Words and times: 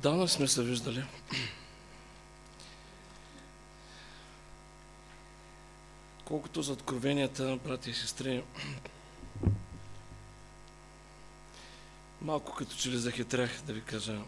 Отдавна 0.00 0.28
сме 0.28 0.48
се 0.48 0.62
виждали. 0.62 1.04
Колкото 6.24 6.62
за 6.62 6.72
откровенията, 6.72 7.58
брати 7.64 7.90
и 7.90 7.94
сестри, 7.94 8.44
малко 12.22 12.54
като 12.54 12.76
че 12.76 12.90
ли 12.90 12.96
захитрях 12.96 13.62
да 13.62 13.72
ви 13.72 13.82
кажа. 13.82 14.20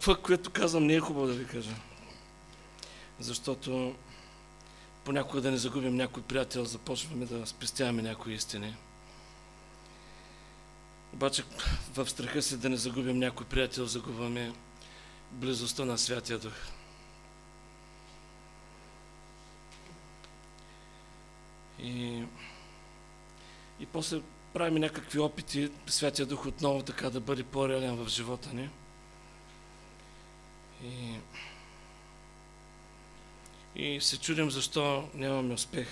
Това, 0.00 0.16
което 0.22 0.50
казвам, 0.50 0.86
не 0.86 0.94
е 0.94 1.00
хубаво 1.00 1.26
да 1.26 1.32
ви 1.32 1.46
кажа. 1.46 1.74
Защото 3.20 3.94
понякога 5.04 5.40
да 5.40 5.50
не 5.50 5.56
загубим 5.56 5.96
някой 5.96 6.22
приятел, 6.22 6.64
започваме 6.64 7.26
да 7.26 7.46
спестяваме 7.46 8.02
някои 8.02 8.34
истини. 8.34 8.76
Обаче 11.16 11.44
в 11.94 12.08
страха 12.08 12.42
си 12.42 12.56
да 12.56 12.68
не 12.68 12.76
загубим 12.76 13.18
някой 13.18 13.46
приятел, 13.46 13.86
загубваме 13.86 14.52
близостта 15.30 15.84
на 15.84 15.98
Святия 15.98 16.38
Дух. 16.38 16.52
И, 21.78 22.22
и 23.80 23.86
после 23.86 24.20
правим 24.52 24.74
някакви 24.74 25.18
опити 25.18 25.70
Святия 25.86 26.26
Дух 26.26 26.46
отново 26.46 26.82
така 26.82 27.10
да 27.10 27.20
бъде 27.20 27.42
по-реален 27.42 27.96
в 27.96 28.08
живота 28.08 28.48
ни. 28.54 28.70
И, 30.84 31.18
и 33.76 34.00
се 34.00 34.20
чудим 34.20 34.50
защо 34.50 35.08
нямаме 35.14 35.54
успех. 35.54 35.88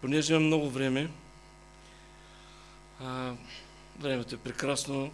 Понеже 0.00 0.32
имаме 0.32 0.46
много 0.46 0.70
време, 0.70 1.10
а, 3.00 3.34
времето 3.98 4.34
е 4.34 4.38
прекрасно, 4.38 5.12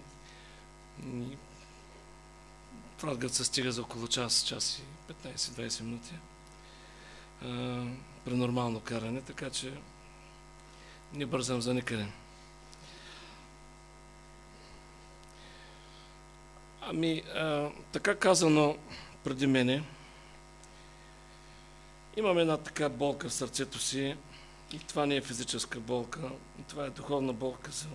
Фразгът 2.98 3.34
се 3.34 3.44
стига 3.44 3.72
за 3.72 3.82
около 3.82 4.08
час, 4.08 4.44
час 4.44 4.78
и 4.78 5.12
15-20 5.12 5.82
минути. 5.82 6.14
А, 7.42 7.46
при 8.24 8.34
нормално 8.34 8.80
каране, 8.80 9.20
така 9.20 9.50
че 9.50 9.72
не 11.12 11.26
бързам 11.26 11.60
за 11.60 11.74
никъде. 11.74 12.06
Ами, 16.80 17.22
а, 17.34 17.70
така 17.92 18.14
казано 18.14 18.76
преди 19.24 19.46
мене, 19.46 19.84
имам 22.16 22.38
една 22.38 22.56
така 22.56 22.88
болка 22.88 23.28
в 23.28 23.34
сърцето 23.34 23.78
си. 23.78 24.16
И 24.72 24.78
това 24.78 25.06
не 25.06 25.16
е 25.16 25.22
физическа 25.22 25.80
болка, 25.80 26.30
това 26.68 26.84
е 26.84 26.90
духовна 26.90 27.32
болка 27.32 27.70
за, 27.70 27.86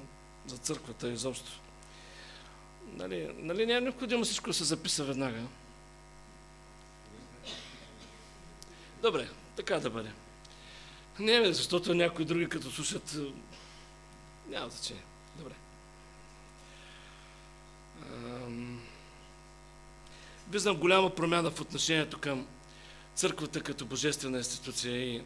за 0.48 0.58
църквата 0.58 1.10
изобщо. 1.10 1.52
Нали, 2.94 3.30
нали 3.38 3.66
не 3.66 3.74
е 3.74 3.82
необходимо 3.82 4.24
всичко 4.24 4.50
да 4.50 4.54
се 4.54 4.64
записа 4.64 5.04
веднага? 5.04 5.42
Добре, 9.02 9.30
така 9.56 9.80
да 9.80 9.90
бъде. 9.90 10.12
Не, 11.20 11.54
защото 11.54 11.94
някои 11.94 12.26
други 12.26 12.50
като 12.50 12.72
слушат, 12.72 13.14
е, 13.14 13.34
няма 14.50 14.70
значение. 14.70 15.04
Добре. 15.38 15.54
Виждам 20.50 20.78
голяма 20.78 21.16
промяна 21.16 21.52
в 21.52 21.62
отношението 21.62 22.20
към 22.20 22.48
църквата 23.16 23.62
като 23.62 23.86
божествена 23.86 24.38
институция 24.38 25.16
и 25.16 25.24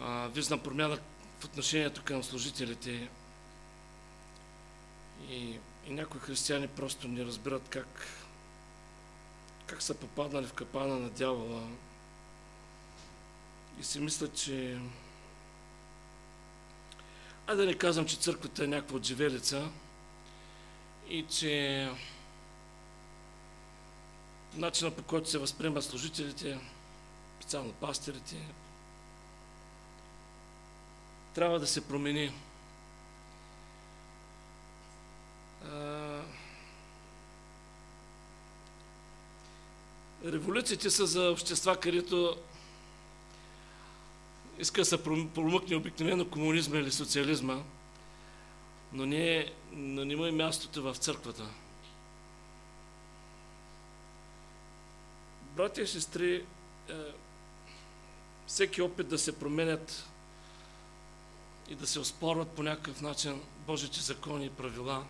а, 0.00 0.28
виждам 0.28 0.60
промяна 0.60 0.98
в 1.40 1.44
отношението 1.44 2.02
към 2.04 2.22
служителите 2.22 3.08
и 5.28 5.58
и 5.86 5.92
някои 5.92 6.20
християни 6.20 6.68
просто 6.68 7.08
не 7.08 7.24
разбират 7.24 7.68
как, 7.68 8.06
как 9.66 9.82
са 9.82 9.94
попаднали 9.94 10.46
в 10.46 10.52
капана 10.52 10.98
на 10.98 11.10
дявола 11.10 11.68
и 13.80 13.84
си 13.84 14.00
мислят, 14.00 14.34
че 14.34 14.78
а 17.46 17.54
да 17.54 17.66
не 17.66 17.74
казвам, 17.74 18.06
че 18.06 18.16
църквата 18.16 18.64
е 18.64 18.66
някаква 18.66 18.96
отживелица 18.96 19.68
и 21.08 21.26
че 21.30 21.88
начина 24.54 24.90
по 24.90 25.02
който 25.02 25.30
се 25.30 25.38
възприемат 25.38 25.84
служителите, 25.84 26.58
специално 27.40 27.72
пастирите, 27.72 28.36
трябва 31.34 31.60
да 31.60 31.66
се 31.66 31.88
промени. 31.88 32.32
Революциите 40.24 40.90
са 40.90 41.06
за 41.06 41.30
общества, 41.30 41.76
където 41.76 42.36
иска 44.58 44.80
да 44.80 44.84
се 44.84 45.02
промъкне 45.04 45.76
обикновено 45.76 46.28
комунизма 46.28 46.78
или 46.78 46.92
социализма, 46.92 47.62
но 48.92 49.06
не, 49.06 49.52
но 49.72 50.04
не 50.04 50.12
има 50.12 50.28
и 50.28 50.32
мястото 50.32 50.82
в 50.82 50.96
църквата. 50.96 51.46
Братя 55.56 55.82
и 55.82 55.86
сестри, 55.86 56.44
е, 56.88 56.94
всеки 58.46 58.82
опит 58.82 59.08
да 59.08 59.18
се 59.18 59.38
променят 59.38 60.06
и 61.68 61.74
да 61.74 61.86
се 61.86 62.00
оспорват 62.00 62.48
по 62.48 62.62
някакъв 62.62 63.00
начин 63.00 63.40
Божите 63.66 64.00
закони 64.00 64.46
и 64.46 64.50
правила 64.50 65.04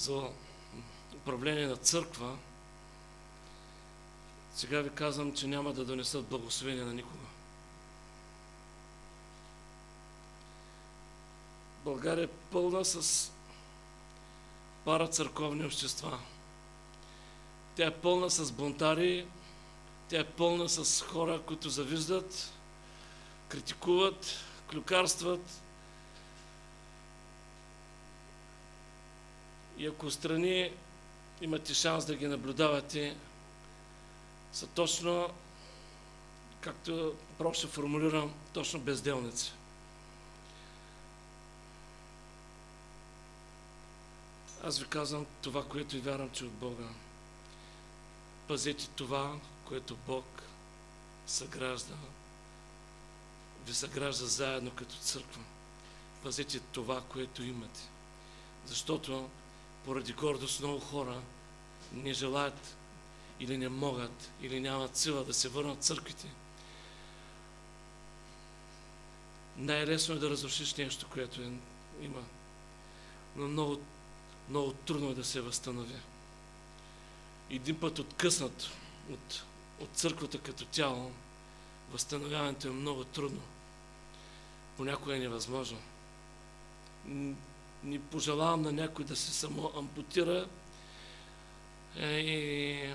за 0.00 0.22
управление 1.14 1.66
на 1.66 1.76
църква, 1.76 2.36
сега 4.54 4.80
ви 4.80 4.90
казвам, 4.90 5.34
че 5.34 5.46
няма 5.46 5.72
да 5.72 5.84
донесат 5.84 6.26
благословение 6.26 6.84
на 6.84 6.94
никога. 6.94 7.26
България 11.84 12.24
е 12.24 12.50
пълна 12.52 12.84
с 12.84 13.30
парацърковни 14.84 15.64
общества. 15.64 16.18
Тя 17.76 17.86
е 17.86 17.94
пълна 17.94 18.30
с 18.30 18.52
бунтари, 18.52 19.26
тя 20.08 20.20
е 20.20 20.24
пълна 20.24 20.68
с 20.68 21.02
хора, 21.02 21.42
които 21.46 21.70
завиждат, 21.70 22.52
критикуват, 23.48 24.36
клюкарстват. 24.70 25.62
И 29.78 29.86
ако 29.86 30.10
страни 30.10 30.72
имате 31.40 31.74
шанс 31.74 32.04
да 32.04 32.14
ги 32.14 32.26
наблюдавате, 32.26 33.16
са 34.52 34.66
точно, 34.66 35.30
както 36.60 37.14
просто 37.38 37.68
формулирам, 37.68 38.34
точно 38.52 38.80
безделници. 38.80 39.52
Аз 44.64 44.78
ви 44.78 44.86
казвам 44.86 45.26
това, 45.42 45.64
което 45.64 45.96
и 45.96 46.00
вярвам, 46.00 46.30
че 46.30 46.44
от 46.44 46.52
Бога. 46.52 46.88
Пазете 48.48 48.88
това, 48.88 49.38
което 49.64 49.96
Бог 50.06 50.42
съгражда. 51.26 51.94
Ви 53.66 53.74
съгражда 53.74 54.26
заедно 54.26 54.70
като 54.70 54.96
църква. 54.96 55.42
Пазете 56.22 56.60
това, 56.60 57.02
което 57.08 57.42
имате. 57.42 57.80
Защото 58.66 59.30
поради 59.84 60.12
гордост 60.12 60.60
много 60.60 60.80
хора 60.80 61.20
не 61.92 62.12
желаят 62.12 62.76
или 63.40 63.58
не 63.58 63.68
могат, 63.68 64.30
или 64.42 64.60
нямат 64.60 64.96
сила 64.96 65.24
да 65.24 65.34
се 65.34 65.48
върнат 65.48 65.78
в 65.78 65.84
църквите. 65.86 66.26
Най-лесно 69.56 70.14
е 70.14 70.18
да 70.18 70.30
разрушиш 70.30 70.74
нещо, 70.74 71.06
което 71.12 71.42
е, 71.42 71.50
има. 72.02 72.22
Но 73.36 73.48
много, 73.48 73.80
много 74.48 74.72
трудно 74.72 75.10
е 75.10 75.14
да 75.14 75.24
се 75.24 75.40
възстанови. 75.40 75.96
Един 77.50 77.80
път 77.80 77.98
откъснат 77.98 78.70
от, 79.10 79.42
от 79.80 79.88
църквата 79.92 80.38
като 80.38 80.64
тяло, 80.64 81.12
възстановяването 81.92 82.68
е 82.68 82.70
много 82.70 83.04
трудно. 83.04 83.42
Понякога 84.76 85.16
е 85.16 85.18
невъзможно. 85.18 85.78
Не 87.84 88.00
пожелавам 88.00 88.62
на 88.62 88.72
някой 88.72 89.04
да 89.04 89.16
се 89.16 89.32
само 89.32 89.72
ампутира 89.76 90.48
е, 91.96 92.06
и 92.06 92.94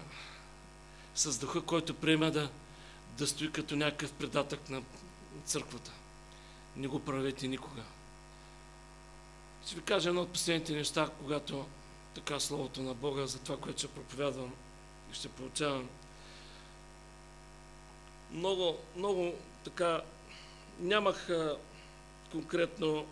с 1.15 1.39
духа, 1.39 1.61
който 1.61 1.93
приема 1.93 2.31
да, 2.31 2.49
да 3.17 3.27
стои 3.27 3.51
като 3.51 3.75
някакъв 3.75 4.13
предатък 4.13 4.69
на 4.69 4.81
църквата. 5.45 5.91
Не 6.75 6.87
го 6.87 6.99
правете 6.99 7.47
никога. 7.47 7.81
Ще 9.65 9.75
ви 9.75 9.81
кажа 9.81 10.09
едно 10.09 10.21
от 10.21 10.29
последните 10.29 10.73
неща, 10.73 11.09
когато 11.21 11.65
така 12.15 12.39
Словото 12.39 12.81
на 12.81 12.93
Бога 12.93 13.25
за 13.25 13.39
това, 13.39 13.57
което 13.57 13.79
ще 13.79 13.87
проповядвам 13.87 14.53
и 15.11 15.15
ще 15.15 15.29
получавам. 15.29 15.89
Много, 18.31 18.77
много 18.95 19.33
така 19.63 20.01
нямах 20.79 21.29
конкретно 22.31 23.05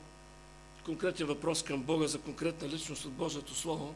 конкретен 0.85 1.27
въпрос 1.27 1.63
към 1.63 1.83
Бога 1.83 2.07
за 2.07 2.21
конкретна 2.21 2.69
личност 2.69 3.06
от 3.06 3.12
Божието 3.12 3.56
Слово, 3.56 3.95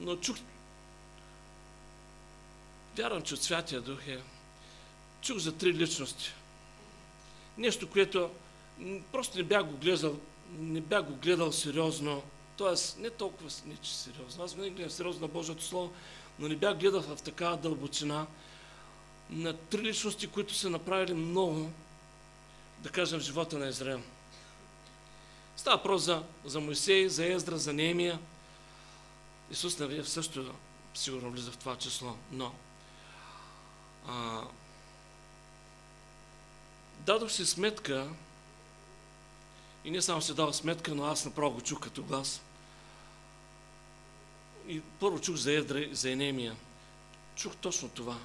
но 0.00 0.16
чух, 0.16 0.36
вярвам, 2.96 3.22
че 3.22 3.34
от 3.34 3.42
Святия 3.42 3.80
Дух 3.80 4.06
е, 4.06 4.22
чух 5.20 5.38
за 5.38 5.52
три 5.52 5.74
личности. 5.74 6.32
Нещо, 7.58 7.90
което 7.90 8.30
просто 9.12 9.38
не 9.38 9.44
бях 9.44 9.64
го 9.64 9.76
гледал, 9.76 10.18
не 10.58 10.80
бях 10.80 11.04
го 11.04 11.14
гледал 11.14 11.52
сериозно, 11.52 12.22
т.е. 12.58 13.00
не 13.00 13.10
толкова 13.10 13.50
не, 13.66 13.76
че 13.76 13.94
сериозно. 13.94 14.44
Аз 14.44 14.54
винаги 14.54 14.74
гледам 14.74 14.90
сериозно 14.90 15.20
на 15.20 15.28
Божието 15.28 15.64
Слово, 15.64 15.92
но 16.38 16.48
не 16.48 16.56
бях 16.56 16.78
гледал 16.78 17.00
в 17.00 17.22
такава 17.22 17.56
дълбочина 17.56 18.26
на 19.30 19.52
три 19.56 19.82
личности, 19.82 20.26
които 20.26 20.54
са 20.54 20.70
направили 20.70 21.14
много, 21.14 21.70
да 22.78 22.88
кажем, 22.88 23.20
живота 23.20 23.58
на 23.58 23.66
Израел. 23.68 24.02
Става 25.56 25.76
въпрос 25.76 26.02
за, 26.02 26.22
за 26.44 26.60
Моисей, 26.60 27.08
за 27.08 27.26
Ездра, 27.26 27.58
за 27.58 27.72
Неемия. 27.72 28.18
Исус 29.50 29.78
Навиев 29.78 30.08
също 30.08 30.54
сигурно 30.94 31.30
влиза 31.30 31.50
в 31.50 31.56
това 31.56 31.76
число, 31.76 32.16
но 32.32 32.52
а, 34.08 34.42
дадох 37.00 37.32
си 37.32 37.46
сметка, 37.46 38.08
и 39.84 39.90
не 39.90 40.02
само 40.02 40.22
си 40.22 40.34
дал 40.34 40.52
сметка, 40.52 40.94
но 40.94 41.04
аз 41.04 41.24
направо 41.24 41.50
го 41.50 41.60
чух 41.60 41.80
като 41.80 42.02
глас. 42.02 42.42
И 44.68 44.80
първо 45.00 45.20
чух 45.20 45.36
за 45.36 45.52
Едра, 45.52 45.94
за 45.94 46.10
Енемия. 46.10 46.56
Чух 47.36 47.56
точно 47.56 47.88
това, 47.88 48.18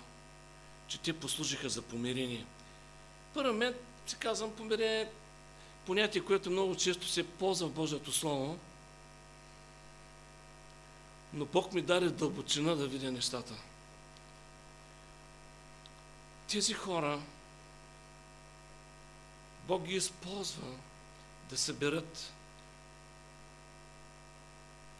че 0.87 0.99
те 0.99 1.19
послужиха 1.19 1.69
за 1.69 1.81
помирение. 1.81 2.45
Първо 3.33 3.53
момент 3.53 3.77
си 4.07 4.15
казвам 4.15 4.55
помирение, 4.55 5.11
понятие, 5.89 6.25
което 6.25 6.51
много 6.51 6.75
често 6.75 7.07
се 7.07 7.27
ползва 7.27 7.67
в 7.67 7.71
Божието 7.71 8.11
Слово, 8.11 8.59
но 11.33 11.45
Бог 11.45 11.73
ми 11.73 11.81
даде 11.81 12.09
дълбочина 12.09 12.75
да 12.75 12.87
видя 12.87 13.11
нещата. 13.11 13.53
Тези 16.47 16.73
хора, 16.73 17.21
Бог 19.67 19.83
ги 19.83 19.95
използва 19.95 20.67
да 21.49 21.57
съберат 21.57 22.33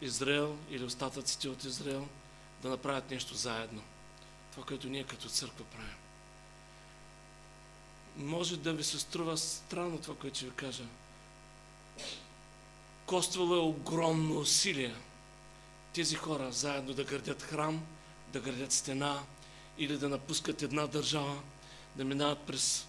Израел 0.00 0.58
или 0.70 0.84
остатъците 0.84 1.48
от 1.48 1.64
Израел, 1.64 2.08
да 2.62 2.68
направят 2.68 3.10
нещо 3.10 3.34
заедно. 3.34 3.82
Това, 4.52 4.66
което 4.66 4.88
ние 4.88 5.04
като 5.04 5.28
църква 5.28 5.64
правим. 5.64 5.99
Може 8.24 8.56
да 8.56 8.72
ви 8.72 8.84
се 8.84 8.98
струва 8.98 9.36
странно 9.36 9.98
това, 9.98 10.16
което 10.16 10.36
ще 10.36 10.46
ви 10.46 10.52
кажа. 10.52 10.84
Коствало 13.06 13.54
е 13.54 13.58
огромно 13.58 14.38
усилие 14.38 14.94
тези 15.94 16.16
хора 16.16 16.52
заедно 16.52 16.94
да 16.94 17.04
градят 17.04 17.42
храм, 17.42 17.82
да 18.32 18.40
градят 18.40 18.72
стена 18.72 19.22
или 19.78 19.98
да 19.98 20.08
напускат 20.08 20.62
една 20.62 20.86
държава, 20.86 21.42
да 21.96 22.04
минават 22.04 22.38
през 22.38 22.86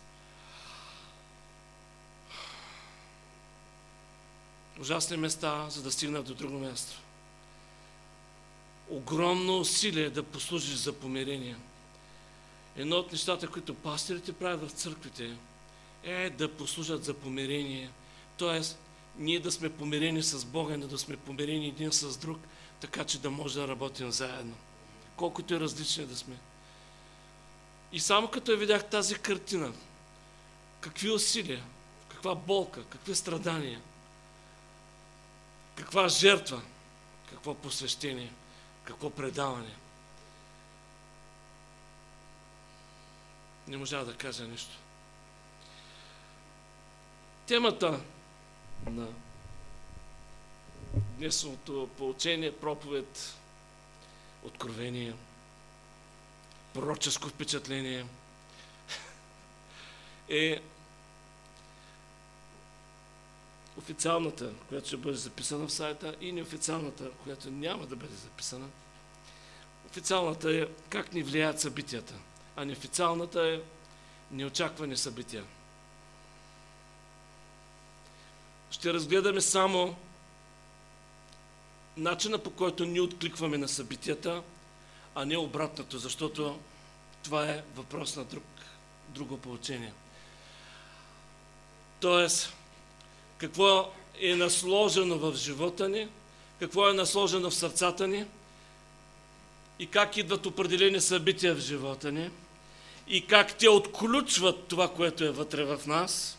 ужасни 4.80 5.18
места, 5.18 5.70
за 5.70 5.82
да 5.84 5.92
стигнат 5.92 6.26
до 6.26 6.34
друго 6.34 6.60
място. 6.60 7.02
Огромно 8.90 9.58
усилие 9.58 10.10
да 10.10 10.24
послужиш 10.24 10.76
за 10.76 10.94
помирение. 10.94 11.56
Едно 12.76 12.96
от 12.96 13.12
нещата, 13.12 13.48
които 13.48 13.74
пастирите 13.74 14.34
правят 14.34 14.70
в 14.70 14.74
църквите, 14.74 15.38
е 16.04 16.30
да 16.30 16.52
послужат 16.52 17.04
за 17.04 17.14
помирение. 17.14 17.90
Тоест, 18.38 18.80
ние 19.18 19.40
да 19.40 19.52
сме 19.52 19.70
помирени 19.70 20.24
с 20.24 20.46
Бога, 20.46 20.78
не 20.78 20.86
да 20.88 20.98
сме 20.98 21.18
помирени 21.18 21.68
един 21.68 21.92
с 21.92 22.18
друг, 22.18 22.40
така 22.82 23.04
че 23.04 23.20
да 23.20 23.32
може 23.32 23.60
да 23.60 23.68
работим 23.68 24.12
заедно. 24.12 24.56
Колкото 25.16 25.54
и 25.54 25.60
различни 25.60 26.06
да 26.06 26.16
сме. 26.16 26.36
И 27.92 28.00
само 28.00 28.28
като 28.28 28.52
я 28.52 28.58
видях 28.58 28.90
тази 28.90 29.16
картина, 29.16 29.74
какви 30.82 31.12
усилия, 31.12 31.64
каква 32.10 32.36
болка, 32.36 32.84
какви 32.84 33.16
страдания– 33.16 33.82
каква 35.76 36.10
жертва, 36.10 36.62
какво 37.30 37.54
посвещение, 37.54 38.34
какво 38.84 39.10
предаване. 39.10 39.76
Не 43.72 43.78
можа 43.78 44.04
да 44.04 44.14
кажа 44.14 44.48
нищо. 44.48 44.78
Темата 47.48 48.00
на 48.86 49.08
днесното 50.94 51.90
поучение, 51.98 52.58
проповед, 52.58 53.36
откровение, 54.44 55.14
пророческо 56.74 57.28
впечатление 57.28 58.06
е 60.30 60.62
официалната, 63.78 64.54
която 64.70 64.88
ще 64.88 64.98
бъде 64.98 65.18
записана 65.18 65.68
в 65.68 65.74
сайта 65.74 66.16
и 66.22 66.32
неофициалната, 66.32 67.12
която 67.24 67.52
няма 67.52 67.86
да 67.86 67.96
бъде 67.96 68.16
записана. 68.16 68.68
Официалната 69.86 70.56
е 70.56 70.68
как 70.90 71.14
ни 71.14 71.24
влияят 71.24 71.62
събитията, 71.62 72.14
а 72.56 72.66
неофициалната 72.66 73.48
е 73.48 73.62
неочаквани 74.32 74.98
събития. 74.98 75.44
Ще 78.72 78.94
разгледаме 78.94 79.42
само 79.42 79.96
начина 81.98 82.38
по 82.38 82.52
който 82.52 82.86
ние 82.86 83.02
откликваме 83.02 83.58
на 83.58 83.68
събитията, 83.68 84.44
а 85.16 85.26
не 85.26 85.38
обратното, 85.38 85.98
защото 85.98 86.60
това 87.24 87.50
е 87.50 87.64
въпрос 87.76 88.16
на 88.16 88.24
друг, 88.24 88.44
друго 89.10 89.38
получение. 89.38 89.94
Тоест, 92.00 92.54
какво 93.38 93.92
е 94.20 94.36
насложено 94.36 95.18
в 95.18 95.36
живота 95.36 95.90
ни, 95.90 96.08
какво 96.60 96.90
е 96.90 96.94
насложено 96.94 97.50
в 97.50 97.56
сърцата 97.56 98.08
ни 98.08 98.26
и 99.82 99.88
как 99.88 100.18
идват 100.18 100.46
определени 100.46 101.02
събития 101.02 101.56
в 101.56 101.60
живота 101.60 102.12
ни 102.12 102.30
и 103.08 103.26
как 103.28 103.58
те 103.58 103.70
отключват 103.70 104.68
това, 104.68 104.94
което 104.94 105.24
е 105.24 105.32
вътре 105.32 105.64
в 105.64 105.80
нас. 105.88 106.38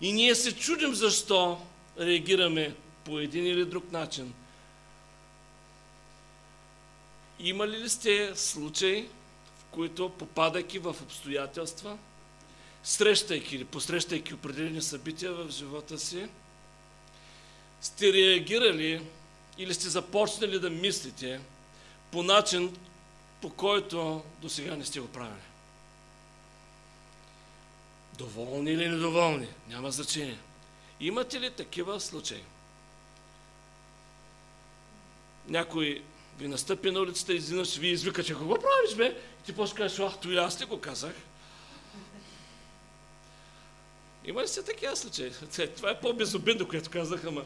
И 0.00 0.12
ние 0.12 0.34
се 0.34 0.56
чудим 0.56 0.94
защо 0.94 1.60
реагираме 2.00 2.74
по 3.04 3.18
един 3.18 3.46
или 3.46 3.64
друг 3.64 3.92
начин. 3.92 4.34
Имали 7.40 7.78
ли 7.78 7.88
сте 7.88 8.32
случаи, 8.34 9.08
в 9.58 9.64
които 9.70 10.08
попадайки 10.08 10.78
в 10.78 10.96
обстоятелства, 11.02 11.98
срещайки 12.82 13.56
или 13.56 13.64
посрещайки 13.64 14.34
определени 14.34 14.82
събития 14.82 15.32
в 15.32 15.50
живота 15.50 15.98
си, 15.98 16.26
сте 17.80 18.12
реагирали 18.12 19.02
или 19.58 19.74
сте 19.74 19.88
започнали 19.88 20.58
да 20.58 20.70
мислите 20.70 21.40
по 22.12 22.22
начин, 22.22 22.76
по 23.40 23.50
който 23.50 24.24
до 24.40 24.48
сега 24.48 24.76
не 24.76 24.84
сте 24.84 25.00
го 25.00 25.08
правили. 25.08 25.42
Доволни 28.18 28.70
или 28.70 28.88
недоволни, 28.88 29.48
няма 29.68 29.90
значение. 29.90 30.38
Имате 31.00 31.40
ли 31.40 31.50
такива 31.50 32.00
случаи? 32.00 32.42
Някой 35.48 36.02
ви 36.38 36.48
настъпи 36.48 36.90
на 36.90 37.00
улицата 37.00 37.32
и 37.32 37.36
изведнъж 37.36 37.76
ви 37.76 37.88
извика, 37.88 38.24
че 38.24 38.32
какво 38.32 38.54
правиш, 38.54 38.96
бе? 38.96 39.20
И 39.40 39.44
ти 39.44 39.52
после 39.52 39.76
кажеш, 39.76 39.98
ах, 39.98 40.12
и 40.24 40.36
аз 40.36 40.58
ти 40.58 40.64
го 40.64 40.80
казах. 40.80 41.14
Има 44.24 44.42
ли 44.42 44.48
се 44.48 44.62
такива 44.62 44.96
случаи? 44.96 45.32
Това 45.76 45.90
е 45.90 46.00
по-безобидно, 46.00 46.68
което 46.68 46.90
казах, 46.90 47.24
ама... 47.24 47.44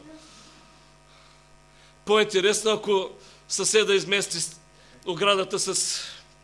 По-интересно, 2.05 2.71
ако 2.71 3.11
съседа 3.49 3.95
измести 3.95 4.39
оградата 5.07 5.59
с 5.59 5.75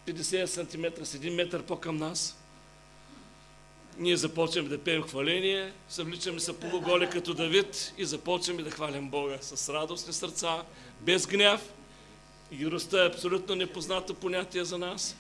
50 0.07 0.47
см, 0.47 1.05
с 1.05 1.19
1 1.19 1.31
метър 1.35 1.63
по-към 1.63 1.97
нас, 1.97 2.37
ние 3.99 4.17
започваме 4.17 4.69
да 4.69 4.79
пеем 4.79 5.03
хваление, 5.03 5.73
съвличаме 5.89 6.41
се 6.41 6.61
полуголи 6.61 7.11
като 7.11 7.35
Давид 7.35 7.95
и 7.99 8.05
започваме 8.05 8.63
да 8.63 8.71
хвалим 8.71 9.09
Бога 9.09 9.39
с 9.41 9.73
радостни 9.73 10.13
сърца, 10.13 10.63
без 11.01 11.27
гняв. 11.27 11.61
Юростта 12.53 13.05
е 13.05 13.09
абсолютно 13.09 13.55
непознато 13.55 14.15
понятие 14.15 14.65
за 14.65 14.79
нас. 14.79 15.17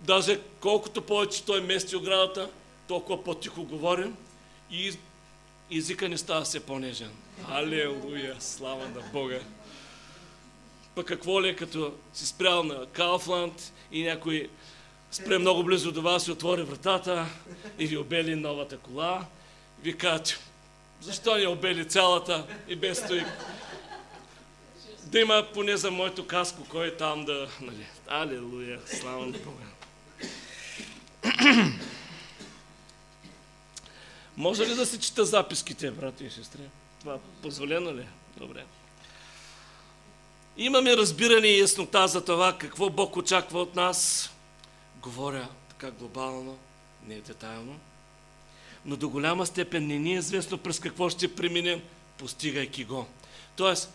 Даже 0.00 0.40
колкото 0.60 1.02
повече 1.02 1.44
той 1.44 1.60
мести 1.60 1.96
оградата, 1.96 2.50
толкова 2.88 3.24
по-тихо 3.24 3.64
говорим 3.64 4.16
и 4.70 4.92
езика 5.72 6.08
не 6.08 6.18
става 6.18 6.44
все 6.44 6.60
по-нежен. 6.60 7.10
Алелуя, 7.48 8.36
слава 8.40 8.88
на 8.88 9.00
Бога. 9.12 9.40
Пък 10.94 11.06
какво 11.06 11.42
ли 11.42 11.48
е, 11.48 11.56
като 11.56 11.94
си 12.12 12.26
спрял 12.26 12.62
на 12.62 12.86
Кауфланд 12.86 13.72
и 13.92 14.02
някой 14.02 14.48
спре 15.10 15.38
много 15.38 15.64
близо 15.64 15.92
до 15.92 16.02
вас 16.02 16.26
и 16.26 16.32
отвори 16.32 16.62
вратата 16.62 17.26
и 17.78 17.86
ви 17.86 17.96
обели 17.96 18.34
новата 18.36 18.78
кола, 18.78 19.26
ви 19.82 19.98
казват, 19.98 20.40
Защо 21.00 21.36
ни 21.36 21.46
обели 21.46 21.88
цялата 21.88 22.46
и 22.68 22.76
без 22.76 22.98
стои? 22.98 23.24
Да 25.04 25.20
има 25.20 25.46
поне 25.54 25.76
за 25.76 25.90
моето 25.90 26.26
каско, 26.26 26.66
кой 26.68 26.86
е 26.86 26.96
там 26.96 27.24
да... 27.24 27.48
Нали? 27.60 27.86
Алелуя, 28.08 28.80
слава 28.86 29.26
на 29.26 29.38
Бога. 29.38 29.64
Може 34.36 34.66
ли 34.66 34.74
да 34.74 34.86
се 34.86 35.00
чета 35.00 35.24
записките, 35.24 35.90
брати 35.90 36.24
и 36.24 36.30
сестри? 36.30 36.60
Това 37.00 37.18
позволено 37.42 37.94
ли? 37.94 38.06
Добре. 38.36 38.64
Имаме 40.56 40.96
разбиране 40.96 41.48
и 41.48 41.60
яснота 41.60 42.08
за 42.08 42.24
това 42.24 42.58
какво 42.58 42.90
Бог 42.90 43.16
очаква 43.16 43.60
от 43.60 43.76
нас. 43.76 44.30
Говоря 45.02 45.48
така 45.68 45.90
глобално, 45.90 46.58
не 47.06 47.14
е 47.14 47.20
детайлно. 47.20 47.80
Но 48.84 48.96
до 48.96 49.08
голяма 49.08 49.46
степен 49.46 49.86
не 49.86 49.98
ни 49.98 50.14
е 50.14 50.18
известно 50.18 50.58
през 50.58 50.80
какво 50.80 51.10
ще 51.10 51.34
преминем, 51.34 51.82
постигайки 52.18 52.84
го. 52.84 53.06
Тоест, 53.56 53.92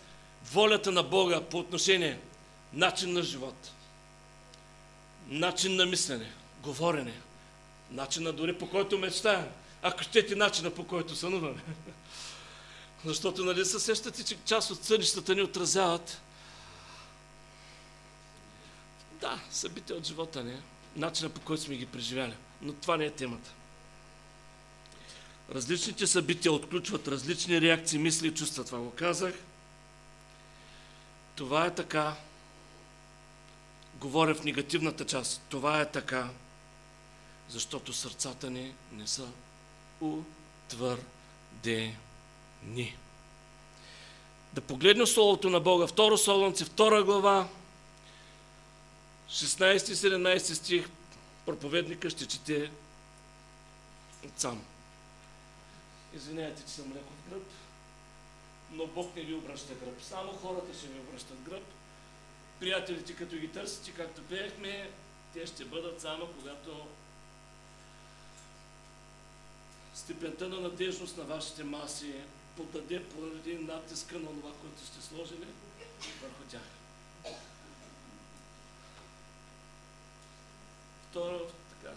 волята 0.52 0.92
на 0.92 1.02
Бога 1.02 1.40
по 1.40 1.58
отношение 1.58 2.18
начин 2.72 3.12
на 3.12 3.22
живот, 3.22 3.72
начин 5.28 5.76
на 5.76 5.86
мислене, 5.86 6.32
говорене, 6.62 7.20
начина 7.90 8.32
дори 8.32 8.58
по 8.58 8.70
който 8.70 8.98
мечтаем, 8.98 9.46
ако 9.82 10.02
щете 10.02 10.36
начина 10.36 10.70
по 10.70 10.84
който 10.84 11.16
сънуваме. 11.16 11.62
Защото 13.04 13.44
нали 13.44 13.64
се 13.64 13.80
сещате, 13.80 14.24
че 14.24 14.36
част 14.44 14.70
от 14.70 14.84
сънищата 14.84 15.34
ни 15.34 15.42
отразяват 15.42 16.20
да, 19.26 19.38
събития 19.50 19.96
от 19.96 20.06
живота 20.06 20.44
ни, 20.44 20.56
начина 20.96 21.30
по 21.30 21.40
който 21.40 21.62
сме 21.62 21.76
ги 21.76 21.86
преживяли. 21.86 22.34
Но 22.62 22.72
това 22.72 22.96
не 22.96 23.04
е 23.04 23.10
темата. 23.10 23.50
Различните 25.54 26.06
събития 26.06 26.52
отключват 26.52 27.08
различни 27.08 27.60
реакции, 27.60 27.98
мисли 27.98 28.28
и 28.28 28.34
чувства. 28.34 28.64
Това 28.64 28.78
го 28.78 28.90
казах. 28.90 29.34
Това 31.36 31.66
е 31.66 31.74
така. 31.74 32.14
Говоря 33.94 34.34
в 34.34 34.44
негативната 34.44 35.04
част. 35.06 35.42
Това 35.48 35.80
е 35.80 35.90
така, 35.90 36.28
защото 37.48 37.92
сърцата 37.92 38.50
ни 38.50 38.74
не 38.92 39.06
са 39.06 39.28
утвърдени. 40.00 41.96
Да 44.52 44.60
погледнем 44.60 45.06
Словото 45.06 45.50
на 45.50 45.60
Бога. 45.60 45.86
Второ 45.86 46.18
Солонци, 46.18 46.64
втора 46.64 47.04
глава, 47.04 47.48
16-17 49.30 50.38
стих, 50.38 50.88
проповедника 51.46 52.10
ще 52.10 52.26
чете 52.26 52.70
сам. 54.36 54.64
Извинявайте, 56.14 56.62
че 56.62 56.68
съм 56.68 56.92
леко 56.92 57.12
в 57.12 57.30
гръб, 57.30 57.46
но 58.72 58.86
Бог 58.86 59.16
не 59.16 59.22
ви 59.22 59.34
обръща 59.34 59.74
гръб. 59.74 60.02
Само 60.02 60.32
хората 60.32 60.78
ще 60.78 60.86
ви 60.86 61.00
обръщат 61.00 61.40
гръб. 61.40 61.64
Приятелите, 62.60 63.16
като 63.16 63.36
ги 63.36 63.48
търсите, 63.48 63.90
както 63.90 64.22
пеехме, 64.22 64.90
те 65.34 65.46
ще 65.46 65.64
бъдат 65.64 66.00
само 66.00 66.26
когато 66.26 66.86
степента 69.94 70.48
на 70.48 70.60
надежност 70.60 71.16
на 71.16 71.24
вашите 71.24 71.64
маси 71.64 72.14
подаде 72.56 73.04
поради 73.04 73.54
натиска 73.54 74.18
на 74.18 74.26
това, 74.26 74.52
което 74.52 74.86
сте 74.86 75.02
сложили 75.02 75.46
върху 76.22 76.42
тях. 76.50 76.75
Второ, 81.16 81.40
така. 81.70 81.94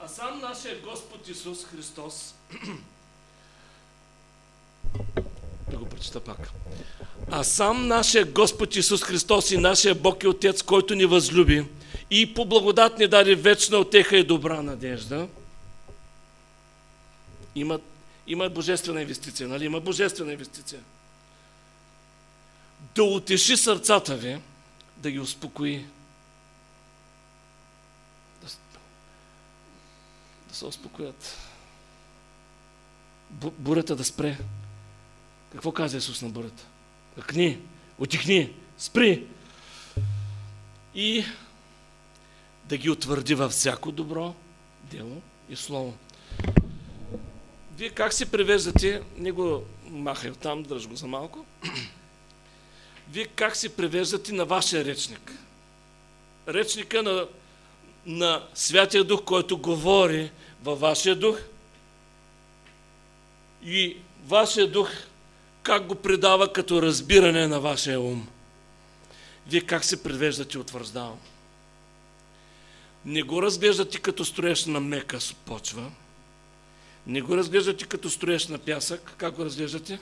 А 0.00 0.08
сам 0.08 0.40
нашия 0.40 0.80
Господ 0.80 1.28
Исус 1.28 1.64
Христос 1.64 2.34
да 5.70 5.76
го 5.76 5.88
прочита 5.88 6.20
пак. 6.20 6.50
А 7.30 7.44
сам 7.44 7.88
нашия 7.88 8.24
Господ 8.24 8.76
Исус 8.76 9.02
Христос 9.02 9.50
и 9.50 9.56
нашия 9.56 9.94
Бог 9.94 10.22
и 10.22 10.28
Отец, 10.28 10.62
който 10.62 10.94
ни 10.94 11.06
възлюби 11.06 11.66
и 12.10 12.34
по 12.34 12.44
благодат 12.44 12.98
ни 12.98 13.08
даде 13.08 13.34
вечна 13.34 13.78
отеха 13.78 14.16
и 14.16 14.24
добра 14.24 14.62
надежда, 14.62 15.28
има, 17.54 17.80
има 18.26 18.48
божествена 18.48 19.02
инвестиция, 19.02 19.48
нали? 19.48 19.64
Има 19.64 19.80
божествена 19.80 20.32
инвестиция. 20.32 20.80
Да 22.94 23.04
утеши 23.04 23.56
сърцата 23.56 24.16
ви, 24.16 24.38
да 24.96 25.10
ги 25.10 25.18
успокои. 25.18 25.84
Да, 28.42 28.48
да 30.47 30.47
се 30.58 30.66
успокоят. 30.66 31.38
Бурята 33.30 33.96
да 33.96 34.04
спре. 34.04 34.38
Какво 35.52 35.72
каза 35.72 35.96
Исус 35.96 36.22
на 36.22 36.28
бурята? 36.28 36.66
Къкни, 37.14 37.58
отихни, 37.98 38.52
спри. 38.78 39.26
И 40.94 41.24
да 42.64 42.76
ги 42.76 42.90
утвърди 42.90 43.34
във 43.34 43.52
всяко 43.52 43.92
добро 43.92 44.34
дело 44.82 45.22
и 45.48 45.56
слово. 45.56 45.94
Вие 47.76 47.90
как 47.90 48.12
си 48.12 48.30
превеждате, 48.30 49.02
не 49.16 49.32
го 49.32 49.64
махай 49.90 50.32
там, 50.32 50.62
дръж 50.62 50.88
го 50.88 50.96
за 50.96 51.06
малко. 51.06 51.44
Вие 53.10 53.26
как 53.26 53.56
си 53.56 53.68
превеждате 53.68 54.32
на 54.32 54.44
вашия 54.44 54.84
речник? 54.84 55.32
Речника 56.48 57.02
на, 57.02 57.26
на 58.06 58.46
Святия 58.54 59.04
Дух, 59.04 59.24
който 59.24 59.58
говори 59.58 60.30
във 60.62 60.80
вашия 60.80 61.16
дух 61.16 61.38
и 63.64 63.96
вашия 64.26 64.70
дух 64.70 64.90
как 65.62 65.86
го 65.86 65.94
предава 65.94 66.52
като 66.52 66.82
разбиране 66.82 67.46
на 67.46 67.60
вашия 67.60 68.00
ум. 68.00 68.28
Вие 69.46 69.60
как 69.60 69.84
се 69.84 70.02
превеждате, 70.02 70.58
утвърждавам. 70.58 71.18
Не 73.04 73.22
го 73.22 73.42
разглеждате 73.42 73.98
като 73.98 74.24
строеж 74.24 74.64
на 74.66 74.80
мека 74.80 75.18
почва, 75.46 75.90
не 77.06 77.20
го 77.20 77.36
разглеждате 77.36 77.84
като 77.84 78.10
строеж 78.10 78.46
на 78.46 78.58
пясък. 78.58 79.14
Как 79.16 79.34
го 79.34 79.44
разглеждате? 79.44 79.98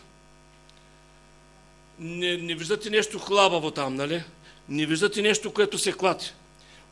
Не, 1.98 2.36
не 2.36 2.54
виждате 2.54 2.90
нещо 2.90 3.18
хлабаво 3.18 3.70
там, 3.70 3.94
нали? 3.94 4.24
Не 4.68 4.86
виждате 4.86 5.22
нещо, 5.22 5.52
което 5.52 5.78
се 5.78 5.92
клати. 5.92 6.32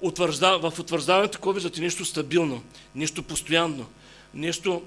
Утвържда, 0.04 0.58
в 0.58 0.78
утвърждаването 0.78 1.38
какво 1.38 1.52
виждате? 1.52 1.80
Нещо 1.80 2.04
стабилно, 2.04 2.62
нещо 2.94 3.22
постоянно, 3.22 3.86
нещо 4.34 4.82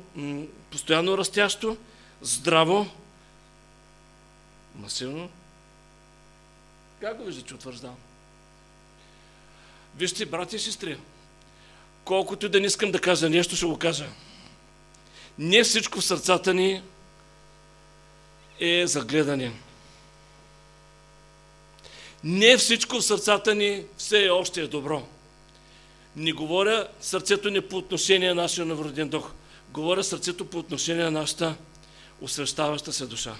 постоянно 0.71 1.17
растящо, 1.17 1.77
здраво, 2.21 2.87
масивно. 4.75 5.29
Как 7.01 7.17
го 7.17 7.23
виждате 7.23 7.53
утвърждавам? 7.53 7.95
Вижте, 9.95 10.25
брати 10.25 10.55
и 10.55 10.59
сестри, 10.59 10.97
колкото 12.05 12.49
да 12.49 12.59
не 12.59 12.67
искам 12.67 12.91
да 12.91 13.01
кажа 13.01 13.29
нещо, 13.29 13.55
ще 13.55 13.65
го 13.65 13.77
кажа. 13.77 14.09
Не 15.37 15.63
всичко 15.63 16.01
в 16.01 16.05
сърцата 16.05 16.53
ни 16.53 16.81
е 18.59 18.87
загледане. 18.87 19.53
Не 22.27 22.57
всичко 22.57 22.95
в 22.95 23.05
сърцата 23.05 23.55
ни 23.55 23.83
все 23.97 24.29
още 24.29 24.61
е 24.61 24.67
добро. 24.67 25.07
Не 26.15 26.33
говоря 26.33 26.87
сърцето 27.01 27.49
ни 27.49 27.61
по 27.61 27.77
отношение 27.77 28.29
на 28.29 28.41
нашия 28.41 28.65
навроден 28.65 29.09
дух. 29.09 29.31
Говоря 29.69 30.03
сърцето 30.03 30.45
по 30.45 30.57
отношение 30.57 31.03
на 31.03 31.11
нашата 31.11 31.55
освещаваща 32.21 32.93
се 32.93 33.05
душа. 33.05 33.35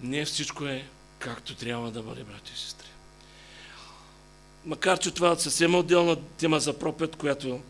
Не 0.00 0.24
всичко 0.24 0.64
е 0.64 0.86
както 1.18 1.54
трябва 1.54 1.90
да 1.90 2.02
бъде, 2.02 2.24
брати 2.24 2.52
и 2.54 2.58
сестри. 2.58 2.88
Макар, 4.64 4.98
че 4.98 5.10
това 5.10 5.32
е 5.32 5.36
съвсем 5.36 5.74
отделна 5.74 6.16
тема 6.16 6.60
за 6.60 6.78
пропет, 6.78 7.16
която 7.16 7.60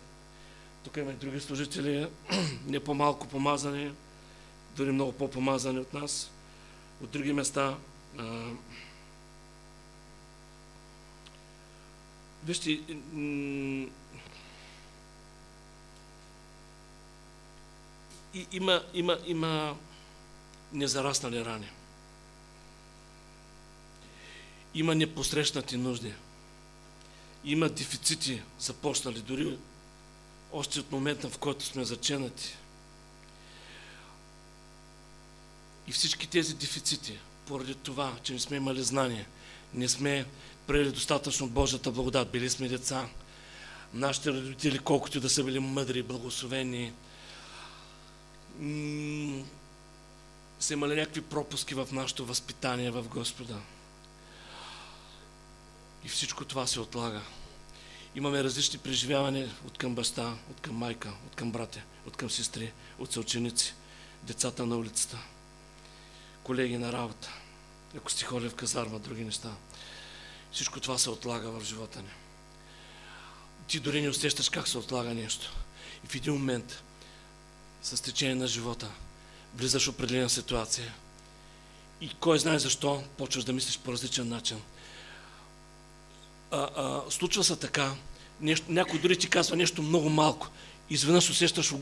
тук 0.84 0.96
има 0.96 1.12
и 1.12 1.14
други 1.14 1.40
служители, 1.40 2.06
не 2.66 2.80
по-малко 2.80 3.28
помазани, 3.28 3.90
дори 4.76 4.92
много 4.92 5.12
по-помазани 5.12 5.78
от 5.78 5.94
нас, 5.94 6.30
от 7.02 7.10
други 7.10 7.32
места. 7.32 7.74
Вижте, 12.48 12.70
и, 12.70 12.80
има, 18.52 18.84
има, 18.94 19.18
има 19.26 19.76
незараснали 20.72 21.44
рани. 21.44 21.68
Има 24.74 24.94
непосрещнати 24.94 25.76
нужди. 25.76 26.14
Има 27.44 27.68
дефицити, 27.68 28.42
започнали 28.58 29.20
дори 29.20 29.58
още 30.52 30.80
от 30.80 30.92
момента, 30.92 31.28
в 31.28 31.38
който 31.38 31.64
сме 31.64 31.84
заченати. 31.84 32.56
И 35.88 35.92
всички 35.92 36.26
тези 36.26 36.54
дефицити, 36.54 37.18
поради 37.46 37.74
това, 37.74 38.16
че 38.22 38.32
не 38.32 38.38
сме 38.38 38.56
имали 38.56 38.82
знание, 38.82 39.26
не 39.74 39.88
сме 39.88 40.26
приели 40.68 40.92
достатъчно 40.92 41.48
Божията 41.48 41.90
благодат, 41.90 42.30
били 42.30 42.50
сме 42.50 42.68
деца, 42.68 43.08
нашите 43.94 44.30
родители, 44.30 44.78
колкото 44.78 45.20
да 45.20 45.30
са 45.30 45.44
били 45.44 45.58
мъдри, 45.58 46.02
благословени, 46.02 46.92
са 50.60 50.72
имали 50.72 50.94
някакви 50.94 51.20
пропуски 51.20 51.74
в 51.74 51.88
нашето 51.92 52.26
възпитание 52.26 52.90
в 52.90 53.02
Господа. 53.02 53.60
И 56.04 56.08
всичко 56.08 56.44
това 56.44 56.66
се 56.66 56.80
отлага. 56.80 57.22
Имаме 58.14 58.44
различни 58.44 58.78
преживявания 58.78 59.50
от 59.66 59.78
към 59.78 59.94
баща, 59.94 60.34
от 60.50 60.60
към 60.60 60.76
майка, 60.76 61.12
от 61.26 61.34
към 61.34 61.52
братя, 61.52 61.82
от 62.06 62.16
към 62.16 62.30
сестри, 62.30 62.72
от 62.98 63.12
съученици, 63.12 63.74
децата 64.22 64.66
на 64.66 64.76
улицата, 64.76 65.18
колеги 66.42 66.78
на 66.78 66.92
работа, 66.92 67.32
ако 67.96 68.10
сте 68.10 68.24
ходили 68.24 68.50
в 68.50 68.54
казарма, 68.54 68.98
други 68.98 69.24
неща. 69.24 69.50
Всичко 70.52 70.80
това 70.80 70.98
се 70.98 71.10
отлага 71.10 71.50
в 71.50 71.64
живота 71.64 72.02
ни. 72.02 72.10
Ти 73.68 73.80
дори 73.80 74.02
не 74.02 74.08
усещаш 74.08 74.48
как 74.48 74.68
се 74.68 74.78
отлага 74.78 75.14
нещо. 75.14 75.52
И 76.04 76.08
в 76.08 76.14
един 76.14 76.32
момент, 76.32 76.82
с 77.82 78.02
течение 78.02 78.34
на 78.34 78.46
живота, 78.46 78.90
влизаш 79.54 79.86
в 79.86 79.88
определена 79.88 80.30
ситуация. 80.30 80.94
И 82.00 82.14
кой 82.20 82.38
знае 82.38 82.58
защо, 82.58 83.04
почваш 83.16 83.44
да 83.44 83.52
мислиш 83.52 83.78
по 83.78 83.92
различен 83.92 84.28
начин. 84.28 84.60
А, 86.50 86.68
а, 86.76 87.10
случва 87.10 87.44
се 87.44 87.56
така, 87.56 87.94
нещо, 88.40 88.66
някой 88.68 88.98
дори 88.98 89.18
ти 89.18 89.30
казва 89.30 89.56
нещо 89.56 89.82
много 89.82 90.08
малко. 90.08 90.48
Изведнъж 90.90 91.30
усещаш 91.30 91.74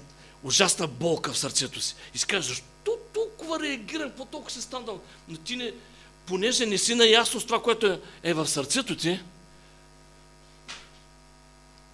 ужасна 0.43 0.87
болка 0.87 1.33
в 1.33 1.39
сърцето 1.39 1.81
си. 1.81 1.95
И 2.15 2.19
си 2.19 2.27
кажеш, 2.27 2.49
защо 2.49 2.99
толкова 3.15 3.61
реагирам, 3.61 4.11
по 4.11 4.25
толкова 4.25 4.51
се 4.51 4.63
станал? 4.63 5.01
Но 5.29 5.37
ти 5.37 5.57
не, 5.57 5.73
понеже 6.27 6.67
не 6.67 6.79
си 6.79 6.95
наясно 6.95 7.41
с 7.41 7.45
това, 7.45 7.63
което 7.63 7.87
е, 7.87 8.01
е 8.23 8.35
в 8.35 8.47
сърцето 8.47 8.97
ти, 8.97 9.21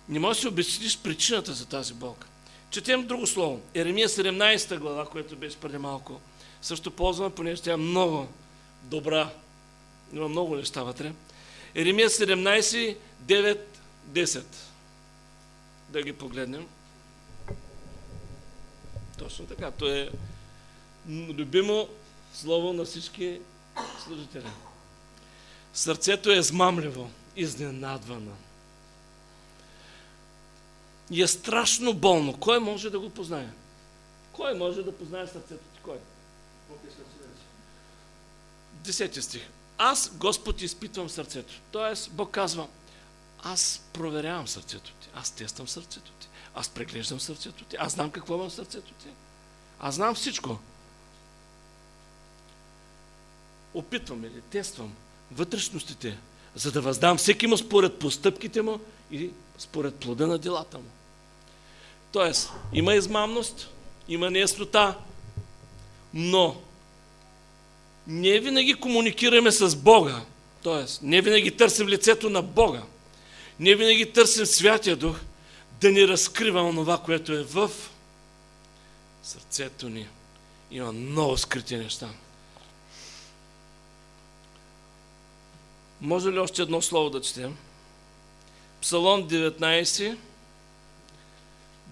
не 0.08 0.18
можеш 0.18 0.36
да 0.36 0.40
си 0.40 0.48
обясниш 0.48 0.98
причината 0.98 1.52
за 1.52 1.66
тази 1.66 1.94
болка. 1.94 2.26
Четем 2.70 3.06
друго 3.06 3.26
слово. 3.26 3.60
Еремия 3.74 4.08
17 4.08 4.78
глава, 4.78 5.06
което 5.06 5.36
беше 5.36 5.56
преди 5.56 5.78
малко. 5.78 6.20
Също 6.62 6.90
ползваме, 6.90 7.34
понеже 7.34 7.62
тя 7.62 7.72
е 7.72 7.76
много 7.76 8.28
добра. 8.82 9.30
Има 10.12 10.28
много 10.28 10.56
неща 10.56 10.82
вътре. 10.82 11.12
Еремия 11.74 12.10
17, 12.10 12.96
9, 13.24 13.58
10. 14.10 14.44
Да 15.88 16.02
ги 16.02 16.12
погледнем. 16.12 16.66
Точно 19.18 19.46
така. 19.46 19.70
То 19.70 19.88
е 19.88 20.10
любимо 21.08 21.88
слово 22.34 22.72
на 22.72 22.84
всички 22.84 23.40
служители. 24.04 24.50
Сърцето 25.74 26.30
е 26.30 26.42
змамливо, 26.42 27.10
изненадвано. 27.36 28.32
И 31.10 31.22
е 31.22 31.26
страшно 31.26 31.94
болно. 31.94 32.38
Кой 32.38 32.58
може 32.58 32.90
да 32.90 33.00
го 33.00 33.10
познае? 33.10 33.48
Кой 34.32 34.54
може 34.54 34.82
да 34.82 34.96
познае 34.96 35.26
сърцето 35.26 35.64
ти? 35.74 35.80
Кой? 35.82 35.98
Десети 38.72 39.22
стих. 39.22 39.48
Аз, 39.78 40.10
Господ, 40.16 40.62
изпитвам 40.62 41.08
сърцето. 41.08 41.52
Тоест, 41.70 42.10
Бог 42.12 42.30
казва, 42.30 42.68
аз 43.42 43.82
проверявам 43.92 44.48
сърцето 44.48 44.92
ти. 44.92 45.08
Аз 45.14 45.30
тествам 45.30 45.68
сърцето 45.68 46.12
ти. 46.12 46.28
Аз 46.54 46.68
преглеждам 46.68 47.20
сърцето 47.20 47.64
ти. 47.64 47.76
Аз 47.78 47.92
знам 47.92 48.10
какво 48.10 48.34
имам 48.34 48.50
в 48.50 48.54
сърцето 48.54 48.92
ти. 48.92 49.08
Аз 49.80 49.94
знам 49.94 50.14
всичко. 50.14 50.58
Опитвам 53.74 54.24
или 54.24 54.40
тествам 54.50 54.92
вътрешностите, 55.30 56.18
за 56.54 56.72
да 56.72 56.80
въздам 56.80 57.16
всеки 57.16 57.46
му 57.46 57.56
според 57.56 57.98
постъпките 57.98 58.62
му 58.62 58.80
и 59.10 59.30
според 59.58 59.94
плода 59.94 60.26
на 60.26 60.38
делата 60.38 60.78
му. 60.78 60.88
Тоест, 62.12 62.50
има 62.72 62.94
измамност, 62.94 63.70
има 64.08 64.30
неяснота, 64.30 64.98
но 66.14 66.56
не 68.06 68.40
винаги 68.40 68.74
комуникираме 68.74 69.50
с 69.50 69.76
Бога. 69.76 70.20
Тоест, 70.62 71.02
не 71.02 71.20
винаги 71.20 71.56
търсим 71.56 71.88
лицето 71.88 72.30
на 72.30 72.42
Бога. 72.42 72.82
Не 73.58 73.74
винаги 73.74 74.12
търсим 74.12 74.46
Святия 74.46 74.96
Дух 74.96 75.16
да 75.80 75.90
ни 75.90 76.08
разкрива 76.08 76.62
онова, 76.62 76.98
което 76.98 77.32
е 77.32 77.42
в 77.42 77.70
сърцето 79.22 79.88
ни. 79.88 80.06
Има 80.70 80.92
много 80.92 81.38
скрити 81.38 81.76
неща. 81.76 82.08
Може 86.02 86.32
ли 86.32 86.38
още 86.38 86.62
едно 86.62 86.82
слово 86.82 87.10
да 87.10 87.20
четем? 87.20 87.56
Псалом 88.80 89.28
19, 89.28 90.18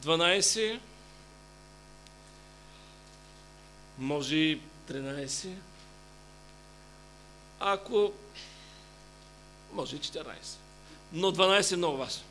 12, 0.03 0.79
може 3.99 4.37
и 4.37 4.61
13, 4.91 5.49
ако 7.61 8.13
може 9.73 9.97
и 9.97 10.01
14. 10.01 10.25
Но 11.13 11.33
12 11.33 11.73
е 11.73 11.77
много 11.77 11.97
важно. 11.97 12.23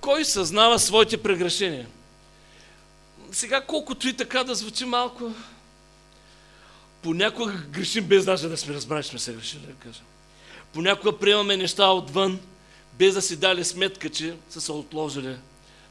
Кой 0.00 0.24
съзнава 0.24 0.78
своите 0.78 1.22
прегрешения? 1.22 1.88
Сега 3.32 3.60
колкото 3.60 4.08
и 4.08 4.16
така 4.16 4.44
да 4.44 4.54
звучи 4.54 4.84
малко, 4.84 5.32
понякога 7.02 7.52
грешим 7.52 8.04
без 8.04 8.24
даже 8.24 8.48
да 8.48 8.56
сме 8.56 8.74
разбрали, 8.74 9.02
че 9.02 9.08
сме 9.08 9.18
се 9.18 9.32
грешили, 9.32 9.66
да 9.66 9.72
кажем. 9.72 10.04
Понякога 10.72 11.18
приемаме 11.18 11.56
неща 11.56 11.90
отвън, 11.90 12.40
без 12.98 13.14
да 13.14 13.22
си 13.22 13.36
дали 13.36 13.64
сметка, 13.64 14.10
че 14.10 14.36
са 14.50 14.60
се 14.60 14.72
отложили, 14.72 15.36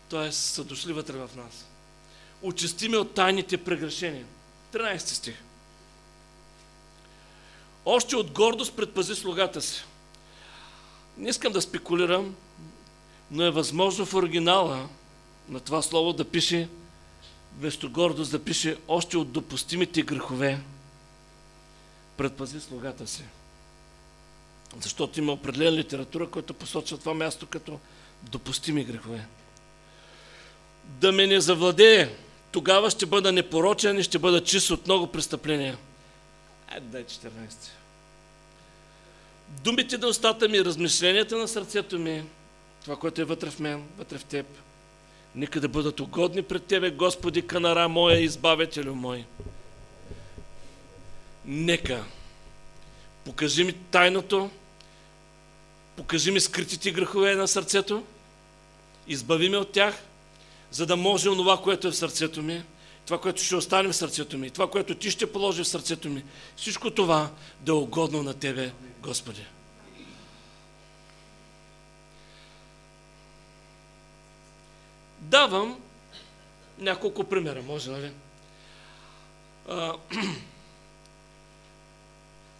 т.е. 0.10 0.32
са 0.32 0.64
дошли 0.64 0.94
вътре 0.94 1.14
в 1.14 1.30
нас. 1.36 1.66
Очистиме 2.42 2.98
от 2.98 3.14
тайните 3.14 3.58
прегрешения. 3.58 4.26
13 4.74 4.98
стих. 4.98 5.36
Още 7.86 8.16
от 8.16 8.32
гордост 8.32 8.76
предпази 8.76 9.16
слугата 9.16 9.62
си. 9.62 9.84
Не 11.18 11.30
искам 11.30 11.54
да 11.54 11.62
спекулирам, 11.62 12.36
но 13.32 13.44
е 13.44 13.52
възможно 13.52 14.06
в 14.06 14.14
оригинала 14.14 14.88
на 15.50 15.60
това 15.60 15.82
слово 15.82 16.14
да 16.14 16.26
пише, 16.26 16.70
вместо 17.60 17.92
гордост 17.92 18.32
да 18.32 18.44
пише 18.44 18.78
още 18.88 19.18
от 19.18 19.32
допустимите 19.32 20.02
грехове 20.02 20.60
предпази 22.18 22.60
слугата 22.60 23.08
си. 23.08 23.24
Защото 24.82 25.20
има 25.20 25.32
определена 25.32 25.78
литература, 25.78 26.28
която 26.28 26.54
посочва 26.54 26.98
това 26.98 27.14
място 27.14 27.48
като 27.48 27.80
допустими 28.24 28.84
грехове. 28.84 29.26
Да 30.84 31.12
ме 31.12 31.28
не 31.28 31.42
завладее, 31.42 32.16
тогава 32.52 32.90
ще 32.90 33.06
бъда 33.06 33.32
непорочен 33.32 34.00
и 34.00 34.04
ще 34.04 34.20
бъда 34.20 34.44
чист 34.44 34.70
от 34.70 34.86
много 34.86 35.08
престъпления. 35.08 35.78
Айде, 36.68 36.86
дай 36.86 37.04
14. 37.04 37.30
Думите 39.50 39.98
на 39.98 40.08
устата 40.08 40.50
ми, 40.50 40.66
размишленията 40.66 41.38
на 41.38 41.48
сърцето 41.48 42.00
ми, 42.00 42.24
това, 42.84 42.96
което 42.96 43.22
е 43.22 43.26
вътре 43.26 43.50
в 43.50 43.60
мен, 43.60 43.84
вътре 43.98 44.18
в 44.18 44.24
теб, 44.24 44.46
нека 45.36 45.62
да 45.62 45.68
бъдат 45.68 46.00
угодни 46.00 46.44
пред 46.44 46.64
Тебе, 46.64 46.92
Господи, 46.92 47.48
канара 47.48 47.90
моя, 47.90 48.20
избавителю 48.20 48.96
мой. 48.96 49.26
Нека 51.48 52.04
покажи 53.26 53.64
ми 53.64 53.74
тайното, 53.74 54.50
покажи 55.96 56.32
ми 56.32 56.40
скритите 56.40 56.92
грехове 56.92 57.36
на 57.36 57.48
сърцето, 57.48 58.04
избави 59.08 59.50
ме 59.50 59.58
от 59.58 59.72
тях, 59.72 60.04
за 60.72 60.86
да 60.86 60.96
може 60.96 61.30
онова, 61.30 61.62
което 61.62 61.88
е 61.88 61.92
в 61.92 61.98
сърцето 61.98 62.44
ми, 62.44 62.64
това, 63.06 63.22
което 63.22 63.44
ще 63.44 63.56
остане 63.56 63.90
в 63.90 63.96
сърцето 63.96 64.38
ми, 64.38 64.50
това, 64.50 64.70
което 64.70 64.96
ти 64.96 65.12
ще 65.12 65.32
положи 65.32 65.64
в 65.64 65.68
сърцето 65.68 66.10
ми, 66.10 66.24
всичко 66.58 66.92
това 66.92 67.32
да 67.60 67.72
е 67.72 67.76
угодно 67.76 68.24
на 68.24 68.34
Тебе, 68.34 68.72
Господи. 69.00 69.46
Давам 75.20 75.80
няколко 76.80 77.24
примера, 77.24 77.62
може, 77.62 77.92
нали? 77.92 78.12
А, 79.70 79.94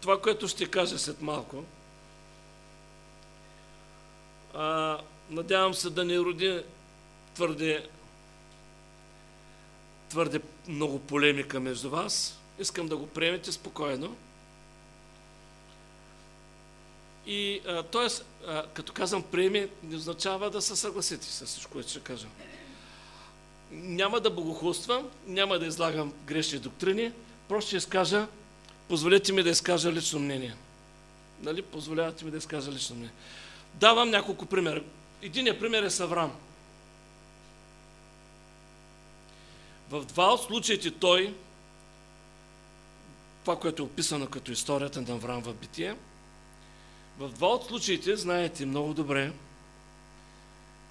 това, 0.00 0.20
което 0.20 0.48
ще 0.48 0.70
кажа 0.70 0.98
след 0.98 1.22
малко, 1.22 1.64
а, 4.54 4.98
надявам 5.30 5.74
се 5.74 5.90
да 5.90 6.04
не 6.04 6.18
роди 6.18 6.62
твърде, 7.34 7.88
твърде 10.08 10.40
много 10.68 10.98
полемика 10.98 11.60
между 11.60 11.90
вас. 11.90 12.38
Искам 12.58 12.88
да 12.88 12.96
го 12.96 13.06
приемете 13.06 13.52
спокойно. 13.52 14.16
И, 17.26 17.60
т.е. 17.92 18.08
като 18.74 18.92
казвам 18.92 19.22
приеми, 19.22 19.68
не 19.82 19.96
означава 19.96 20.50
да 20.50 20.62
се 20.62 20.76
съгласите 20.76 21.26
с 21.26 21.46
всичко, 21.46 21.72
което 21.72 21.90
ще 21.90 22.00
кажа. 22.00 22.26
Няма 23.70 24.20
да 24.20 24.30
богохулствам, 24.30 25.10
няма 25.26 25.58
да 25.58 25.66
излагам 25.66 26.12
грешни 26.24 26.58
доктрини, 26.58 27.12
просто 27.48 27.68
ще 27.68 27.76
изкажа, 27.76 28.26
позволете 28.88 29.32
ми 29.32 29.42
да 29.42 29.50
изкажа 29.50 29.92
лично 29.92 30.20
мнение. 30.20 30.54
Нали? 31.42 31.62
Позволявате 31.62 32.24
ми 32.24 32.30
да 32.30 32.36
изкажа 32.36 32.72
лично 32.72 32.96
мнение. 32.96 33.14
Давам 33.74 34.10
няколко 34.10 34.46
примера. 34.46 34.82
Единият 35.22 35.60
пример 35.60 35.82
е 35.82 35.90
с 35.90 36.00
Аврам. 36.00 36.32
В 39.90 40.04
два 40.04 40.32
от 40.34 40.42
случаите 40.42 40.90
той, 40.90 41.34
това, 43.42 43.58
което 43.58 43.82
е 43.82 43.86
описано 43.86 44.26
като 44.26 44.52
историята 44.52 45.02
на 45.02 45.14
Авраам 45.14 45.42
в 45.42 45.54
битие, 45.54 45.96
в 47.18 47.28
два 47.28 47.48
от 47.48 47.66
случаите, 47.66 48.16
знаете 48.16 48.66
много 48.66 48.94
добре, 48.94 49.32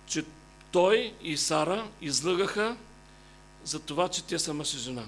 че 0.08 0.24
той 0.72 1.14
и 1.22 1.38
Сара 1.38 1.88
излъгаха 2.02 2.78
за 3.64 3.80
това, 3.80 4.10
че 4.10 4.24
те 4.24 4.40
са 4.40 4.54
мъж 4.54 4.74
и 4.74 4.78
жена. 4.78 5.06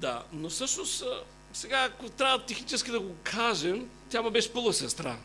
Да, 0.00 0.24
но 0.32 0.48
всъщност, 0.48 1.04
сега 1.52 1.84
ако 1.84 2.08
трябва 2.08 2.46
технически 2.46 2.90
да 2.90 3.00
го 3.00 3.14
кажем, 3.22 3.90
тя 4.10 4.22
му 4.22 4.30
беше 4.30 4.52
полусестра. 4.52 5.16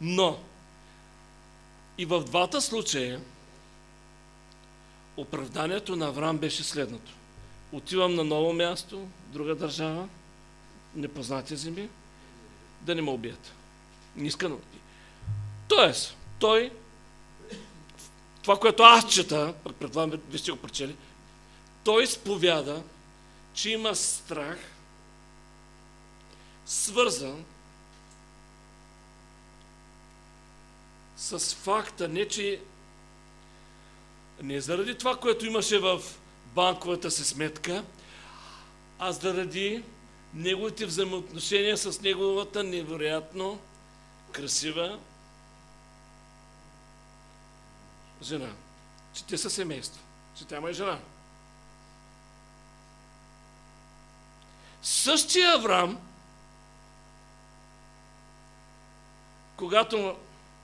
Но 0.00 0.38
и 1.98 2.04
в 2.04 2.20
двата 2.20 2.60
случая 2.60 3.20
оправданието 5.16 5.96
на 5.96 6.06
Авраам 6.06 6.38
беше 6.38 6.64
следното. 6.64 7.12
Отивам 7.72 8.14
на 8.14 8.24
ново 8.24 8.52
място, 8.52 9.08
друга 9.26 9.54
държава, 9.54 10.08
непознати 10.94 11.56
земи, 11.56 11.88
да 12.80 12.94
не 12.94 13.02
ме 13.02 13.10
убият. 13.10 13.52
Не 14.16 14.28
иска 14.28 14.48
да 14.48 14.56
Тоест, 15.68 16.16
той, 16.38 16.72
това, 18.42 18.60
което 18.60 18.82
аз 18.82 19.12
чета, 19.12 19.54
предполагам, 19.78 20.20
вие 20.28 20.38
сте 20.38 20.50
го 20.50 20.56
прочели, 20.56 20.96
той 21.84 22.06
сповяда, 22.06 22.82
че 23.54 23.70
има 23.70 23.94
страх, 23.94 24.58
свързан 26.66 27.44
с 31.16 31.54
факта, 31.54 32.08
не 32.08 32.28
че 32.28 32.60
не 34.42 34.60
заради 34.60 34.98
това, 34.98 35.16
което 35.16 35.46
имаше 35.46 35.78
в 35.78 36.02
банковата 36.54 37.10
си 37.10 37.24
сметка, 37.24 37.84
а 38.98 39.12
заради 39.12 39.84
неговите 40.34 40.86
взаимоотношения 40.86 41.76
с 41.76 42.00
неговата 42.00 42.64
невероятно 42.64 43.60
красива 44.32 44.98
жена. 48.22 48.52
Че 49.14 49.24
те 49.24 49.38
са 49.38 49.50
семейство. 49.50 50.00
Че 50.38 50.44
тя 50.44 50.68
е 50.68 50.72
жена. 50.72 50.98
Същия 54.84 55.54
Авраам, 55.54 55.98
когато 59.56 60.16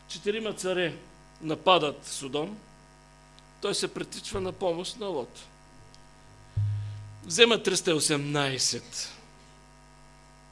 четирима 0.09 0.53
царе 0.53 0.97
нападат 1.41 2.07
Содом, 2.07 2.59
той 3.63 3.75
се 3.75 3.95
притичва 3.95 4.41
на 4.41 4.53
помощ 4.53 4.97
на 4.97 5.07
Лот. 5.07 5.39
Взема 7.25 7.55
318. 7.55 8.83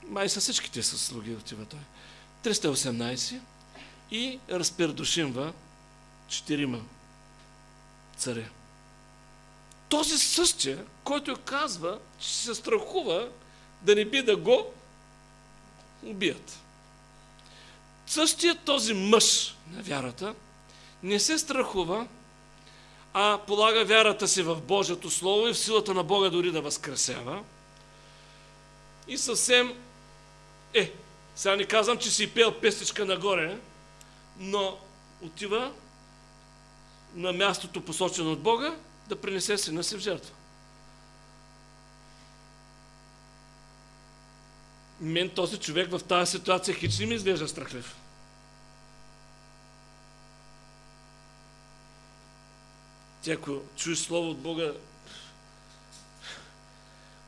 Май 0.06 0.28
са 0.28 0.40
всичките 0.40 0.82
са 0.82 0.98
слуги 0.98 1.34
отива 1.34 1.64
той. 1.64 1.80
318 2.52 3.40
и 4.10 4.38
разпердушимва 4.50 5.52
четирима 6.28 6.80
царе. 8.16 8.50
Този 9.88 10.18
същия, 10.18 10.86
който 11.04 11.36
казва, 11.44 11.98
че 12.18 12.28
се 12.28 12.54
страхува 12.54 13.28
да 13.82 13.94
не 13.94 14.04
би 14.04 14.22
да 14.22 14.36
го 14.36 14.66
убият. 16.04 16.58
Същият 18.06 18.64
този 18.64 18.94
мъж 18.94 19.56
на 19.70 19.82
вярата 19.82 20.34
не 21.02 21.20
се 21.20 21.38
страхува, 21.38 22.06
а 23.12 23.38
полага 23.46 23.84
вярата 23.84 24.28
си 24.28 24.42
в 24.42 24.60
Божието 24.60 25.10
Слово 25.10 25.48
и 25.48 25.52
в 25.52 25.58
силата 25.58 25.94
на 25.94 26.04
Бога 26.04 26.30
дори 26.30 26.50
да 26.50 26.60
възкресява. 26.60 27.42
И 29.08 29.18
съвсем, 29.18 29.74
е, 30.74 30.92
сега 31.36 31.56
не 31.56 31.64
казвам, 31.64 31.98
че 31.98 32.10
си 32.10 32.34
пел 32.34 32.60
пестичка 32.60 33.04
нагоре, 33.04 33.58
но 34.38 34.78
отива 35.22 35.72
на 37.14 37.32
мястото 37.32 37.84
посочено 37.84 38.32
от 38.32 38.40
Бога 38.40 38.76
да 39.08 39.20
принесе 39.20 39.58
сина 39.58 39.84
си 39.84 39.96
в 39.96 40.00
жертва. 40.00 40.34
Мен 45.00 45.30
този 45.30 45.58
човек 45.58 45.90
в 45.90 46.00
тази 46.04 46.30
ситуация 46.30 46.74
хич 46.74 46.98
не 46.98 47.06
ми 47.06 47.14
изглежда 47.14 47.48
страхлив. 47.48 47.96
Ти 53.22 53.30
ако 53.30 53.60
чуеш 53.76 53.98
слово 53.98 54.30
от 54.30 54.38
Бога, 54.38 54.72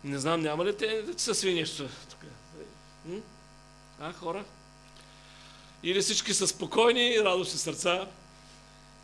не 0.04 0.18
знам, 0.18 0.40
няма 0.40 0.64
ли 0.64 0.76
те 0.76 1.04
са 1.16 1.34
сви 1.34 1.54
нещо? 1.54 1.88
А, 4.00 4.12
хора? 4.12 4.44
Или 5.82 6.00
всички 6.00 6.34
са 6.34 6.48
спокойни 6.48 7.14
и 7.14 7.24
радостни 7.24 7.58
сърца? 7.58 8.08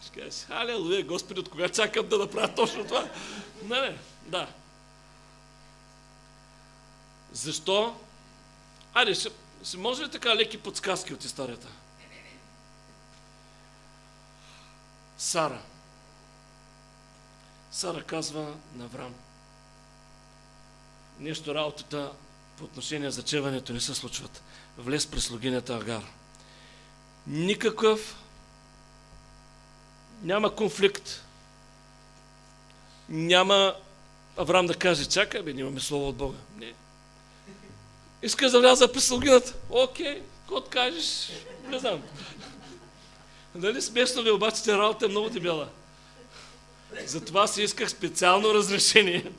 Ще 0.03 0.21
кажеш, 0.21 0.47
алелуя, 0.51 1.05
Господи, 1.05 1.41
от 1.41 1.49
кога 1.49 1.69
чакам 1.69 2.09
да 2.09 2.19
направя 2.19 2.55
точно 2.55 2.85
това? 2.85 3.11
Не, 3.65 3.81
не, 3.81 3.99
да. 4.27 4.49
Защо? 7.33 7.97
Айде, 8.97 9.15
ще, 9.15 9.31
може 9.77 10.05
ли 10.05 10.11
така 10.11 10.37
леки 10.37 10.59
подсказки 10.59 11.15
от 11.15 11.25
историята? 11.25 11.69
Сара. 15.19 15.63
Сара 17.71 18.03
казва 18.03 18.55
на 18.75 18.85
Аврам. 18.85 19.15
Нещо 21.19 21.55
работата 21.55 22.13
по 22.59 22.65
отношение 22.65 23.11
за 23.11 23.23
чеването 23.23 23.73
не 23.73 23.81
се 23.81 23.95
случват. 23.95 24.43
Влез 24.79 25.07
при 25.07 25.21
слугинята 25.21 25.77
Агар. 25.77 26.05
Никакъв 27.27 28.17
няма 30.23 30.55
конфликт. 30.55 31.25
Няма 33.09 33.75
Авраам 34.37 34.67
да 34.67 34.75
каже, 34.75 35.07
чакай 35.07 35.43
бе, 35.43 35.53
нямаме 35.53 35.81
слово 35.81 36.09
от 36.09 36.17
Бога. 36.17 36.39
Не. 36.57 36.75
Искаш 38.27 38.53
да 38.53 38.61
вляза 38.61 38.93
при 38.93 39.01
слугината? 39.01 39.55
Окей, 39.71 40.23
какво 40.41 40.61
кажеш? 40.61 41.31
Не 41.69 41.79
знам. 41.79 42.03
Нали 43.55 43.83
смешно 43.83 44.23
ви, 44.23 44.31
обаче 44.31 44.63
те 44.63 44.73
работа 44.73 45.05
е 45.05 45.09
много 45.09 45.31
дебела. 45.31 45.69
Затова 47.07 47.47
си 47.47 47.63
исках 47.63 47.91
специално 47.91 48.55
разрешение 48.55 49.33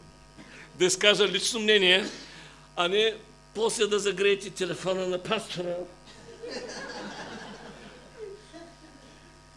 да 0.75 0.85
изкажа 0.85 1.27
лично 1.27 1.59
мнение, 1.59 2.05
а 2.75 2.87
не 2.87 3.15
после 3.53 3.87
да 3.87 3.99
загреете 3.99 4.49
телефона 4.49 5.07
на 5.07 5.23
пастора. 5.23 5.75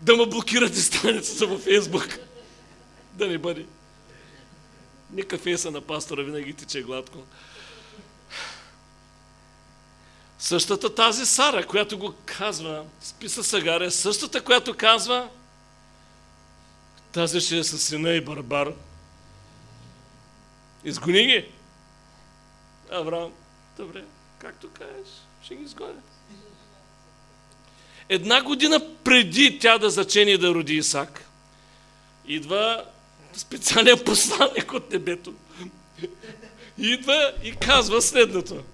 Да 0.01 0.17
му 0.17 0.27
блокирате 0.27 0.81
страницата 0.81 1.47
във 1.47 1.63
Фейсбук. 1.63 2.19
Да 3.13 3.27
не 3.27 3.39
бъде. 3.39 3.67
Нека 5.13 5.39
фейса 5.39 5.71
на 5.71 5.81
пастора 5.81 6.23
винаги 6.23 6.53
тече 6.53 6.83
гладко. 6.83 7.19
Същата 10.41 10.95
тази 10.95 11.27
Сара, 11.27 11.67
която 11.67 11.99
го 11.99 12.15
казва, 12.25 12.85
списа 13.01 13.45
Сагаря, 13.45 13.91
същата, 13.91 14.45
която 14.45 14.75
казва, 14.75 15.29
тази 17.13 17.41
ще 17.41 17.59
е 17.59 17.65
със 17.65 17.85
сина 17.85 18.11
и 18.11 18.21
барбар. 18.21 18.73
Изгони 20.85 21.27
ги. 21.27 21.49
Авраам, 22.91 23.33
добре, 23.79 24.05
както 24.39 24.71
кажеш, 24.71 25.09
ще 25.43 25.55
ги 25.55 25.63
изгоня. 25.63 26.03
Една 28.09 28.43
година 28.43 28.81
преди 29.05 29.59
тя 29.59 29.79
да 29.79 29.91
зачени 29.91 30.39
да 30.39 30.55
роди 30.55 30.75
Исак, 30.75 31.25
идва 32.27 32.85
специален 33.33 34.05
посланник 34.05 34.73
от 34.73 34.91
небето. 34.91 35.35
Идва 36.79 37.33
и 37.43 37.57
казва 37.57 38.03
следното. 38.03 38.65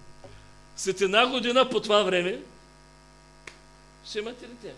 След 0.77 1.01
една 1.01 1.27
година 1.27 1.71
по 1.71 1.81
това 1.81 2.03
време, 2.03 2.41
ще 4.07 4.19
имате 4.19 4.47
тя? 4.63 4.69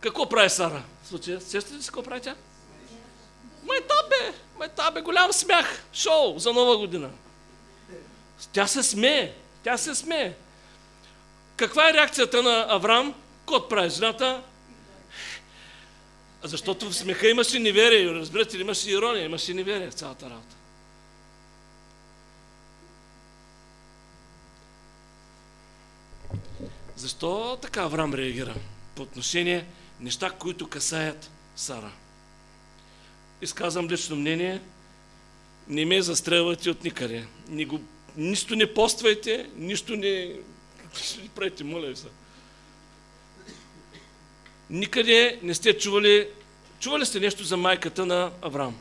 Какво 0.00 0.28
прави 0.28 0.50
Сара 0.50 0.82
в 1.02 1.08
случая? 1.08 1.40
Сещате 1.40 1.74
ли 1.74 1.82
си 1.82 1.88
какво 1.88 2.02
прави 2.02 2.20
тя? 2.20 2.34
Майтабе, 3.62 4.38
майтабе, 4.58 5.00
голям 5.00 5.32
смях, 5.32 5.82
шоу 5.92 6.38
за 6.38 6.52
нова 6.52 6.78
година. 6.78 7.10
Тя 8.52 8.66
се 8.66 8.82
смее, 8.82 9.32
тя 9.62 9.76
се 9.76 9.94
смее. 9.94 10.34
Каква 11.56 11.90
е 11.90 11.92
реакцията 11.92 12.42
на 12.42 12.66
Авраам? 12.68 13.14
Кот 13.46 13.68
прави 13.68 13.90
жената? 13.90 14.42
Защото 16.42 16.90
в 16.90 16.94
смеха 16.94 17.28
имаше 17.28 17.58
неверие, 17.58 18.10
разбирате 18.10 18.58
ли, 18.58 18.60
имаше 18.60 18.90
ирония, 18.90 19.24
имаше 19.24 19.54
неверие 19.54 19.90
в 19.90 19.94
цялата 19.94 20.30
работа. 20.30 20.56
Защо 27.04 27.58
така 27.62 27.82
Авраам 27.82 28.14
реагира? 28.14 28.54
По 28.94 29.02
отношение 29.02 29.66
неща, 30.00 30.30
които 30.30 30.68
касаят 30.68 31.30
Сара. 31.56 31.92
изказвам 33.42 33.88
лично 33.90 34.16
мнение, 34.16 34.60
не 35.68 35.84
ме 35.84 36.02
застрелвайте 36.02 36.70
от 36.70 36.84
никъде. 36.84 37.26
Ни 37.48 37.64
го, 37.64 37.80
нищо 38.16 38.56
не 38.56 38.74
поствайте, 38.74 39.50
нищо 39.56 39.96
не... 39.96 40.06
Ли 40.06 41.28
правите, 41.34 41.64
моля 41.64 41.86
ви 41.86 41.96
се. 41.96 42.08
Никъде 44.70 45.38
не 45.42 45.54
сте 45.54 45.78
чували... 45.78 46.28
Чували 46.80 47.06
сте 47.06 47.20
нещо 47.20 47.44
за 47.44 47.56
майката 47.56 48.06
на 48.06 48.30
Авраам? 48.42 48.76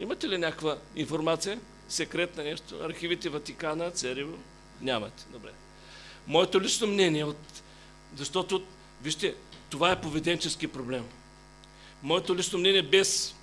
Имате 0.00 0.28
ли 0.28 0.38
някаква 0.38 0.78
информация? 0.96 1.60
Секретна 1.88 2.44
нещо? 2.44 2.74
Архивите 2.82 3.28
Ватикана, 3.28 3.90
Царево? 3.90 4.38
Нямате. 4.80 5.24
Добре. 5.32 5.50
Моето 6.26 6.60
лично 6.60 6.86
мнение, 6.86 7.24
от... 7.24 7.62
защото, 8.16 8.62
вижте, 9.02 9.34
това 9.70 9.92
е 9.92 10.00
поведенчески 10.00 10.68
проблем. 10.68 11.04
Моето 12.02 12.36
лично 12.36 12.58
мнение 12.58 12.82
без, 12.82 13.34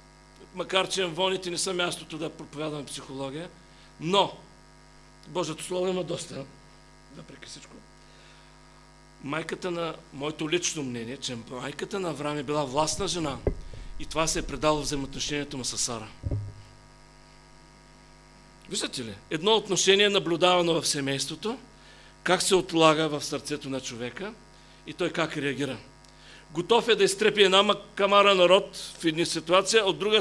макар 0.55 0.89
че 0.89 1.05
воните 1.05 1.49
не 1.49 1.57
са 1.57 1.73
мястото 1.73 2.17
да 2.17 2.29
проповядаме 2.29 2.85
психология, 2.85 3.49
но 3.99 4.37
Божието 5.27 5.63
Слово 5.63 5.87
има 5.87 6.03
доста, 6.03 6.45
въпреки 7.15 7.47
всичко. 7.47 7.73
Майката 9.23 9.71
на, 9.71 9.95
моето 10.13 10.49
лично 10.49 10.83
мнение, 10.83 11.17
че 11.17 11.37
майката 11.51 11.99
на 11.99 12.09
Авраам 12.09 12.37
е 12.37 12.43
била 12.43 12.65
властна 12.65 13.07
жена 13.07 13.37
и 13.99 14.05
това 14.05 14.27
се 14.27 14.39
е 14.39 14.41
предало 14.41 14.81
взаимоотношението 14.81 15.57
му 15.57 15.65
с 15.65 15.77
Сара. 15.77 16.07
Виждате 18.69 19.03
ли? 19.03 19.15
Едно 19.29 19.55
отношение 19.55 20.09
наблюдавано 20.09 20.81
в 20.81 20.87
семейството, 20.87 21.57
как 22.23 22.41
се 22.41 22.55
отлага 22.55 23.09
в 23.09 23.25
сърцето 23.25 23.69
на 23.69 23.81
човека 23.81 24.33
и 24.87 24.93
той 24.93 25.09
как 25.09 25.37
реагира. 25.37 25.77
Готов 26.51 26.87
е 26.87 26.95
да 26.95 27.03
изтрепи 27.03 27.43
една 27.43 27.75
камара 27.95 28.35
народ 28.35 28.75
в 28.99 29.05
едни 29.05 29.25
ситуации, 29.25 29.79
от 29.79 29.99
друга 29.99 30.19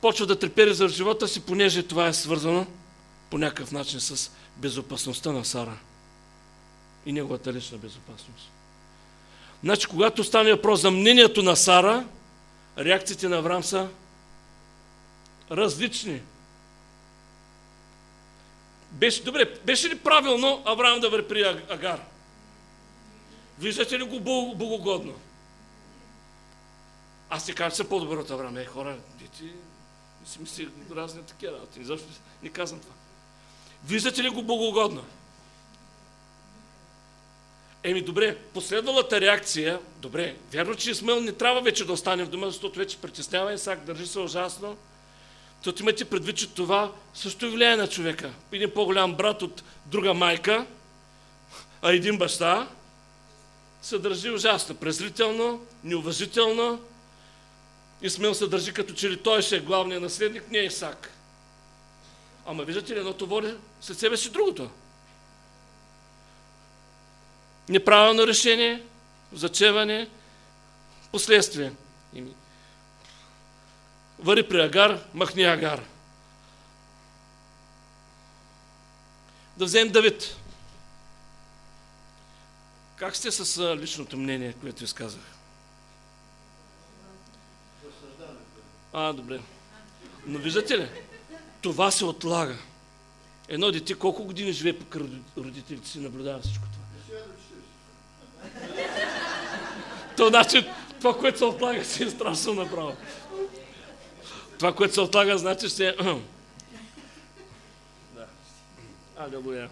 почва 0.00 0.26
да 0.26 0.38
трепери 0.38 0.74
за 0.74 0.88
живота 0.88 1.28
си, 1.28 1.40
понеже 1.40 1.82
това 1.82 2.06
е 2.06 2.12
свързано 2.12 2.66
по 3.30 3.38
някакъв 3.38 3.72
начин 3.72 4.00
с 4.00 4.30
безопасността 4.56 5.32
на 5.32 5.44
Сара 5.44 5.78
и 7.06 7.12
неговата 7.12 7.52
лична 7.52 7.78
безопасност. 7.78 8.50
Значи, 9.62 9.86
когато 9.86 10.24
стане 10.24 10.52
въпрос 10.52 10.80
за 10.80 10.90
мнението 10.90 11.42
на 11.42 11.56
Сара, 11.56 12.06
реакциите 12.78 13.28
на 13.28 13.36
Авраам 13.36 13.64
са 13.64 13.88
различни. 15.50 16.20
Беше, 18.92 19.22
добре, 19.22 19.44
беше 19.64 19.88
ли 19.88 19.98
правилно 19.98 20.62
Авраам 20.64 21.00
да 21.00 21.10
върпри 21.10 21.42
Агар? 21.68 22.00
Виждате 23.58 23.98
ли 23.98 24.02
го 24.02 24.20
богогодно? 24.54 25.14
Аз 27.30 27.46
ти 27.46 27.54
кажа, 27.54 27.76
че 27.76 27.88
по-добър 27.88 28.16
от 28.16 28.30
Авраам. 28.30 28.56
Е, 28.56 28.64
хора, 28.64 28.98
дети, 29.18 29.52
си 30.24 30.40
мисли 30.40 30.68
разни 30.90 31.22
такива 31.22 31.52
работи. 31.52 31.84
Защо 31.84 32.06
не 32.42 32.48
казвам 32.48 32.80
това? 32.80 32.94
Виждате 33.84 34.22
ли 34.22 34.28
го 34.28 34.42
богогодно? 34.42 35.04
Еми, 37.82 38.02
добре, 38.02 38.36
последвалата 38.36 39.20
реакция, 39.20 39.80
добре, 39.96 40.36
вярно, 40.52 40.74
че 40.74 40.90
Исмаил 40.90 41.20
не 41.20 41.32
трябва 41.32 41.60
вече 41.60 41.84
да 41.84 41.92
остане 41.92 42.24
в 42.24 42.28
дома, 42.28 42.46
защото 42.46 42.78
вече 42.78 42.98
притеснява 42.98 43.52
Исак, 43.52 43.84
държи 43.84 44.06
се 44.06 44.18
ужасно. 44.18 44.76
Тото 45.62 45.82
имате 45.82 46.04
предвид, 46.04 46.36
че 46.36 46.54
това 46.54 46.92
също 47.14 47.50
влияе 47.50 47.76
на 47.76 47.88
човека. 47.88 48.30
Един 48.52 48.70
по-голям 48.74 49.14
брат 49.14 49.42
от 49.42 49.62
друга 49.86 50.14
майка, 50.14 50.66
а 51.82 51.92
един 51.92 52.18
баща, 52.18 52.68
се 53.82 53.98
държи 53.98 54.30
ужасно, 54.30 54.76
презрително, 54.76 55.66
неуважително. 55.84 56.80
Исмаил 58.02 58.34
се 58.34 58.46
държи 58.46 58.72
като 58.72 58.94
че 58.94 59.10
ли 59.10 59.22
той 59.22 59.42
ще 59.42 59.56
е 59.56 59.60
главният 59.60 60.02
наследник, 60.02 60.50
не 60.50 60.58
е 60.58 60.64
Исак. 60.64 61.10
Ама 62.46 62.64
виждате 62.64 62.94
ли, 62.94 62.98
едното 62.98 63.26
води 63.26 63.54
след 63.80 63.98
себе 63.98 64.16
си 64.16 64.30
другото. 64.30 64.70
Неправилно 67.68 68.26
решение, 68.26 68.82
зачеване, 69.32 70.08
последствие. 71.12 71.72
Вари 74.22 74.48
при 74.48 74.60
Агар, 74.60 74.98
махни 75.14 75.42
Агар. 75.42 75.82
Да 79.56 79.64
вземем 79.64 79.92
Давид. 79.92 80.36
Как 82.96 83.16
сте 83.16 83.30
с 83.30 83.76
личното 83.76 84.16
мнение, 84.16 84.52
което 84.52 84.84
изказах? 84.84 85.20
А, 88.92 89.12
добре. 89.12 89.40
Но 90.26 90.38
виждате 90.38 90.78
ли, 90.78 90.88
това 91.60 91.90
се 91.90 92.04
отлага. 92.04 92.56
Едно 93.48 93.70
дете 93.70 93.94
колко 93.94 94.24
години 94.24 94.52
живее 94.52 94.78
покрай 94.78 95.06
родителите 95.38 95.88
си, 95.88 96.00
наблюдава 96.00 96.40
всичко 96.40 96.64
това. 96.64 96.82
То 100.16 100.28
значи, 100.28 100.66
това, 100.98 101.18
което 101.18 101.38
се 101.38 101.44
отлага, 101.44 101.84
си 101.84 102.04
е 102.04 102.10
страшно 102.10 102.54
направо. 102.54 102.96
Това, 104.62 104.74
което 104.74 104.94
се 104.94 105.00
отлага, 105.00 105.38
значи 105.38 105.68
ще 105.68 105.96
да. 108.14 108.26
Алелуя. 109.16 109.70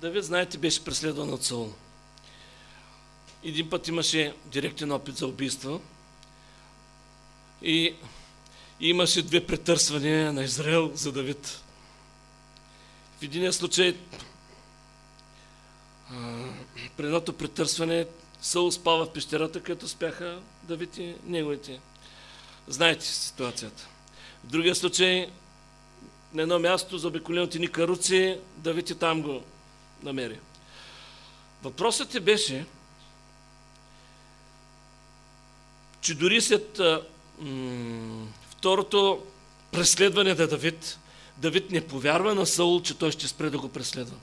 Давид, 0.00 0.24
знаете, 0.24 0.58
беше 0.58 0.84
преследван 0.84 1.32
от 1.32 1.44
Саул. 1.44 1.72
Един 3.44 3.70
път 3.70 3.88
имаше 3.88 4.34
директен 4.44 4.92
опит 4.92 5.16
за 5.16 5.26
убийство 5.26 5.80
и 7.62 7.94
имаше 8.80 9.22
две 9.22 9.46
претърсвания 9.46 10.32
на 10.32 10.44
Израел 10.44 10.90
за 10.94 11.12
Давид. 11.12 11.60
В 13.20 13.22
един 13.22 13.52
случай 13.52 13.96
при 16.96 17.06
едното 17.06 17.32
претърсване 17.32 18.06
Саул 18.42 18.70
спава 18.70 19.04
в 19.04 19.12
пещерата, 19.12 19.62
където 19.62 19.88
спяха 19.88 20.38
Давид 20.62 20.98
и 20.98 21.14
неговите. 21.24 21.80
Знаете 22.68 23.06
ситуацията. 23.06 23.88
В 24.44 24.46
другия 24.46 24.74
случай 24.74 25.30
на 26.34 26.42
едно 26.42 26.58
място 26.58 26.98
за 26.98 27.08
обиколените 27.08 27.58
ни 27.58 27.68
каруци, 27.68 28.38
Давид 28.56 28.90
и 28.90 28.94
там 28.94 29.22
го 29.22 29.42
намери. 30.02 30.38
Въпросът 31.62 32.14
е 32.14 32.20
беше, 32.20 32.66
че 36.00 36.14
дори 36.14 36.40
след 36.40 36.80
второто 38.50 39.22
преследване 39.72 40.34
на 40.34 40.46
Давид, 40.46 40.98
Давид 41.36 41.70
не 41.70 41.86
повярва 41.86 42.34
на 42.34 42.46
Саул, 42.46 42.82
че 42.82 42.98
той 42.98 43.12
ще 43.12 43.28
спре 43.28 43.50
да 43.50 43.58
го 43.58 43.68
преследва. 43.68 44.16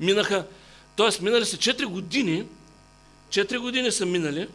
Минаха, 0.00 0.46
т.е. 0.96 1.22
минали 1.22 1.44
са 1.44 1.56
4 1.56 1.84
години, 1.84 2.46
4 3.28 3.58
години 3.58 3.92
са 3.92 4.06
минали, 4.06 4.48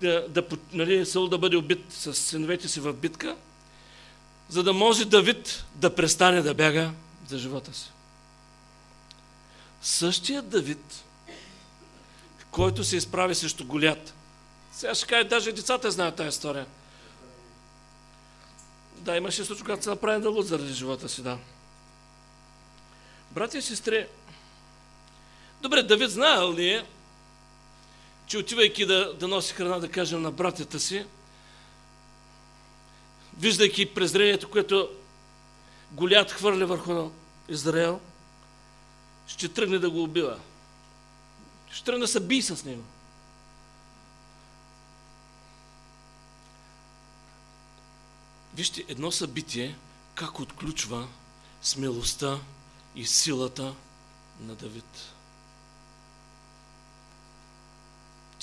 да, 0.00 0.28
да, 0.28 0.44
нали, 0.72 1.06
Саул 1.06 1.28
да 1.28 1.38
бъде 1.38 1.56
убит 1.56 1.84
с 1.88 2.14
синовете 2.14 2.68
си 2.68 2.80
в 2.80 2.92
битка, 2.92 3.36
за 4.48 4.62
да 4.62 4.72
може 4.72 5.04
Давид 5.04 5.64
да 5.74 5.94
престане 5.94 6.42
да 6.42 6.54
бяга 6.54 6.90
за 7.28 7.38
живота 7.38 7.74
си. 7.74 7.90
Същият 9.82 10.48
Давид, 10.48 11.04
който 12.50 12.84
се 12.84 12.96
изправи 12.96 13.34
срещу 13.34 13.66
Голят. 13.66 14.14
Сега 14.72 14.94
ще 14.94 15.06
кажа, 15.06 15.28
даже 15.28 15.52
децата 15.52 15.90
знаят 15.90 16.16
тази 16.16 16.28
история. 16.28 16.66
Да, 18.96 19.16
имаше 19.16 19.44
случай, 19.44 19.64
когато 19.64 19.84
се 19.84 19.90
направи 19.90 20.22
да 20.22 20.42
заради 20.42 20.72
живота 20.72 21.08
си, 21.08 21.22
да. 21.22 21.38
Братя 23.30 23.58
и 23.58 23.62
сестри, 23.62 24.06
добре, 25.66 25.82
Давид 25.82 26.10
знаел 26.10 26.54
ли 26.54 26.68
е, 26.68 26.86
че 28.26 28.38
отивайки 28.38 28.86
да, 28.86 29.14
да 29.14 29.28
носи 29.28 29.54
храна, 29.54 29.78
да 29.78 29.90
кажем, 29.90 30.22
на 30.22 30.30
братята 30.30 30.80
си, 30.80 31.06
виждайки 33.38 33.94
презрението, 33.94 34.50
което 34.50 34.90
Голят 35.92 36.32
хвърля 36.32 36.66
върху 36.66 37.10
Израел, 37.48 38.00
ще 39.26 39.48
тръгне 39.48 39.78
да 39.78 39.90
го 39.90 40.02
убива. 40.02 40.38
Ще 41.70 41.84
тръгне 41.84 42.00
да 42.00 42.08
се 42.08 42.20
би 42.20 42.42
с 42.42 42.64
него. 42.64 42.82
Вижте, 48.54 48.84
едно 48.88 49.10
събитие, 49.10 49.76
как 50.14 50.40
отключва 50.40 51.08
смелостта 51.62 52.38
и 52.94 53.06
силата 53.06 53.74
на 54.40 54.54
Давид. 54.54 55.15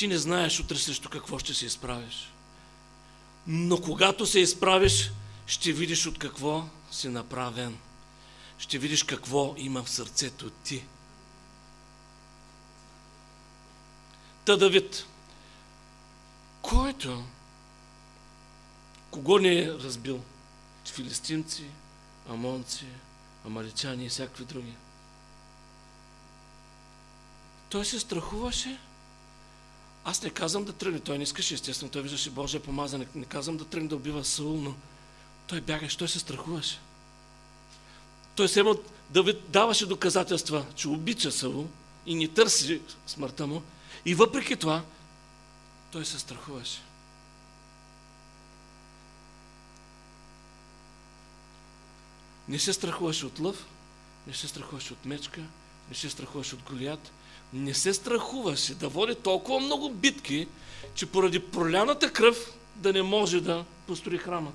Ти 0.04 0.08
не 0.08 0.18
знаеш 0.18 0.60
утре 0.60 0.78
срещу 0.78 1.10
какво 1.10 1.40
ще 1.40 1.54
се 1.54 1.66
изправиш. 1.66 2.32
Но 3.48 3.82
когато 3.82 4.26
се 4.26 4.40
изправиш, 4.40 5.12
ще 5.46 5.74
видиш 5.74 6.06
от 6.06 6.20
какво 6.20 6.66
си 6.92 7.10
направен. 7.10 7.78
Ще 8.58 8.78
видиш 8.78 9.04
какво 9.04 9.54
има 9.58 9.84
в 9.84 9.90
сърцето 9.90 10.50
ти. 10.50 10.84
Та 14.46 14.58
Давид, 14.58 15.06
който 16.62 17.24
кого 19.12 19.40
не 19.40 19.60
е 19.60 19.74
разбил? 19.74 20.24
Филистимци, 20.86 21.66
амонци, 22.30 22.86
амаличани 23.46 24.06
и 24.06 24.10
всякакви 24.10 24.46
други. 24.46 24.74
Той 27.70 27.86
се 27.86 28.00
страхуваше. 28.00 28.80
Аз 30.06 30.24
не 30.24 30.30
казвам 30.30 30.64
да 30.64 30.74
тръгне. 30.74 31.00
Той 31.00 31.18
не 31.18 31.24
искаше, 31.24 31.54
естествено. 31.54 31.92
Той 31.92 32.02
виждаше 32.02 32.30
Божия 32.30 32.62
помазане. 32.62 33.08
Не 33.16 33.26
казвам 33.26 33.58
да 33.58 33.66
тръгне 33.66 33.90
да 33.90 33.96
убива 33.96 34.26
Саул, 34.26 34.62
но 34.62 34.76
той 35.48 35.62
бягаше, 35.62 35.98
той 35.98 36.08
се 36.08 36.20
страхуваше. 36.20 36.80
Той 38.36 38.48
се 38.48 38.64
Давид 39.10 39.50
даваше 39.50 39.86
доказателства, 39.86 40.66
че 40.76 40.88
обича 40.88 41.32
Саул 41.32 41.68
и 42.06 42.16
не 42.16 42.28
търси 42.28 42.82
смъртта 43.08 43.48
му. 43.48 43.64
И 44.06 44.16
въпреки 44.16 44.56
това, 44.56 44.84
той 45.92 46.06
се 46.06 46.20
страхуваше. 46.20 46.82
Не 52.48 52.60
се 52.60 52.74
страхуваше 52.74 53.26
от 53.26 53.40
лъв, 53.40 53.66
не 54.28 54.34
се 54.34 54.48
страхуваше 54.48 54.94
от 54.94 55.06
мечка, 55.06 55.42
не 55.90 55.96
се 55.96 56.10
страхуваше 56.10 56.56
от 56.56 56.62
Голият, 56.62 57.12
не 57.54 57.74
се 57.74 57.94
страхуваше 57.94 58.76
да 58.76 58.90
води 58.90 59.16
толкова 59.16 59.60
много 59.60 59.90
битки, 59.90 60.48
че 60.96 61.06
поради 61.06 61.40
проляната 61.40 62.14
кръв 62.14 62.54
да 62.76 62.94
не 62.94 63.04
може 63.04 63.42
да 63.42 63.66
построи 63.88 64.18
храма. 64.18 64.52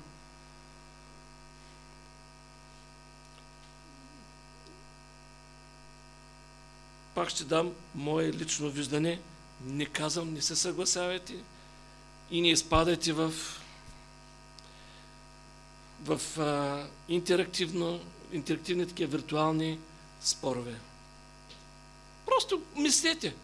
Пак 7.15 7.29
ще 7.29 7.43
дам 7.43 7.71
мое 7.95 8.33
лично 8.33 8.69
виждане. 8.69 9.19
Не 9.65 9.85
казвам, 9.85 10.33
не 10.33 10.41
се 10.41 10.55
съгласявайте 10.55 11.35
и 12.31 12.41
не 12.41 12.51
изпадайте 12.51 13.13
в 13.13 13.33
в 16.03 16.39
а, 16.39 16.87
интерактивно, 17.09 17.99
интерактивни 18.31 18.87
такива 18.87 19.11
виртуални 19.11 19.79
спорове. 20.21 20.79
Просто 22.39 22.61
мислете. 22.75 23.35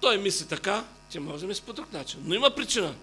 Той 0.00 0.18
мисли 0.18 0.46
така, 0.46 0.84
ти 1.10 1.18
може 1.18 1.40
да 1.40 1.46
мисли 1.46 1.62
по 1.66 1.72
друг 1.72 1.92
начин. 1.92 2.20
Но 2.24 2.34
има 2.34 2.50
причина. 2.50 2.94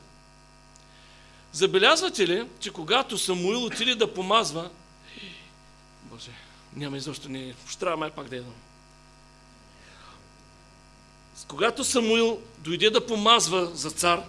Забелязвате 1.52 2.28
ли, 2.28 2.48
че 2.60 2.72
когато 2.72 3.18
Самуил 3.18 3.64
отиде 3.66 3.96
да 3.96 4.14
помазва, 4.14 4.70
Боже, 6.04 6.32
няма 6.76 6.98
изобщо 6.98 7.30
не, 7.30 7.56
ще 7.70 7.80
трябва 7.80 7.98
май 7.98 8.12
пак 8.12 8.30
да 8.30 8.36
едам. 8.36 8.54
Когато 11.48 11.84
Самуил 11.84 12.42
дойде 12.58 12.90
да 12.90 13.06
помазва 13.06 13.66
за 13.76 13.92
цар, 13.92 14.24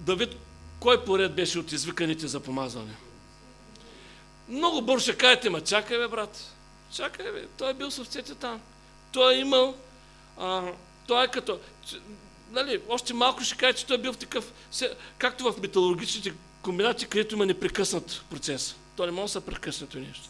Давид 0.00 0.36
кой 0.80 1.04
поред 1.04 1.34
беше 1.34 1.58
от 1.58 1.72
извиканите 1.72 2.28
за 2.28 2.40
помазване? 2.40 2.94
Много 4.48 4.82
бързо 4.82 5.02
ще 5.02 5.16
кажете, 5.16 5.50
ма 5.50 5.60
чакай 5.60 5.98
бе, 5.98 6.08
брат. 6.08 6.56
Чакай 6.94 7.32
бе, 7.32 7.46
той 7.58 7.70
е 7.70 7.74
бил 7.74 7.90
с 7.90 8.22
там. 8.40 8.60
Той 9.12 9.34
е 9.34 9.38
имал, 9.38 9.76
а, 10.38 10.72
той 11.06 11.24
е 11.24 11.28
като, 11.28 11.60
нали, 12.50 12.80
още 12.88 13.14
малко 13.14 13.44
ще 13.44 13.56
каже, 13.56 13.72
че 13.72 13.86
той 13.86 13.96
е 13.96 14.00
бил 14.00 14.12
в 14.12 14.18
такъв, 14.18 14.52
както 15.18 15.52
в 15.52 15.60
металургичните 15.60 16.34
комбинати, 16.62 17.06
където 17.06 17.34
има 17.34 17.46
непрекъснат 17.46 18.24
процес. 18.30 18.76
Той 18.96 19.06
не 19.06 19.12
може 19.12 19.32
да 19.32 19.40
се 19.40 19.46
прекъсне 19.46 19.86
нещо. 19.94 20.28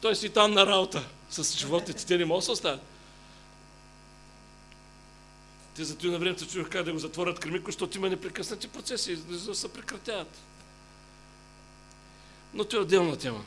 Той 0.00 0.16
си 0.16 0.28
там 0.28 0.52
на 0.52 0.66
работа 0.66 1.04
с 1.30 1.58
животните, 1.58 2.06
те 2.06 2.18
не 2.18 2.24
могат 2.24 2.40
да 2.40 2.44
се 2.44 2.50
оставят. 2.50 2.80
Те 5.76 5.84
за 5.84 5.96
това 5.96 6.12
на 6.12 6.18
времето 6.18 6.46
чух 6.46 6.68
как 6.68 6.84
да 6.84 6.92
го 6.92 6.98
затворят 6.98 7.40
кремико, 7.40 7.70
защото 7.70 7.98
има 7.98 8.08
непрекъснати 8.08 8.68
процеси, 8.68 9.16
да 9.16 9.54
се 9.54 9.72
прекратяват. 9.72 10.38
Но 12.54 12.64
това 12.64 12.80
е 12.80 12.82
отделна 12.82 13.16
тема. 13.16 13.44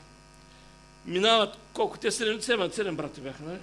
Минават 1.06 1.58
колко? 1.74 1.98
Те 1.98 2.12
7, 2.12 2.40
7, 2.40 2.70
7 2.70 2.96
брати 2.96 3.22
бяха, 3.22 3.44
нали? 3.44 3.60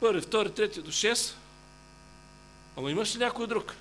Първи, 0.00 0.20
втори, 0.20 0.52
трети 0.52 0.82
до 0.82 0.90
6. 0.92 1.34
Ама 2.76 2.90
имаш 2.90 3.14
ли 3.14 3.18
някой 3.18 3.46
друг? 3.46 3.74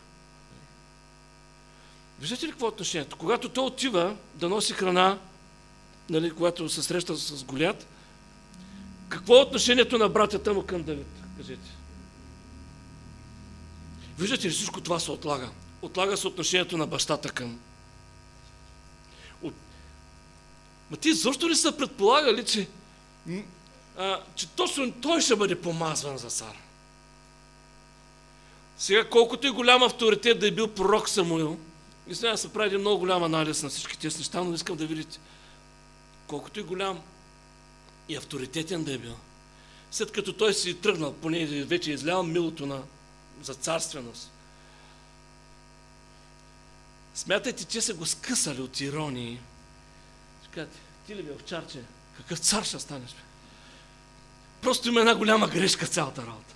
Виждате 2.19 2.47
ли 2.47 2.51
какво 2.51 2.65
е 2.65 2.69
отношението? 2.69 3.17
Когато 3.17 3.49
той 3.49 3.65
отива 3.65 4.15
да 4.35 4.49
носи 4.49 4.73
храна, 4.73 5.19
нали, 6.09 6.31
когато 6.31 6.69
се 6.69 6.83
среща 6.83 7.15
с 7.15 7.43
Голят, 7.43 7.87
какво 9.09 9.35
е 9.35 9.41
отношението 9.41 9.97
на 9.97 10.09
братята 10.09 10.53
му 10.53 10.65
към 10.65 10.83
Давид? 10.83 11.07
Кажете. 11.37 11.69
Виждате 14.19 14.47
ли, 14.47 14.51
всичко 14.51 14.81
това 14.81 14.99
се 14.99 15.11
отлага. 15.11 15.49
Отлага 15.81 16.17
се 16.17 16.27
отношението 16.27 16.77
на 16.77 16.87
бащата 16.87 17.31
към. 17.31 17.59
От... 19.41 19.53
Ма 20.91 20.97
ти 20.97 21.13
защо 21.13 21.49
ли 21.49 21.55
са 21.55 21.77
предполагали, 21.77 22.45
че, 22.45 22.67
а, 23.97 24.19
че 24.35 24.47
точно 24.47 24.91
той 24.91 25.21
ще 25.21 25.35
бъде 25.35 25.61
помазван 25.61 26.17
за 26.17 26.29
цар? 26.29 26.57
Сега, 28.77 29.09
колкото 29.09 29.47
и 29.47 29.51
голям 29.51 29.83
авторитет 29.83 30.39
да 30.39 30.47
е 30.47 30.51
бил 30.51 30.67
пророк 30.67 31.09
Самуил, 31.09 31.57
и 32.07 32.15
сега 32.15 32.37
се 32.37 32.53
прави 32.53 32.77
много 32.77 32.99
голям 32.99 33.23
анализ 33.23 33.63
на 33.63 33.69
всички 33.69 33.99
тези 33.99 34.17
неща, 34.17 34.43
но 34.43 34.53
искам 34.53 34.77
да 34.77 34.85
видите, 34.85 35.19
колкото 36.27 36.59
и 36.59 36.63
голям 36.63 37.01
и 38.09 38.15
авторитетен 38.15 38.83
да 38.83 38.93
е 38.93 38.97
бил, 38.97 39.15
след 39.91 40.11
като 40.11 40.33
той 40.33 40.53
си 40.53 40.73
тръгнал, 40.73 41.13
поне 41.13 41.45
вече 41.45 41.91
е 41.91 41.93
излял 41.93 42.23
милото 42.23 42.65
на 42.65 42.81
за 43.43 43.53
царственост. 43.53 44.31
Смятайте, 47.13 47.65
че 47.65 47.81
са 47.81 47.93
го 47.93 48.05
скъсали 48.05 48.61
от 48.61 48.79
иронии. 48.79 49.39
Кажете, 50.51 50.77
ти 51.07 51.15
ли 51.15 51.23
бе 51.23 51.31
овчарче, 51.31 51.83
какъв 52.17 52.39
цар 52.39 52.63
ще 52.63 52.79
станеш? 52.79 53.09
Бе? 53.09 53.21
Просто 54.61 54.89
има 54.89 54.99
една 54.99 55.15
голяма 55.15 55.47
грешка 55.47 55.87
цялата 55.87 56.21
работа. 56.21 56.55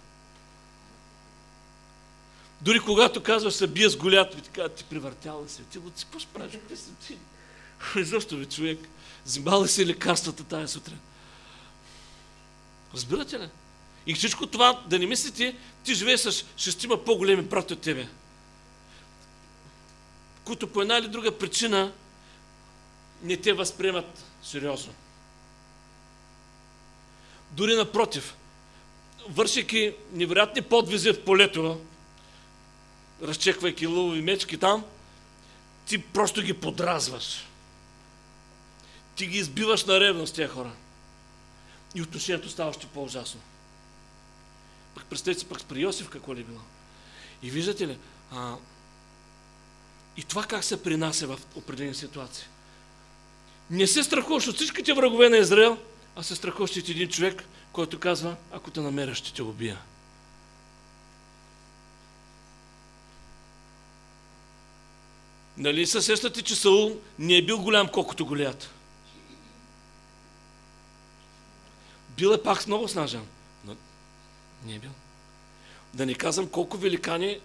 Дори 2.61 2.79
когато 2.79 3.23
казваш 3.23 3.53
се 3.53 3.67
бие 3.67 3.89
с 3.89 3.97
голято, 3.97 4.41
ти 4.41 4.49
казват, 4.49 4.75
ти 4.75 4.83
привъртяла 4.83 5.49
се. 5.49 5.63
Ти 5.63 5.77
го 5.77 5.91
какво 5.99 6.19
ще 6.19 6.33
правиш? 6.33 6.53
Ти? 7.07 7.17
Защо 8.03 8.35
ви 8.35 8.45
човек? 8.45 8.79
Взимал 9.25 9.63
ли 9.63 9.67
си 9.67 9.85
лекарствата 9.85 10.43
тази 10.43 10.73
сутрин? 10.73 10.99
Разбирате 12.93 13.39
ли? 13.39 13.49
И 14.07 14.13
всичко 14.13 14.47
това, 14.47 14.83
да 14.87 14.99
не 14.99 15.07
мислите, 15.07 15.57
ти 15.83 15.93
живееш 15.93 16.19
с 16.19 16.45
шестима 16.57 17.03
по-големи 17.03 17.41
брати 17.41 17.73
от 17.73 17.81
тебе, 17.81 18.07
които 20.43 20.67
по 20.67 20.81
една 20.81 20.97
или 20.97 21.07
друга 21.07 21.37
причина 21.37 21.93
не 23.23 23.37
те 23.37 23.53
възприемат 23.53 24.25
сериозно. 24.43 24.93
Дори 27.51 27.75
напротив, 27.75 28.35
вършики 29.29 29.95
невероятни 30.11 30.61
подвизи 30.61 31.11
в 31.11 31.25
полето, 31.25 31.81
разчеквайки 33.21 33.87
лъвови 33.87 34.21
мечки 34.21 34.57
там, 34.57 34.85
ти 35.85 36.01
просто 36.01 36.41
ги 36.41 36.53
подразваш. 36.53 37.45
Ти 39.15 39.27
ги 39.27 39.37
избиваш 39.37 39.85
на 39.85 39.99
ревност 39.99 40.35
тези 40.35 40.49
хора. 40.49 40.71
И 41.95 42.01
отношението 42.01 42.49
става 42.49 42.69
още 42.69 42.87
по-ужасно. 42.87 43.41
Пък 44.95 45.05
представете 45.05 45.39
си 45.39 45.45
пък 45.45 45.63
при 45.65 45.81
Йосиф 45.81 46.09
какво 46.09 46.35
ли 46.35 46.41
е 46.41 46.43
било. 46.43 46.59
И 47.43 47.49
виждате 47.49 47.87
ли, 47.87 47.97
а, 48.31 48.55
и 50.17 50.23
това 50.23 50.43
как 50.43 50.63
се 50.63 50.83
принася 50.83 51.27
в 51.27 51.39
определени 51.55 51.95
ситуации. 51.95 52.45
Не 53.69 53.87
се 53.87 54.03
страхуваш 54.03 54.47
от 54.47 54.55
всичките 54.55 54.93
врагове 54.93 55.29
на 55.29 55.37
Израел, 55.37 55.77
а 56.15 56.23
се 56.23 56.35
страхуваш 56.35 56.71
от 56.71 56.89
един 56.89 57.09
човек, 57.09 57.43
който 57.71 57.99
казва, 57.99 58.35
ако 58.51 58.71
те 58.71 58.79
намеря, 58.79 59.15
ще 59.15 59.33
те 59.33 59.41
убия. 59.41 59.79
Нали 65.57 65.85
се 65.85 66.01
сещате, 66.01 66.41
че 66.41 66.55
Саул 66.55 66.97
не 67.19 67.37
е 67.37 67.45
бил 67.45 67.59
голям 67.59 67.87
колкото 67.87 68.25
голят? 68.25 68.69
Бил 72.17 72.29
е 72.29 72.43
пак 72.43 72.67
много 72.67 72.87
снажен. 72.87 73.27
Не 74.65 74.75
е 74.75 74.79
бил. 74.79 74.91
Да 75.93 76.05
не 76.05 76.15
казвам 76.15 76.49
колко 76.49 76.77
великани, 76.77 77.39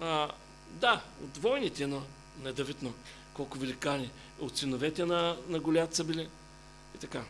а, 0.00 0.28
да, 0.70 1.02
от 1.24 1.36
войните 1.36 1.86
на, 1.86 2.00
на 2.42 2.52
Давид, 2.52 2.76
но 2.82 2.92
колко 3.34 3.58
великани 3.58 4.10
от 4.40 4.58
синовете 4.58 5.04
на, 5.04 5.36
на 5.48 5.60
Голят 5.60 5.94
са 5.94 6.04
били 6.04 6.28
и 6.94 6.98
така. 6.98 7.24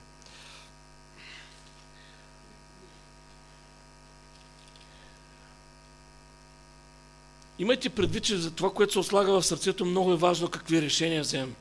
Имайте 7.58 7.90
предвид, 7.90 8.24
че 8.24 8.36
за 8.36 8.50
това, 8.50 8.72
което 8.72 8.92
се 8.92 8.98
ослага 8.98 9.32
в 9.32 9.46
сърцето, 9.46 9.84
много 9.84 10.12
е 10.12 10.16
важно 10.16 10.50
какви 10.50 10.82
решения 10.82 11.22
вземем. 11.22 11.54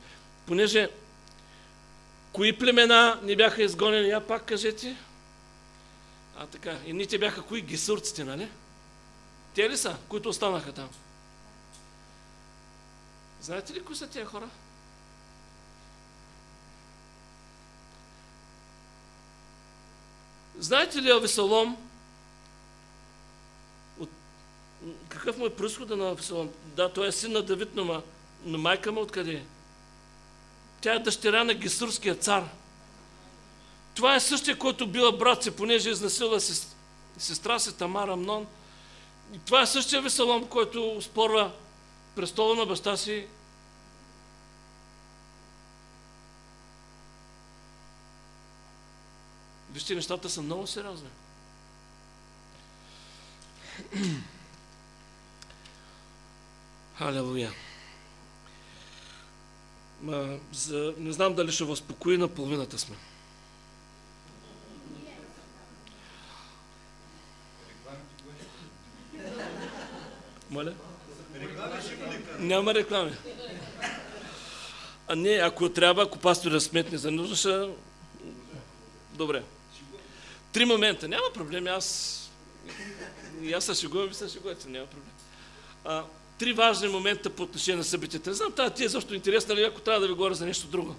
Понеже 0.46 0.90
кои 2.32 2.58
племена 2.58 3.20
не 3.22 3.36
бяха 3.36 3.62
изгонени, 3.62 4.08
я 4.08 4.26
пак 4.26 4.44
кажете, 4.44 4.96
А 6.40 6.46
така, 6.46 6.78
едните 6.86 7.18
бяха 7.18 7.42
кои? 7.42 7.62
Гесурците, 7.62 8.24
нали? 8.24 8.48
Те 9.54 9.70
ли 9.70 9.76
са, 9.76 9.96
които 10.08 10.28
останаха 10.28 10.72
там? 10.72 10.88
Знаете 13.40 13.74
ли 13.74 13.84
кои 13.84 13.96
са 13.96 14.06
тези 14.06 14.24
хора? 14.24 14.48
Знаете 20.60 21.02
ли 21.02 21.10
Авесалом? 21.10 21.76
От... 24.00 24.10
Какъв 25.08 25.38
му 25.38 25.46
е 25.46 25.56
происхода 25.56 25.96
на 25.96 26.08
Авесалом? 26.08 26.50
Да, 26.76 26.92
той 26.92 27.08
е 27.08 27.12
син 27.12 27.32
на 27.32 27.42
Давид, 27.42 27.68
но, 27.74 28.02
но 28.44 28.58
майка 28.58 28.92
му 28.92 29.00
откъде 29.00 29.32
е? 29.32 29.42
Тя 30.80 30.94
е 30.94 30.98
дъщеря 30.98 31.44
на 31.44 31.54
Гесурския 31.54 32.14
цар. 32.14 32.44
Това 33.94 34.14
е 34.14 34.20
същия, 34.20 34.58
който 34.58 34.86
била 34.86 35.12
брат 35.12 35.42
си, 35.42 35.50
понеже 35.50 35.90
изнасилва 35.90 36.40
сестра 37.18 37.58
си 37.58 37.76
Тамара 37.76 38.12
Амнон. 38.12 38.46
И 39.34 39.38
това 39.38 39.62
е 39.62 39.66
същия 39.66 40.02
Весалом, 40.02 40.46
който 40.46 41.02
спорва 41.02 41.50
престола 42.16 42.54
на 42.54 42.66
баща 42.66 42.96
си 42.96 43.26
Вижте, 49.72 49.94
нещата 49.94 50.30
са 50.30 50.42
много 50.42 50.66
сериозни. 50.66 51.08
Халелуя. 56.98 57.52
За, 60.52 60.94
не 60.98 61.12
знам 61.12 61.34
дали 61.34 61.52
ще 61.52 61.64
възпокои, 61.64 62.18
на 62.18 62.28
половината 62.28 62.78
сме. 62.78 62.96
Моля? 70.50 70.74
Няма 72.38 72.74
реклами. 72.74 73.12
А 75.08 75.16
не, 75.16 75.30
ако 75.30 75.72
трябва, 75.72 76.02
ако 76.02 76.18
пастор 76.18 76.50
да 76.50 76.60
сметне 76.60 76.98
за 76.98 77.10
нужда, 77.10 77.36
ще... 77.36 77.68
Добре. 79.12 79.42
Три 80.52 80.64
момента. 80.64 81.08
Няма 81.08 81.26
проблем. 81.34 81.66
Аз... 81.66 82.16
И 83.42 83.52
аз 83.52 83.64
се 83.64 83.74
шегувам, 83.74 84.10
шегувате. 84.32 84.68
Няма 84.68 84.86
проблем. 84.86 85.12
А, 85.84 86.04
три 86.38 86.52
важни 86.52 86.88
момента 86.88 87.30
по 87.30 87.42
отношение 87.42 87.78
на 87.78 87.84
събитията. 87.84 88.34
Знам, 88.34 88.52
тази 88.52 88.74
ти 88.74 88.84
е 88.84 88.88
защо 88.88 89.14
интересна 89.14 89.54
ли, 89.54 89.64
ако 89.64 89.80
трябва 89.80 90.00
да 90.00 90.06
ви 90.06 90.12
говоря 90.12 90.34
за 90.34 90.46
нещо 90.46 90.66
друго. 90.66 90.96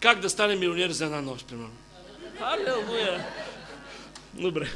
Как 0.00 0.20
да 0.20 0.30
стане 0.30 0.56
милионер 0.56 0.90
за 0.90 1.04
една 1.04 1.22
нощ, 1.22 1.46
примерно. 1.46 1.76
Алелуя! 2.40 3.26
Добре. 4.34 4.70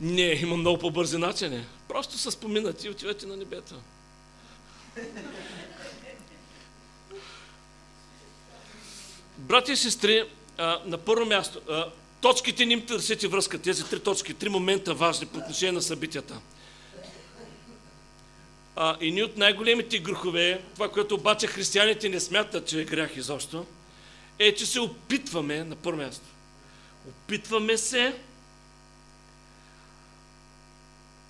Не, 0.00 0.22
има 0.22 0.56
много 0.56 0.78
по-бързи 0.78 1.18
начини. 1.18 1.66
Просто 1.88 2.18
са 2.18 2.30
споминати 2.30 2.86
и 2.86 2.90
отивате 2.90 3.26
на 3.26 3.36
небето. 3.36 3.74
Брати 9.38 9.72
и 9.72 9.76
сестри, 9.76 10.24
на 10.84 10.98
първо 10.98 11.26
място, 11.26 11.60
точките 12.20 12.66
ни 12.66 12.72
им 12.72 12.86
търсите 12.86 13.28
връзка, 13.28 13.58
тези 13.58 13.84
три 13.84 14.00
точки, 14.00 14.34
три 14.34 14.48
момента 14.48 14.94
важни 14.94 15.26
по 15.26 15.38
отношение 15.38 15.72
на 15.72 15.82
събитията. 15.82 16.40
А, 18.76 18.96
и 19.00 19.12
ни 19.12 19.22
от 19.22 19.36
най-големите 19.36 19.98
грехове, 19.98 20.62
това, 20.74 20.88
което 20.90 21.14
обаче 21.14 21.46
християните 21.46 22.08
не 22.08 22.20
смятат, 22.20 22.66
че 22.66 22.80
е 22.80 22.84
грях 22.84 23.16
изобщо, 23.16 23.66
е, 24.38 24.54
че 24.54 24.66
се 24.66 24.80
опитваме, 24.80 25.64
на 25.64 25.76
първо 25.76 25.98
място, 25.98 26.24
опитваме 27.08 27.76
се 27.76 28.14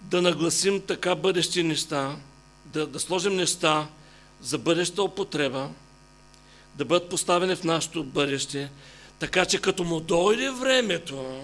да 0.01 0.23
нагласим 0.23 0.81
така 0.81 1.15
бъдещи 1.15 1.63
неща, 1.63 2.17
да, 2.65 2.87
да 2.87 3.01
сложим 3.01 3.37
неща 3.37 3.89
за 4.41 4.59
бъдеща 4.59 5.03
употреба, 5.03 5.71
да 6.79 6.85
бъдат 6.85 7.09
поставени 7.09 7.57
в 7.57 7.65
нашето 7.65 8.05
бъдеще, 8.05 8.71
така 9.19 9.45
че 9.45 9.61
като 9.61 9.85
му 9.85 10.01
дойде 10.01 10.51
времето 10.51 11.43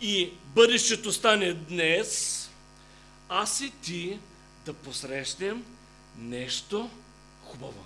и 0.00 0.30
бъдещето 0.44 1.12
стане 1.12 1.52
днес, 1.52 2.40
аз 3.28 3.60
и 3.60 3.72
ти 3.82 4.18
да 4.66 4.72
посрещнем 4.72 5.64
нещо 6.18 6.90
хубаво. 7.44 7.84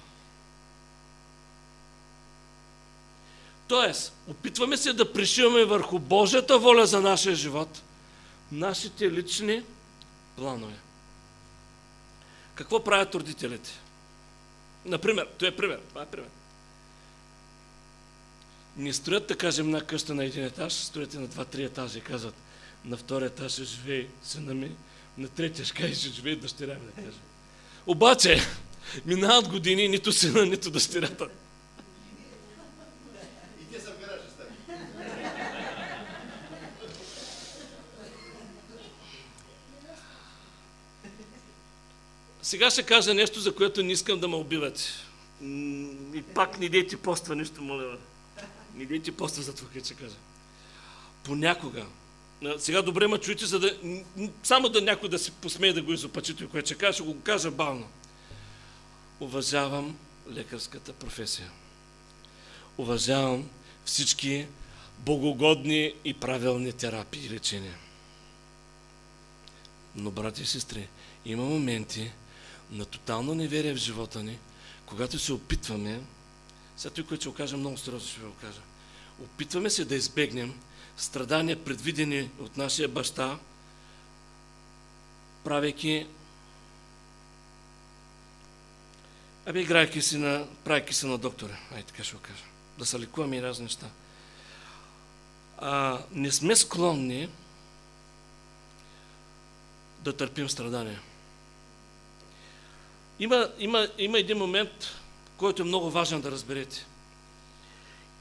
Тоест, 3.68 4.12
опитваме 4.28 4.76
се 4.76 4.92
да 4.92 5.12
пришиваме 5.12 5.64
върху 5.64 5.98
Божията 5.98 6.58
воля 6.58 6.86
за 6.86 7.00
нашия 7.00 7.34
живот 7.34 7.82
нашите 8.52 9.12
лични 9.12 9.62
планове. 10.36 10.74
Какво 12.54 12.84
правят 12.84 13.14
родителите? 13.14 13.70
Например, 14.84 15.26
това 15.38 15.48
е 15.48 15.56
пример. 15.56 15.80
Това 15.88 16.02
е 16.02 16.06
пример. 16.06 16.28
Не 18.76 18.92
строят, 18.92 19.26
да 19.26 19.36
кажем, 19.36 19.66
една 19.66 19.80
къща 19.80 20.14
на 20.14 20.24
един 20.24 20.44
етаж, 20.44 20.72
строят 20.72 21.14
на 21.14 21.26
два-три 21.26 21.64
етажа 21.64 21.98
и 21.98 22.02
казват, 22.02 22.34
на 22.84 22.96
втория 22.96 23.26
етаж 23.26 23.52
ще 23.52 23.64
живее 23.64 24.06
сина 24.22 24.54
ми, 24.54 24.70
на 25.18 25.28
третия 25.28 25.64
ще 25.64 25.92
живее 25.92 26.36
дъщеря 26.36 26.74
ми, 26.74 27.04
да. 27.04 27.12
Обаче, 27.86 28.40
минават 29.06 29.48
години, 29.48 29.88
нито 29.88 30.12
сина, 30.12 30.46
нито 30.46 30.70
дъщерята. 30.70 31.28
Сега 42.48 42.70
ще 42.70 42.82
кажа 42.82 43.14
нещо, 43.14 43.40
за 43.40 43.54
което 43.54 43.82
не 43.82 43.92
искам 43.92 44.20
да 44.20 44.28
ме 44.28 44.36
убивате. 44.36 44.82
И 46.14 46.22
пак 46.34 46.58
не 46.58 46.68
дейте 46.68 46.96
поства 46.96 47.36
нещо, 47.36 47.62
моля. 47.62 47.98
Не 48.74 48.84
дейте 48.84 49.12
поства 49.12 49.42
за 49.42 49.54
това, 49.54 49.70
което 49.70 49.86
ще 49.86 49.94
кажа. 49.94 50.14
Понякога. 51.22 51.86
Сега 52.58 52.82
добре 52.82 53.06
ме 53.06 53.18
чуете, 53.18 53.46
за 53.46 53.60
да, 53.60 53.76
само 54.42 54.68
да 54.68 54.80
някой 54.80 55.08
да 55.08 55.18
се 55.18 55.30
посмее 55.30 55.72
да 55.72 55.82
го 55.82 55.92
изопачи 55.92 56.46
което 56.46 56.66
ще 56.66 56.74
кажа, 56.74 56.92
ще 56.92 57.02
го 57.02 57.20
кажа 57.20 57.50
бавно. 57.50 57.88
Уважавам 59.20 59.98
лекарската 60.30 60.92
професия. 60.92 61.50
Уважавам 62.78 63.48
всички 63.84 64.46
богогодни 64.98 65.94
и 66.04 66.14
правилни 66.14 66.72
терапии 66.72 67.26
и 67.26 67.30
лечения. 67.30 67.74
Но, 69.94 70.10
брати 70.10 70.42
и 70.42 70.46
сестри, 70.46 70.88
има 71.24 71.44
моменти, 71.44 72.12
на 72.70 72.84
тотално 72.84 73.34
неверие 73.34 73.74
в 73.74 73.76
живота 73.76 74.22
ни, 74.22 74.38
когато 74.86 75.18
се 75.18 75.32
опитваме, 75.32 76.00
сега 76.76 76.94
той, 76.94 77.04
което 77.04 77.20
ще 77.20 77.28
го 77.28 77.34
кажа, 77.34 77.56
много 77.56 77.78
сериозно 77.78 78.08
ще 78.08 78.20
ви 78.20 78.26
кажа, 78.40 78.60
опитваме 79.22 79.70
се 79.70 79.84
да 79.84 79.94
избегнем 79.94 80.60
страдания, 80.96 81.64
предвидени 81.64 82.30
от 82.38 82.56
нашия 82.56 82.88
баща, 82.88 83.38
правейки 85.44 86.06
Абе, 89.48 89.60
играйки 89.60 90.02
си 90.02 90.18
на, 90.18 90.46
правейки 90.64 90.94
се 90.94 91.06
на 91.06 91.18
доктора, 91.18 91.56
ай 91.74 91.82
така 91.82 92.04
ще 92.04 92.16
го 92.16 92.22
кажа, 92.22 92.44
да 92.78 92.86
се 92.86 93.00
лекуваме 93.00 93.36
и 93.36 93.42
разни 93.42 93.64
неща. 93.64 93.86
А, 95.58 96.02
не 96.12 96.32
сме 96.32 96.56
склонни 96.56 97.28
да 100.00 100.16
търпим 100.16 100.48
страдания. 100.48 101.00
Има, 103.20 103.48
има, 103.58 103.88
има 103.98 104.18
един 104.18 104.38
момент, 104.38 104.70
който 105.36 105.62
е 105.62 105.64
много 105.64 105.90
важен 105.90 106.20
да 106.20 106.30
разберете. 106.30 106.86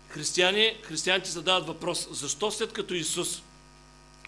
Християни, 0.10 0.78
християните 0.84 1.30
задават 1.30 1.68
въпрос, 1.68 2.08
защо 2.12 2.52
след 2.52 2.74
като 2.74 2.94
Исус 2.94 3.42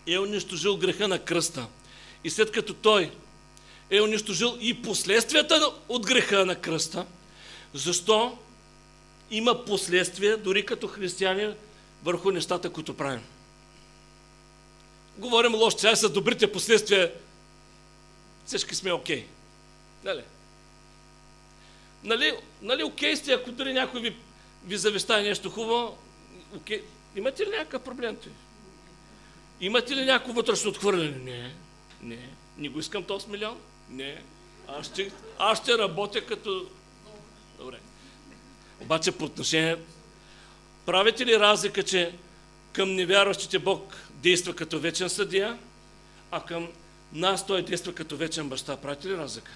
е 0.07 0.19
унищожил 0.19 0.77
греха 0.77 1.07
на 1.07 1.19
кръста 1.19 1.67
и 2.23 2.29
след 2.29 2.51
като 2.51 2.73
Той 2.73 3.11
е 3.89 4.01
унищожил 4.01 4.57
и 4.59 4.81
последствията 4.81 5.73
от 5.89 6.05
греха 6.05 6.45
на 6.45 6.55
кръста, 6.55 7.05
защо 7.73 8.37
има 9.31 9.65
последствия, 9.65 10.37
дори 10.37 10.65
като 10.65 10.87
християни, 10.87 11.53
върху 12.03 12.31
нещата, 12.31 12.69
които 12.69 12.97
правим. 12.97 13.21
Говорим 15.17 15.55
лошо, 15.55 15.79
сега 15.79 15.95
са 15.95 16.09
добрите 16.09 16.51
последствия, 16.51 17.13
всички 18.45 18.75
сме 18.75 18.91
окей. 18.91 19.21
Okay. 19.21 19.25
Нали? 20.03 20.21
Нали, 22.03 22.33
нали 22.61 22.83
окей 22.83 23.15
сте, 23.15 23.33
ако 23.33 23.51
дори 23.51 23.73
някой 23.73 24.01
ви, 24.01 24.15
ви 24.65 24.77
завещае 24.77 25.23
нещо 25.23 25.49
хубаво. 25.49 25.97
Имате 27.15 27.45
ли 27.45 27.49
някакъв 27.49 27.83
проблем? 27.83 28.15
Ти? 28.15 28.29
Имате 29.61 29.95
ли 29.95 30.05
някакво 30.05 30.33
вътрешно 30.33 30.69
отхвърляне? 30.69 31.17
Не, 31.17 31.55
не. 32.01 32.29
Не 32.57 32.69
го 32.69 32.79
искам 32.79 33.03
този 33.03 33.29
милион? 33.29 33.57
Не. 33.89 34.23
Аз 34.67 34.85
ще, 34.85 35.11
аз 35.39 35.61
ще 35.61 35.77
работя 35.77 36.25
като... 36.25 36.69
Добре. 37.59 37.79
Обаче 38.81 39.11
по 39.11 39.25
отношение 39.25 39.77
правите 40.85 41.25
ли 41.25 41.39
разлика, 41.39 41.83
че 41.83 42.15
към 42.73 42.95
невярващите 42.95 43.59
Бог 43.59 43.95
действа 44.13 44.55
като 44.55 44.79
вечен 44.79 45.09
съдия, 45.09 45.59
а 46.31 46.45
към 46.45 46.67
нас 47.13 47.47
Той 47.47 47.61
действа 47.61 47.93
като 47.93 48.17
вечен 48.17 48.49
баща? 48.49 48.77
Правите 48.77 49.07
ли 49.07 49.17
разлика? 49.17 49.51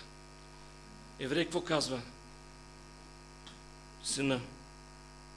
Еврей 1.20 1.44
какво 1.44 1.62
казва? 1.62 2.02
Сина. 4.04 4.40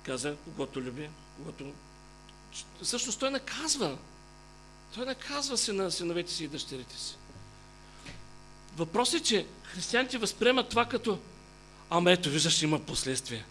Каза, 0.02 0.36
когато 0.44 0.82
люби, 0.82 1.08
когато... 1.36 1.72
Всъщност 2.82 3.20
той 3.20 3.30
не 3.30 3.40
казва. 3.40 3.98
Той 4.94 5.06
не 5.06 5.14
казва 5.14 5.58
сина, 5.58 5.90
синовете 5.90 6.32
си 6.32 6.44
и 6.44 6.48
дъщерите 6.48 6.96
си. 6.98 7.16
Въпросът 8.76 9.20
е, 9.20 9.24
че 9.24 9.46
християните 9.62 10.18
възприемат 10.18 10.68
това 10.68 10.84
като 10.84 11.18
ама 11.90 12.12
ето, 12.12 12.30
виждаш, 12.30 12.62
има 12.62 12.78
последствия. 12.78 13.44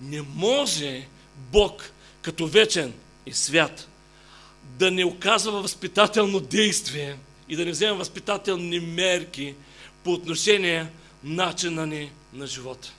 Не 0.00 0.22
може 0.22 1.08
Бог 1.36 1.90
като 2.22 2.46
вечен 2.46 2.94
и 3.26 3.32
свят 3.32 3.88
да 4.64 4.90
не 4.90 5.04
оказва 5.04 5.62
възпитателно 5.62 6.40
действие 6.40 7.16
и 7.48 7.56
да 7.56 7.64
не 7.64 7.70
взема 7.70 7.94
възпитателни 7.94 8.80
мерки 8.80 9.54
по 10.04 10.12
отношение 10.12 10.90
начина 11.24 11.86
ни 11.86 12.12
на 12.32 12.46
живота. 12.46 12.92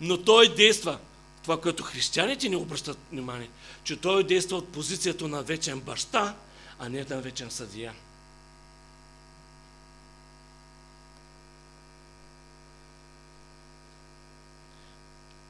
Но 0.00 0.22
той 0.22 0.54
действа, 0.54 0.98
това, 1.42 1.60
което 1.60 1.82
християните 1.82 2.48
ни 2.48 2.56
обръщат 2.56 2.98
внимание, 3.12 3.50
че 3.84 4.00
той 4.00 4.24
действа 4.24 4.56
от 4.56 4.68
позицията 4.68 5.28
на 5.28 5.42
вечен 5.42 5.80
баща, 5.80 6.34
а 6.78 6.88
не 6.88 7.04
на 7.10 7.20
вечен 7.20 7.50
съдия. 7.50 7.94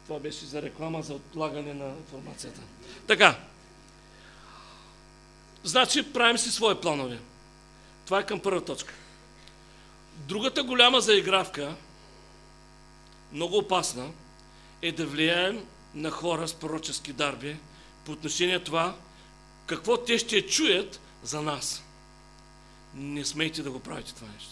Това 0.06 0.18
беше 0.18 0.46
за 0.46 0.62
реклама, 0.62 1.02
за 1.02 1.14
отлагане 1.14 1.74
на 1.74 1.86
информацията. 1.86 2.60
Така. 3.06 3.38
Значи, 5.64 6.12
правим 6.12 6.38
си 6.38 6.50
свои 6.50 6.80
планове. 6.80 7.18
Това 8.04 8.20
е 8.20 8.26
към 8.26 8.40
първа 8.40 8.64
точка. 8.64 8.94
Другата 10.16 10.62
голяма 10.62 11.00
заигравка, 11.00 11.76
много 13.32 13.58
опасна, 13.58 14.10
е 14.88 14.92
да 14.92 15.06
влияем 15.06 15.66
на 15.94 16.10
хора 16.10 16.48
с 16.48 16.54
пророчески 16.54 17.12
дарби 17.12 17.56
по 18.04 18.12
отношение 18.12 18.64
това, 18.64 18.96
какво 19.66 19.96
те 19.96 20.18
ще 20.18 20.46
чуят 20.46 21.00
за 21.22 21.42
нас. 21.42 21.82
Не 22.94 23.24
смейте 23.24 23.62
да 23.62 23.70
го 23.70 23.80
правите 23.80 24.14
това 24.14 24.28
нещо. 24.28 24.50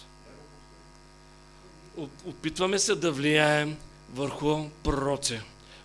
Опитваме 2.26 2.78
се 2.78 2.94
да 2.94 3.12
влияем 3.12 3.76
върху 4.12 4.68
пророци. 4.82 5.40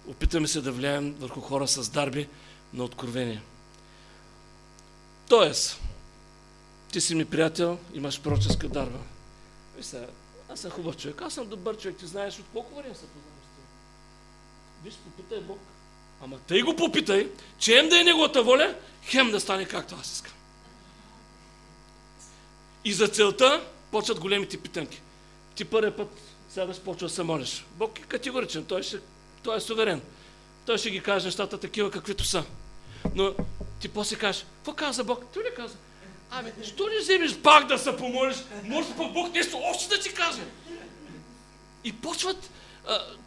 Опитваме 0.07 0.47
се 0.47 0.61
да 0.61 0.71
влияем 0.71 1.13
върху 1.13 1.41
хора 1.41 1.67
с 1.67 1.89
дарби 1.89 2.27
на 2.73 2.83
откровение. 2.83 3.41
Тоест, 5.29 5.79
ти 6.91 7.01
си 7.01 7.15
ми 7.15 7.25
приятел, 7.25 7.79
имаш 7.93 8.21
пророческа 8.21 8.69
дарба. 8.69 8.99
Виж 9.77 9.85
аз 10.49 10.59
съм 10.59 10.71
хубав 10.71 10.97
човек, 10.97 11.21
аз 11.21 11.33
съм 11.33 11.49
добър 11.49 11.77
човек, 11.77 11.97
ти 11.97 12.07
знаеш 12.07 12.39
от 12.39 12.45
колко 12.53 12.75
време 12.75 12.95
се 12.95 13.05
познавам. 13.05 13.38
Виж, 14.84 14.93
попитай 14.93 15.39
Бог. 15.39 15.59
Ама 16.23 16.38
тъй 16.39 16.61
го 16.61 16.75
попитай, 16.75 17.32
че 17.59 17.73
хем 17.73 17.89
да 17.89 17.99
е 17.99 18.03
неговата 18.03 18.43
воля, 18.43 18.75
хем 19.03 19.32
да 19.32 19.39
стане 19.39 19.65
както 19.65 19.95
аз 19.99 20.11
искам. 20.13 20.34
И 22.86 22.93
за 22.93 23.07
целта 23.07 23.63
почват 23.91 24.19
големите 24.19 24.57
питанки. 24.57 25.01
Ти 25.55 25.65
първи 25.65 25.91
път 25.91 26.09
сядаш, 26.49 26.80
почва 26.80 27.07
да 27.07 27.13
се 27.13 27.23
молиш. 27.23 27.65
Бог 27.71 27.99
е 27.99 28.01
категоричен, 28.01 28.65
той, 28.65 28.84
ще, 28.84 28.99
той 29.43 29.57
е 29.57 29.59
суверен. 29.59 30.01
Той 30.65 30.77
ще 30.77 30.89
ги 30.89 31.01
каже 31.01 31.25
нещата 31.25 31.57
такива, 31.57 31.91
каквито 31.91 32.23
са. 32.23 32.43
Но 33.15 33.34
ти 33.80 33.89
после 33.89 34.15
кажеш, 34.15 34.45
какво 34.55 34.73
каза 34.73 35.03
Бог? 35.03 35.25
Той 35.34 35.43
ли 35.43 35.47
каза? 35.55 35.75
Ами, 36.32 36.51
що 36.63 36.88
не 36.88 36.99
вземеш 36.99 37.38
пак 37.38 37.67
да 37.67 37.77
се 37.77 37.97
помолиш? 37.97 38.38
Може 38.63 38.88
пък 38.97 39.13
Бог 39.13 39.34
нещо 39.34 39.57
още 39.71 39.95
да 39.95 40.01
ти 40.01 40.13
каже. 40.13 40.41
И 41.84 41.93
почват, 41.93 42.49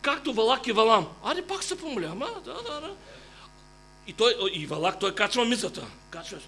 както 0.02 0.32
Валак 0.32 0.66
и 0.66 0.72
Валам. 0.72 1.08
Аре, 1.24 1.42
пак 1.42 1.64
се 1.64 1.78
помоля. 1.78 2.08
Ама, 2.12 2.28
да, 2.44 2.54
да, 2.54 2.80
да. 2.80 2.94
И, 4.06 4.12
той, 4.12 4.34
и 4.52 4.66
Валак, 4.66 4.98
той 4.98 5.14
качва 5.14 5.44
мизата. 5.44 5.86
Качва. 6.10 6.38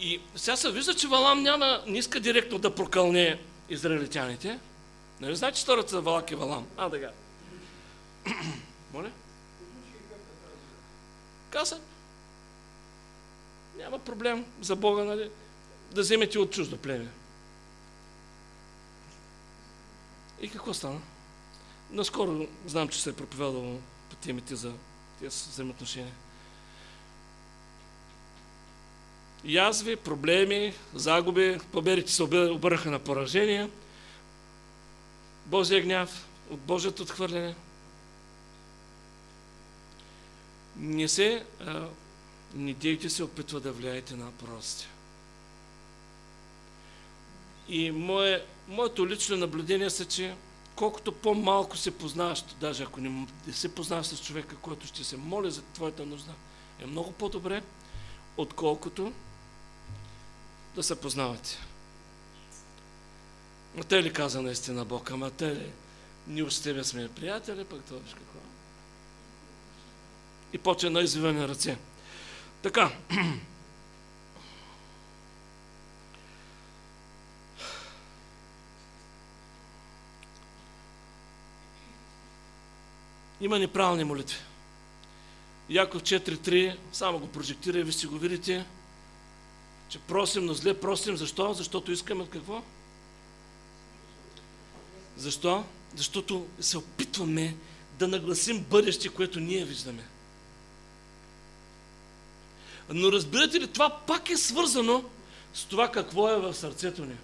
И 0.00 0.20
сега 0.36 0.56
се 0.56 0.70
вижда, 0.70 0.94
че 0.94 1.08
Валам 1.08 1.42
няма, 1.42 1.82
не 1.86 1.98
иска 1.98 2.20
директно 2.20 2.58
да 2.58 2.74
прокълне 2.74 3.40
израелитяните. 3.68 4.58
Нали 5.20 5.36
знаете 5.36 5.58
историята 5.58 5.90
за 5.90 6.00
Валак 6.00 6.30
и 6.30 6.34
Валам? 6.34 6.66
А, 6.76 6.90
така. 6.90 7.10
Моля? 8.92 9.10
Каза, 11.50 11.80
няма 13.76 13.98
проблем 13.98 14.44
за 14.60 14.76
Бога, 14.76 15.04
нали, 15.04 15.30
да 15.92 16.00
вземете 16.00 16.38
от 16.38 16.50
чуждо 16.50 16.76
племе. 16.76 17.08
И 20.40 20.48
какво 20.48 20.74
стана? 20.74 21.00
Наскоро 21.90 22.46
знам, 22.66 22.88
че 22.88 23.02
се 23.02 23.10
е 23.10 23.16
проповядало 23.16 23.80
по 24.10 24.16
темите 24.16 24.56
за 24.56 24.72
тези 25.18 25.48
взаимоотношения. 25.50 26.12
Язви, 29.44 29.96
проблеми, 29.96 30.74
загуби, 30.94 31.58
победите 31.72 32.12
се 32.12 32.22
обърнаха 32.22 32.90
на 32.90 32.98
поражения, 32.98 33.70
Божия 35.46 35.82
гняв, 35.82 36.28
от 36.50 36.60
Божието 36.60 37.02
отхвърляне. 37.02 37.54
Не 40.76 41.08
се, 41.08 41.44
а, 41.60 41.88
не 42.54 42.74
дейте 42.74 43.10
се 43.10 43.24
опитва 43.24 43.60
да 43.60 43.72
влияете 43.72 44.16
на 44.16 44.32
пророците. 44.32 44.88
И 47.68 47.90
мое, 47.90 48.44
моето 48.68 49.08
лично 49.08 49.36
наблюдение 49.36 49.90
са, 49.90 50.04
че 50.04 50.34
колкото 50.76 51.12
по-малко 51.12 51.76
се 51.76 51.98
познаваш, 51.98 52.44
даже 52.60 52.82
ако 52.82 53.00
не, 53.00 53.26
се 53.52 53.74
познаваш 53.74 54.06
с 54.06 54.24
човека, 54.24 54.56
който 54.56 54.86
ще 54.86 55.04
се 55.04 55.16
моли 55.16 55.50
за 55.50 55.62
твоята 55.62 56.06
нужда, 56.06 56.32
е 56.80 56.86
много 56.86 57.12
по-добре, 57.12 57.62
отколкото 58.36 59.12
да 60.74 60.82
се 60.82 61.00
познавате. 61.00 61.58
А 63.80 63.84
те 63.84 64.02
ли 64.02 64.12
каза 64.12 64.42
наистина 64.42 64.84
Бог? 64.84 65.10
Ама 65.10 65.30
те 65.30 65.56
ли? 65.56 65.70
Ние 66.26 66.50
с 66.50 66.62
тебе 66.62 66.84
сме 66.84 67.08
приятели, 67.08 67.64
пък 67.64 67.84
това 67.84 67.98
виж 67.98 68.12
какво. 68.12 68.38
И 70.52 70.58
почва 70.58 70.90
на 70.90 71.00
извиване 71.00 71.48
ръце. 71.48 71.78
Така. 72.62 72.92
Има 83.40 83.58
неправилни 83.58 84.04
молитви. 84.04 84.38
Яков 85.70 86.02
4.3, 86.02 86.76
само 86.92 87.18
го 87.18 87.28
прожектира 87.28 87.78
и 87.78 87.82
ви 87.82 87.92
си 87.92 88.06
го 88.06 88.18
видите, 88.18 88.66
че 89.88 89.98
просим, 89.98 90.44
но 90.44 90.54
зле 90.54 90.80
просим. 90.80 91.16
Защо? 91.16 91.54
Защото 91.54 91.92
искаме 91.92 92.26
какво? 92.30 92.62
Защо? 95.16 95.64
Защото 95.94 96.46
се 96.60 96.78
опитваме 96.78 97.56
да 97.98 98.08
нагласим 98.08 98.64
бъдеще, 98.70 99.08
което 99.08 99.40
ние 99.40 99.64
виждаме. 99.64 100.02
Но 102.90 103.12
разбирате 103.12 103.60
ли, 103.60 103.66
това 103.66 103.98
пак 104.06 104.30
е 104.30 104.36
свързано 104.36 105.04
с 105.54 105.64
това 105.64 105.92
какво 105.92 106.30
е 106.30 106.40
в 106.40 106.54
сърцето 106.54 107.04
ни. 107.04 107.16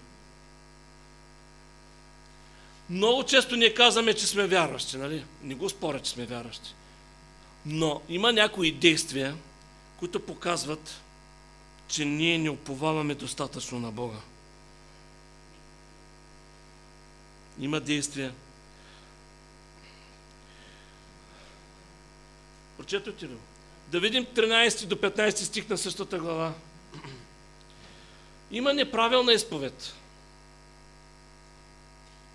Много 2.90 3.24
често 3.24 3.56
ние 3.56 3.74
казваме, 3.74 4.14
че 4.14 4.26
сме 4.26 4.46
вярващи, 4.46 4.96
нали? 4.96 5.24
Не 5.42 5.54
го 5.54 5.68
споря, 5.68 6.00
че 6.00 6.10
сме 6.10 6.26
вярващи. 6.26 6.74
Но 7.66 8.00
има 8.08 8.32
някои 8.32 8.72
действия, 8.72 9.36
които 9.96 10.20
показват, 10.20 11.00
че 11.88 12.04
ние 12.04 12.38
не 12.38 12.50
уповаваме 12.50 13.14
достатъчно 13.14 13.80
на 13.80 13.90
Бога. 13.90 14.18
Има 17.58 17.80
действия. 17.80 18.34
Прочетете 22.76 23.24
ли? 23.24 23.36
Да 23.88 24.00
видим 24.00 24.26
13 24.26 24.86
до 24.86 24.96
15 24.96 25.36
стих 25.36 25.68
на 25.68 25.78
същата 25.78 26.18
глава. 26.18 26.52
Има 28.50 28.72
неправилна 28.72 29.32
изповед. 29.32 29.94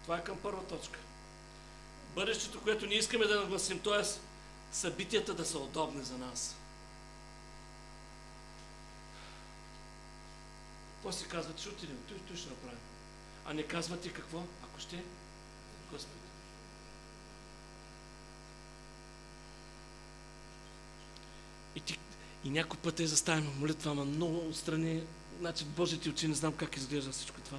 Това 0.10 0.20
е 0.20 0.24
към 0.24 0.38
първа 0.38 0.64
точка. 0.64 0.99
Бъдещето, 2.16 2.62
което 2.62 2.86
ние 2.86 2.97
искаме 2.97 3.26
да 3.26 3.39
нагласим, 3.39 3.80
т.е. 3.80 4.03
събитията 4.72 5.34
да 5.34 5.45
са 5.45 5.60
удобни 5.60 6.03
за 6.03 6.18
нас. 6.18 6.55
После 11.03 11.28
казват, 11.28 11.60
ще 11.60 11.70
отидем, 11.70 11.97
той, 12.07 12.38
ще 12.38 12.49
направим. 12.49 12.80
А 13.45 13.53
не 13.53 13.64
казват 13.64 14.05
и 14.05 14.14
какво, 14.14 14.43
ако 14.64 14.80
ще, 14.80 15.03
господи. 15.91 16.20
И, 21.76 21.82
ти, 21.82 21.99
и 22.43 22.49
някой 22.49 22.80
път 22.80 22.99
е 22.99 23.07
заставим 23.07 23.60
молитва, 23.60 23.91
ама 23.91 24.05
много 24.05 24.47
отстрани, 24.47 25.03
значи 25.39 25.66
Божите 25.66 26.10
очи 26.10 26.28
не 26.28 26.36
знам 26.36 26.53
как 26.53 26.78
изглежда 26.78 27.12
всичко 27.12 27.41
това. 27.41 27.57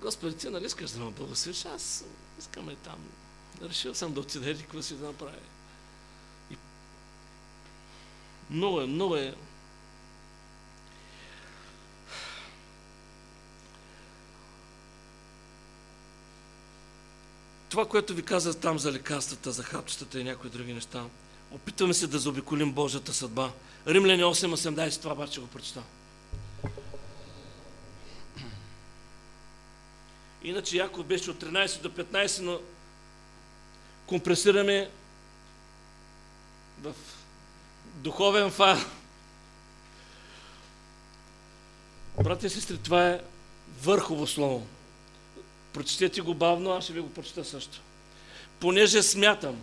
Господи, 0.00 0.36
ти 0.36 0.48
нали 0.48 0.66
искаш 0.66 0.90
да 0.90 1.04
ме 1.04 1.10
благословиш? 1.10 1.64
Аз 1.64 2.04
искам 2.38 2.70
и 2.70 2.76
там. 2.76 2.98
Решил 3.62 3.94
съм 3.94 4.12
да 4.12 4.20
отида 4.20 4.50
и 4.50 4.58
какво 4.58 4.82
си 4.82 4.94
да 4.94 5.06
направя. 5.06 5.32
И 6.50 6.56
много 8.50 8.80
е, 8.80 8.86
много 8.86 9.16
е 9.16 9.34
това, 17.68 17.88
което 17.88 18.14
ви 18.14 18.22
каза 18.22 18.60
там 18.60 18.78
за 18.78 18.92
лекарствата, 18.92 19.52
за 19.52 19.62
хапчетата 19.62 20.20
и 20.20 20.24
някои 20.24 20.50
други 20.50 20.72
неща, 20.72 21.04
опитваме 21.50 21.94
се 21.94 22.06
да 22.06 22.18
заобиколим 22.18 22.72
Божията 22.72 23.14
съдба. 23.14 23.50
Римляни 23.86 24.22
8.18, 24.22 25.02
това 25.02 25.12
обаче 25.12 25.40
го 25.40 25.46
прочета. 25.46 25.82
Иначе 30.48 30.76
Яков 30.76 31.06
беше 31.06 31.30
от 31.30 31.44
13 31.44 31.80
до 31.80 31.88
15, 31.88 32.40
но 32.42 32.60
компресираме 34.06 34.90
в 36.82 36.94
духовен 37.94 38.50
файл. 38.50 38.78
Брати 42.24 42.46
и 42.46 42.50
сестри, 42.50 42.78
това 42.78 43.08
е 43.08 43.20
върхово 43.82 44.26
слово. 44.26 44.66
Прочетете 45.72 46.20
го 46.20 46.34
бавно, 46.34 46.70
аз 46.70 46.84
ще 46.84 46.92
ви 46.92 47.00
го 47.00 47.12
прочета 47.12 47.44
също. 47.44 47.80
Понеже 48.60 49.02
смятам, 49.02 49.62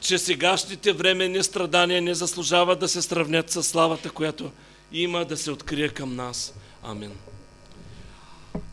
че 0.00 0.18
сегашните 0.18 0.92
временни 0.92 1.42
страдания 1.42 2.02
не 2.02 2.14
заслужават 2.14 2.80
да 2.80 2.88
се 2.88 3.02
сравнят 3.02 3.50
с 3.50 3.62
славата, 3.62 4.10
която 4.10 4.52
има 4.92 5.24
да 5.24 5.36
се 5.36 5.50
открие 5.50 5.88
към 5.88 6.16
нас. 6.16 6.54
Амин. 6.82 7.12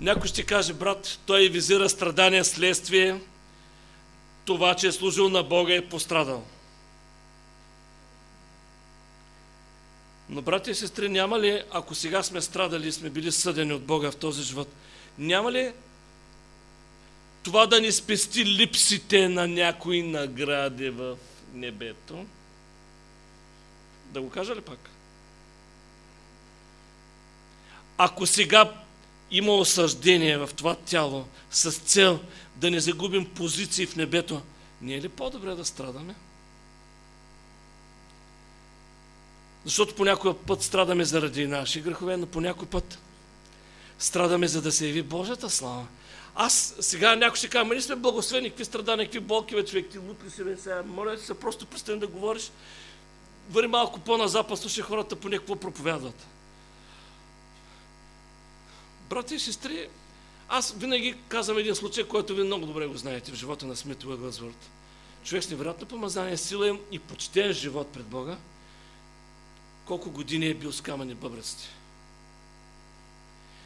Някой 0.06 0.28
ще 0.28 0.44
каже, 0.44 0.74
брат, 0.74 1.20
той 1.26 1.50
визира 1.50 1.90
страдания 1.90 2.46
следствие, 2.46 3.22
това, 4.46 4.76
че 4.76 4.88
е 4.88 4.92
служил 4.92 5.30
на 5.30 5.44
Бога 5.44 5.74
е 5.74 5.90
пострадал. 5.90 6.46
Но, 10.30 10.42
брати 10.42 10.72
и 10.72 10.76
сестри, 10.76 11.10
няма 11.10 11.40
ли, 11.40 11.64
ако 11.72 11.96
сега 11.96 12.24
сме 12.24 12.42
страдали 12.42 12.88
и 12.88 12.92
сме 12.92 13.10
били 13.10 13.32
съдени 13.32 13.74
от 13.74 13.86
Бога 13.86 14.12
в 14.12 14.16
този 14.16 14.44
живот, 14.44 14.68
няма 15.18 15.52
ли 15.52 15.74
това 17.44 17.68
да 17.68 17.82
ни 17.82 17.92
спести 17.92 18.46
липсите 18.46 19.30
на 19.30 19.48
някои 19.48 20.04
награди 20.04 20.90
в 20.90 21.18
небето? 21.54 22.26
Да 24.06 24.22
го 24.22 24.30
кажа 24.30 24.56
ли 24.56 24.62
пак? 24.62 24.90
Ако 27.98 28.26
сега 28.26 28.85
има 29.32 29.56
осъждение 29.56 30.38
в 30.38 30.50
това 30.56 30.76
тяло 30.76 31.26
с 31.52 31.72
цел 31.72 32.20
да 32.56 32.72
не 32.72 32.80
загубим 32.80 33.26
позиции 33.26 33.86
в 33.86 33.96
небето, 33.96 34.42
не 34.82 34.94
е 34.94 35.02
ли 35.02 35.10
по-добре 35.10 35.56
да 35.56 35.66
страдаме? 35.66 36.16
Защото 39.66 39.96
по 39.96 40.34
път 40.34 40.64
страдаме 40.64 41.06
заради 41.06 41.48
наши 41.48 41.82
грехове, 41.82 42.18
но 42.18 42.26
по 42.26 42.66
път 42.66 43.00
страдаме 44.00 44.48
за 44.48 44.62
да 44.62 44.72
се 44.72 44.88
яви 44.88 45.02
Божията 45.02 45.50
слава. 45.50 45.88
Аз 46.36 46.76
сега 46.80 47.16
някой 47.16 47.38
ще 47.38 47.48
каже, 47.48 47.70
ние 47.70 47.82
сме 47.82 47.96
благословени, 47.96 48.50
какви 48.50 48.66
страдания, 48.66 49.06
какви 49.06 49.20
болки, 49.20 49.56
бе, 49.56 49.66
човек, 49.66 49.90
ти 49.92 49.98
лут 49.98 50.24
ли 50.26 50.32
си, 50.32 50.44
бе, 50.44 50.58
сега, 50.58 50.84
моля 50.86 51.18
се, 51.18 51.34
просто 51.34 51.66
престани 51.66 52.00
да 52.00 52.08
говориш. 52.08 52.52
Върни 53.50 53.68
малко 53.68 54.00
по-назапад, 54.00 54.60
слушай 54.60 54.84
хората 54.84 55.16
по 55.16 55.30
някакво 55.30 55.56
проповядват. 55.56 56.28
Брати 59.10 59.36
и 59.36 59.40
сестри, 59.40 59.88
аз 60.50 60.76
винаги 60.78 61.16
казвам 61.28 61.58
един 61.58 61.76
случай, 61.76 62.04
който 62.04 62.36
ви 62.36 62.44
много 62.44 62.66
добре 62.66 62.88
го 62.88 62.98
знаете 62.98 63.32
в 63.32 63.36
живота 63.36 63.66
на 63.66 63.76
Смит 63.76 64.04
Уъглсворт. 64.04 64.70
Човек 65.24 65.44
с 65.44 65.50
невероятно 65.50 65.88
помазание, 65.88 66.38
сила 66.38 66.78
и 66.92 67.00
почтен 67.00 67.54
живот 67.54 67.88
пред 67.88 68.06
Бога. 68.06 68.38
Колко 69.86 70.12
години 70.12 70.48
е 70.48 70.54
бил 70.54 70.72
с 70.72 70.82
камъни 70.82 71.16
бъбреците. 71.16 71.64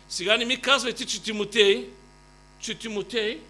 Сега 0.10 0.38
не 0.38 0.46
ми 0.46 0.62
казвайте, 0.62 1.06
че 1.06 1.24
Тимотей, 1.24 1.90
че 2.60 2.76
Тимотей 2.76 3.42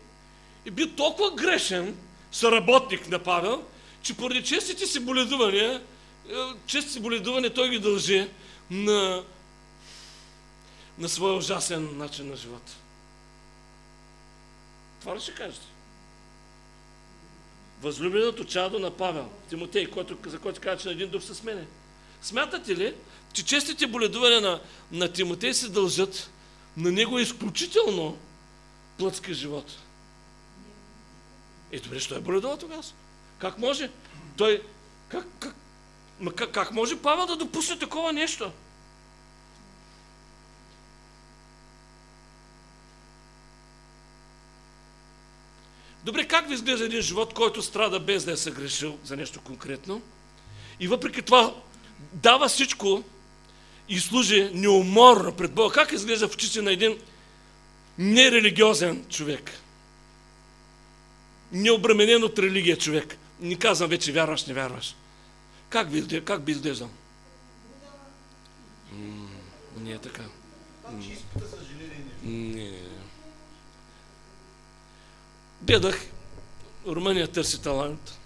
е 0.66 0.72
бил 0.72 0.88
толкова 0.96 1.32
грешен 1.32 1.98
съработник 2.32 3.10
на 3.10 3.20
Павел, 3.20 3.64
че 4.02 4.18
поради 4.18 4.44
честите 4.44 4.88
си 4.88 5.00
боледувания, 5.00 5.84
е, 6.30 6.34
честите 6.66 6.94
си 6.94 7.00
боледувания 7.00 7.54
той 7.54 7.70
ги 7.70 7.80
дължи 7.80 8.28
на 8.70 9.24
на 11.00 11.10
своя 11.10 11.34
ужасен 11.34 11.98
начин 11.98 12.30
на 12.30 12.36
живота. 12.36 12.72
Това 15.00 15.16
ли 15.16 15.20
ще 15.20 15.34
кажете? 15.34 15.66
Възлюбеното 17.82 18.46
чадо 18.46 18.80
на 18.80 18.92
Павел, 18.92 19.30
Тимотей, 19.50 19.90
който, 19.90 20.18
за 20.26 20.40
който 20.40 20.62
каза, 20.62 20.82
че 20.82 20.88
на 20.88 20.94
един 20.94 21.10
дух 21.10 21.24
с 21.24 21.44
мене. 21.44 21.68
Смятате 22.22 22.76
ли, 22.76 22.96
че 23.34 23.46
честите 23.46 23.88
боледувания 23.88 24.42
на, 24.42 24.62
на 24.92 25.12
Тимотей 25.14 25.54
се 25.54 25.70
дължат 25.70 26.30
на 26.78 26.92
него 26.92 27.20
изключително 27.20 28.18
плътски 28.98 29.34
живот? 29.34 29.78
Е, 31.72 31.80
добре, 31.80 32.00
що 32.00 32.16
е 32.16 32.20
боледува 32.20 32.58
тогава? 32.58 32.84
Как 33.38 33.58
може? 33.58 33.92
Той, 34.38 34.64
как, 35.10 35.28
как, 35.40 35.56
как, 36.36 36.52
как 36.52 36.72
може 36.72 37.02
Павел 37.02 37.26
да 37.26 37.36
допусне 37.36 37.80
такова 37.80 38.14
нещо? 38.14 38.52
Добре, 46.10 46.28
как 46.28 46.48
ви 46.48 46.54
изглежда 46.54 46.86
един 46.86 47.02
живот, 47.02 47.34
който 47.34 47.62
страда 47.62 48.00
без 48.00 48.26
да 48.26 48.32
е 48.32 48.38
съгрешил 48.38 48.98
за 49.04 49.18
нещо 49.18 49.42
конкретно? 49.42 50.02
И 50.80 50.88
въпреки 50.88 51.22
това 51.22 51.56
дава 52.14 52.48
всичко 52.48 53.04
и 53.90 54.00
служи 54.00 54.50
неуморно 54.54 55.36
пред 55.36 55.54
Бога. 55.54 55.74
Как 55.74 55.92
изглежда 55.92 56.28
в 56.28 56.34
очите 56.34 56.62
на 56.62 56.72
един 56.72 56.98
нерелигиозен 57.98 59.06
човек? 59.10 59.52
Необременен 61.52 62.24
от 62.24 62.40
религия 62.40 62.78
човек. 62.78 63.18
Не 63.40 63.56
казвам 63.56 63.90
вече 63.90 64.12
вярваш, 64.12 64.46
не 64.46 64.54
вярваш. 64.54 64.96
Как 65.70 65.92
би, 65.92 66.22
как 66.22 66.44
би 66.44 66.52
изглеждал? 66.52 66.90
не 69.78 69.92
е 69.92 69.98
така. 69.98 70.24
Не, 70.92 71.18
не. 72.24 72.89
Гледах, 75.70 76.06
Румъния 76.88 77.28
търси 77.28 77.62
талант. 77.62 78.20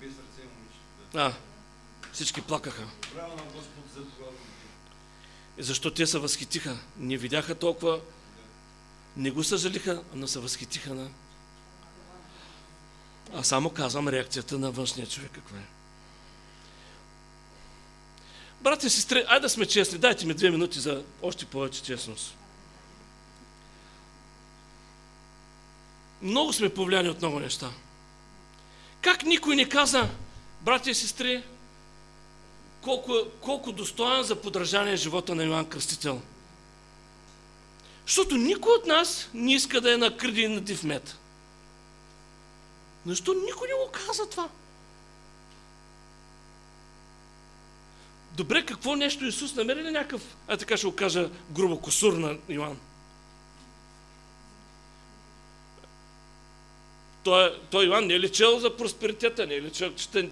Без 0.00 0.08
ръце 0.08 0.48
А, 1.14 1.32
всички 2.12 2.40
плакаха. 2.40 2.82
Браво 3.14 3.36
на 3.36 3.42
Господ 3.42 3.84
за 3.94 4.00
това. 4.00 4.26
И 5.58 5.62
защо 5.62 5.90
те 5.90 6.06
се 6.06 6.18
възхитиха? 6.18 6.78
Не 6.98 7.16
видяха 7.16 7.54
толкова, 7.54 8.00
не 9.16 9.30
го 9.30 9.44
съжалиха, 9.44 10.02
но 10.14 10.26
се 10.26 10.38
възхитиха 10.38 10.94
на... 10.94 11.08
А 13.34 13.42
само 13.42 13.70
казвам 13.70 14.08
реакцията 14.08 14.58
на 14.58 14.70
външния 14.70 15.06
човек 15.06 15.30
каква 15.34 15.58
е. 15.58 15.66
Брати 18.60 18.86
и 18.86 18.90
сестри, 18.90 19.24
айде 19.28 19.42
да 19.42 19.48
сме 19.48 19.66
честни, 19.66 19.98
дайте 19.98 20.26
ми 20.26 20.34
две 20.34 20.50
минути 20.50 20.80
за 20.80 21.04
още 21.22 21.46
повече 21.46 21.82
честност. 21.82 22.35
Много 26.22 26.52
сме 26.52 26.74
повлияни 26.74 27.08
от 27.08 27.18
много 27.18 27.40
неща. 27.40 27.70
Как 29.00 29.22
никой 29.22 29.56
не 29.56 29.68
каза, 29.68 30.08
братя 30.60 30.90
и 30.90 30.94
сестри, 30.94 31.42
колко, 32.82 33.12
колко 33.40 33.72
достоен 33.72 34.22
за 34.22 34.36
подражание 34.36 34.92
е 34.92 34.96
живота 34.96 35.34
на 35.34 35.44
Йоанн 35.44 35.66
Кръстител? 35.66 36.20
Защото 38.06 38.36
никой 38.36 38.72
от 38.72 38.86
нас 38.86 39.28
не 39.34 39.54
иска 39.54 39.80
да 39.80 39.94
е 39.94 39.96
на 39.96 40.16
кръди 40.16 40.42
и 40.42 40.48
на 40.48 40.60
див 40.60 40.82
мед. 40.84 41.16
Защо 43.06 43.34
никой 43.34 43.68
не 43.68 43.74
го 43.74 43.90
каза 43.92 44.30
това? 44.30 44.48
Добре, 48.32 48.66
какво 48.66 48.96
нещо 48.96 49.24
Исус 49.24 49.54
намери 49.54 49.82
ли 49.82 49.90
някакъв, 49.90 50.36
а 50.48 50.56
така 50.56 50.76
ще 50.76 50.86
го 50.86 50.96
кажа 50.96 51.30
грубо, 51.50 51.80
косур 51.80 52.12
на 52.12 52.36
Йоанн? 52.48 52.78
Той, 57.26 57.58
той 57.70 57.84
Иван 57.84 58.06
не 58.06 58.14
е 58.14 58.20
лечел 58.20 58.58
за 58.58 58.76
просперитета, 58.76 59.46
не 59.46 59.54
е 59.54 59.62
лечел, 59.62 59.94
че 59.94 60.08
те... 60.08 60.30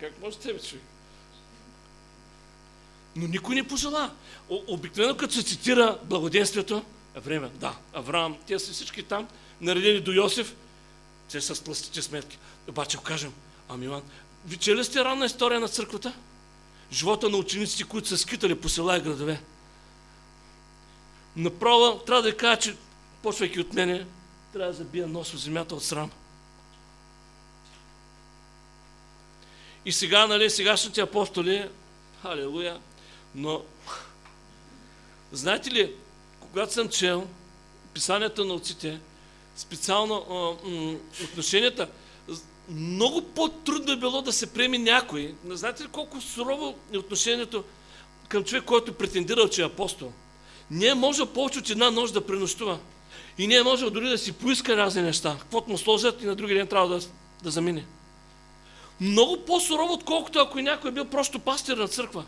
Как 0.00 0.20
може 0.22 0.36
тебе, 0.36 0.60
човек? 0.60 0.84
Но 3.16 3.26
никой 3.26 3.54
не 3.54 3.68
пожела. 3.68 4.10
Обикновено, 4.48 5.16
като 5.16 5.34
се 5.34 5.42
цитира 5.42 5.98
благоденствието, 6.04 6.84
е 7.16 7.20
време, 7.20 7.48
да, 7.54 7.76
Авраам, 7.92 8.36
те 8.46 8.58
са 8.58 8.72
всички 8.72 9.02
там, 9.02 9.28
наредени 9.60 10.00
до 10.00 10.12
Йосиф, 10.12 10.54
те 11.30 11.40
са 11.40 11.54
с 11.54 11.60
пластите 11.60 12.02
сметки. 12.02 12.38
Обаче, 12.68 12.98
кажем, 13.04 13.32
ами 13.68 13.84
Иван, 13.84 14.02
Ви 14.46 14.56
чели 14.56 14.84
сте 14.84 15.04
ранна 15.04 15.26
история 15.26 15.60
на 15.60 15.68
църквата? 15.68 16.12
Живота 16.92 17.28
на 17.28 17.36
учениците, 17.36 17.84
които 17.84 18.08
са 18.08 18.18
скитали 18.18 18.54
по 18.54 18.68
села 18.68 18.96
и 18.96 19.00
градове. 19.00 19.40
Направо 21.36 21.98
трябва 21.98 22.22
да 22.22 22.36
кажа, 22.36 22.60
че 22.60 22.76
почвайки 23.22 23.60
от 23.60 23.72
мене, 23.72 24.06
трябва 24.52 24.72
да 24.72 24.78
забия 24.78 25.06
нос 25.06 25.30
в 25.30 25.38
земята 25.38 25.74
от 25.74 25.84
срам. 25.84 26.10
И 29.86 29.92
сега, 29.92 30.26
нали, 30.26 30.50
сегашните 30.50 31.00
апостоли, 31.00 31.68
халелуя, 32.22 32.80
но 33.34 33.62
знаете 35.32 35.70
ли, 35.70 35.92
когато 36.40 36.72
съм 36.72 36.88
чел 36.88 37.26
писанията 37.94 38.44
на 38.44 38.54
отците, 38.54 39.00
специално 39.56 40.16
отношенията, 41.24 41.88
много 42.68 43.22
по-трудно 43.22 43.92
е 43.92 43.96
било 43.96 44.22
да 44.22 44.32
се 44.32 44.52
приеме 44.52 44.78
някой. 44.78 45.34
Знаете 45.48 45.82
ли 45.82 45.88
колко 45.88 46.20
сурово 46.20 46.74
е 46.92 46.98
отношението 46.98 47.64
към 48.28 48.44
човек, 48.44 48.64
който 48.64 48.94
претендирал, 48.94 49.48
че 49.48 49.62
е 49.62 49.66
апостол? 49.66 50.12
Не 50.70 50.86
е 50.86 50.94
можел 50.94 51.26
повече 51.26 51.58
от 51.58 51.70
една 51.70 51.90
нощ 51.90 52.14
да 52.14 52.26
пренощува. 52.26 52.78
И 53.38 53.46
не 53.46 53.54
е 53.54 53.62
можел 53.62 53.90
дори 53.90 54.08
да 54.08 54.18
си 54.18 54.32
поиска 54.32 54.76
разни 54.76 55.02
неща. 55.02 55.36
Каквото 55.40 55.70
му 55.70 55.78
сложат 55.78 56.22
и 56.22 56.26
на 56.26 56.34
други 56.34 56.54
ден 56.54 56.66
трябва 56.66 56.88
да, 56.88 57.06
да 57.42 57.50
замине. 57.50 57.86
Много 59.00 59.44
по-сурово, 59.44 59.92
отколкото 59.92 60.38
ако 60.38 60.58
и 60.58 60.62
някой 60.62 60.90
е 60.90 60.94
бил 60.94 61.04
просто 61.04 61.38
пастир 61.38 61.76
на 61.76 61.88
църква. 61.88 62.24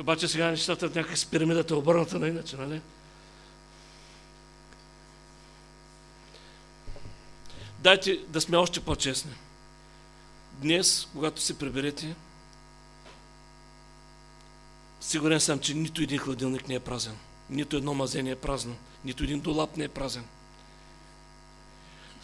Обаче 0.00 0.28
сега 0.28 0.50
нещата 0.50 0.90
някак 0.94 1.18
с 1.18 1.26
пирамидата 1.26 1.74
е 1.74 1.76
обърната 1.76 2.18
на 2.18 2.28
иначе, 2.28 2.56
нали? 2.56 2.80
Дайте 7.78 8.18
да 8.28 8.40
сме 8.40 8.56
още 8.56 8.80
по-честни. 8.80 9.32
Днес, 10.52 11.08
когато 11.12 11.40
се 11.40 11.58
приберете, 11.58 12.14
сигурен 15.00 15.40
съм, 15.40 15.58
че 15.58 15.74
нито 15.74 16.02
един 16.02 16.18
хладилник 16.18 16.68
не 16.68 16.74
е 16.74 16.80
празен. 16.80 17.16
Нито 17.50 17.76
едно 17.76 17.94
мазе 17.94 18.22
не 18.22 18.30
е 18.30 18.36
празно. 18.36 18.76
Нито 19.04 19.24
един 19.24 19.40
долап 19.40 19.76
не 19.76 19.84
е 19.84 19.88
празен. 19.88 20.24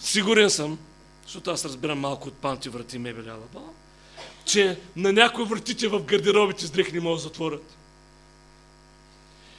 Сигурен 0.03 0.51
съм, 0.51 0.79
защото 1.23 1.51
аз 1.51 1.65
разбирам 1.65 1.99
малко 1.99 2.29
от 2.29 2.35
панти 2.35 2.69
врати 2.69 2.99
мебели, 2.99 3.29
алаба, 3.29 3.61
че 4.45 4.81
на 4.97 5.13
някои 5.13 5.45
вратите 5.45 5.89
в 5.89 6.03
гардеробите 6.03 6.67
с 6.67 6.71
дрехи 6.71 6.93
не 6.93 7.01
могат 7.01 7.19
да 7.19 7.23
затворят. 7.23 7.77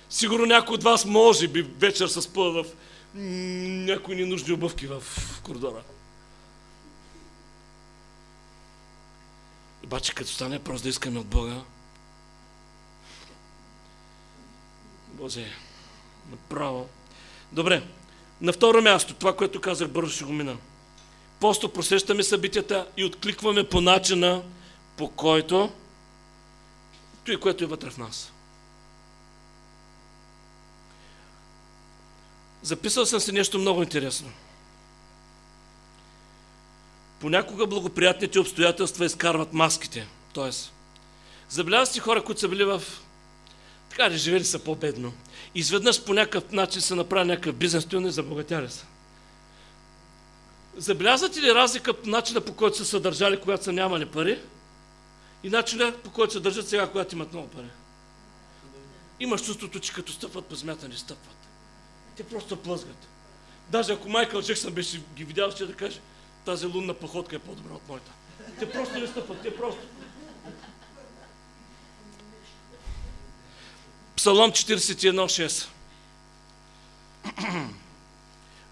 Сигурно 0.10 0.46
някой 0.46 0.76
от 0.76 0.84
вас 0.84 1.06
може 1.06 1.48
би 1.48 1.62
вечер 1.62 2.08
се 2.08 2.22
спъва 2.22 2.64
в 2.64 2.68
някои 3.16 4.16
ненужни 4.16 4.54
обувки 4.54 4.88
в 4.88 5.04
коридора. 5.44 5.84
Обаче 9.84 10.14
като 10.14 10.30
стане 10.30 10.60
просто 10.60 10.84
да 10.84 10.90
искаме 10.90 11.20
от 11.20 11.28
Бога, 11.28 11.62
Боже, 15.08 15.46
направо. 16.32 16.90
Добре, 17.52 17.84
на 18.44 18.54
второ 18.54 18.82
място, 18.82 19.14
това, 19.14 19.36
което 19.36 19.62
казах, 19.62 19.90
бързо 19.90 20.12
ще 20.12 20.24
го 20.24 20.34
мина. 20.34 20.58
Просто 21.40 21.74
просещаме 21.74 22.24
събитията 22.24 22.88
и 22.98 23.06
откликваме 23.06 23.70
по 23.70 23.82
начина, 23.82 24.44
по 24.98 25.10
който 25.10 25.72
той, 27.26 27.40
което 27.40 27.64
е 27.64 27.68
вътре 27.68 27.90
в 27.90 27.98
нас. 27.98 28.32
Записал 32.62 33.06
съм 33.06 33.20
си 33.20 33.32
нещо 33.32 33.60
много 33.60 33.84
интересно. 33.84 34.32
Понякога 37.20 37.68
благоприятните 37.68 38.40
обстоятелства 38.40 39.06
изкарват 39.06 39.54
маските. 39.54 40.08
Тоест, 40.34 40.74
забелязвате 41.50 42.00
хора, 42.00 42.24
които 42.24 42.42
са 42.42 42.48
били 42.48 42.64
в... 42.64 42.84
Така 43.90 44.10
ли, 44.10 44.18
живели 44.18 44.46
са 44.46 44.60
по-бедно. 44.60 45.14
Изведнъж 45.56 46.04
по 46.04 46.14
някакъв 46.14 46.52
начин 46.52 46.82
се 46.82 46.96
направи 46.96 47.28
някакъв 47.28 47.56
бизнес, 47.56 47.84
стои 47.84 48.08
и 48.08 48.12
забогатяли 48.12 48.70
са. 48.70 48.86
Забелязвате 50.78 51.42
ли 51.42 51.54
разлика 51.54 51.94
по 51.94 52.10
начина 52.10 52.42
по 52.42 52.54
който 52.54 52.78
са 52.78 52.86
съдържали, 52.86 53.42
когато 53.42 53.64
са 53.64 53.74
нямали 53.74 54.06
пари 54.06 54.40
и 55.44 55.50
начина 55.50 55.94
по 56.04 56.12
който 56.12 56.34
се 56.34 56.40
държат 56.40 56.68
сега, 56.68 56.88
когато 56.88 57.16
имат 57.16 57.34
много 57.34 57.48
пари? 57.48 57.68
Имаш 59.20 59.46
чувството, 59.46 59.80
че 59.80 59.94
като 59.94 60.12
стъпват 60.12 60.46
по 60.46 60.56
земята, 60.56 60.88
не 60.88 60.96
стъпват. 60.96 61.36
Те 62.18 62.24
просто 62.24 62.58
плъзгат. 62.58 63.08
Даже 63.70 63.94
ако 63.94 64.10
Майкъл 64.10 64.42
Джексън 64.42 64.74
беше 64.74 65.02
ги 65.16 65.24
видял, 65.24 65.52
ще 65.52 65.66
да 65.66 65.74
каже, 65.74 66.00
тази 66.46 66.66
лунна 66.66 66.94
походка 66.94 67.36
е 67.36 67.40
по-добра 67.40 67.74
от 67.74 67.88
моята. 67.88 68.12
Те 68.60 68.72
просто 68.72 69.00
не 69.00 69.08
стъпват, 69.08 69.42
те 69.42 69.56
просто. 69.56 69.82
Псалом 74.24 74.52
41.6 74.52 75.68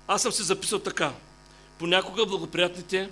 Аз 0.07 0.21
съм 0.21 0.31
се 0.31 0.43
записал 0.43 0.79
така. 0.79 1.13
Понякога 1.79 2.25
благоприятните 2.25 3.09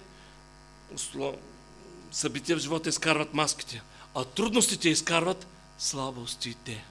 събития 2.11 2.57
в 2.57 2.59
живота 2.59 2.89
изкарват 2.89 3.33
маските, 3.33 3.81
а 4.15 4.25
трудностите 4.25 4.89
изкарват 4.89 5.47
слабостите. 5.77 6.85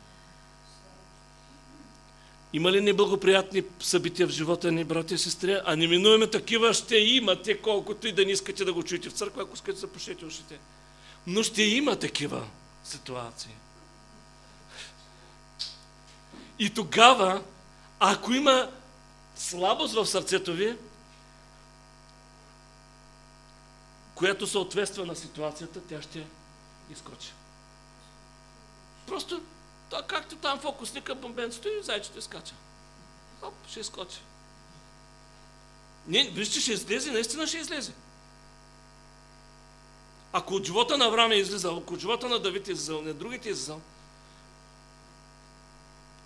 Има 2.53 2.72
ли 2.72 2.80
неблагоприятни 2.80 3.62
събития 3.80 4.26
в 4.26 4.30
живота 4.30 4.72
ни, 4.72 4.84
брати 4.84 5.14
и 5.14 5.18
сестри? 5.18 5.61
А 5.64 5.76
неминуеме 5.76 6.26
такива 6.26 6.74
ще 6.74 6.96
имате, 6.96 7.59
колкото 7.59 8.09
и 8.09 8.12
да 8.12 8.24
не 8.24 8.32
искате 8.32 8.64
да 8.64 8.72
го 8.72 8.82
чуете 8.82 9.09
в 9.09 9.12
църква, 9.12 9.42
ако 9.42 9.55
искате 9.55 9.78
запушете 9.78 10.24
ушите. 10.24 10.59
Но 11.26 11.42
ще 11.42 11.62
има 11.62 11.96
такива 11.96 12.46
ситуации. 12.84 13.55
И 16.59 16.74
тогава, 16.74 17.42
ако 18.00 18.32
има 18.32 18.70
слабост 19.36 19.94
в 19.94 20.06
сърцето 20.06 20.52
ви, 20.52 20.76
която 24.14 24.46
съответства 24.46 25.06
на 25.06 25.16
ситуацията, 25.16 25.80
тя 25.88 26.02
ще 26.02 26.26
изкочи. 26.90 27.32
Просто 29.06 29.42
то, 29.90 30.02
както 30.06 30.36
там 30.36 30.59
фокусника 30.59 31.14
бомбенцето 31.14 31.68
и 31.68 31.82
зайчето 31.82 32.18
изкача. 32.18 32.54
Оп, 33.42 33.54
ще 33.68 33.80
изкочи. 33.80 34.18
Не, 36.06 36.30
вижте, 36.30 36.61
ще 36.61 36.72
излезе, 36.72 37.11
наистина 37.11 37.46
ще 37.46 37.59
излезе. 37.59 37.92
Ако 40.32 40.54
от 40.54 40.64
живота 40.64 40.98
на 40.98 41.04
Авраам 41.04 41.32
е 41.32 41.34
излизал, 41.34 41.76
ако 41.76 41.94
от 41.94 42.00
живота 42.00 42.28
на 42.28 42.38
Давид 42.38 42.68
е 42.68 42.72
излизал, 42.72 43.02
не 43.02 43.12
другите 43.12 43.48
е 43.48 43.52
излизал, 43.52 43.80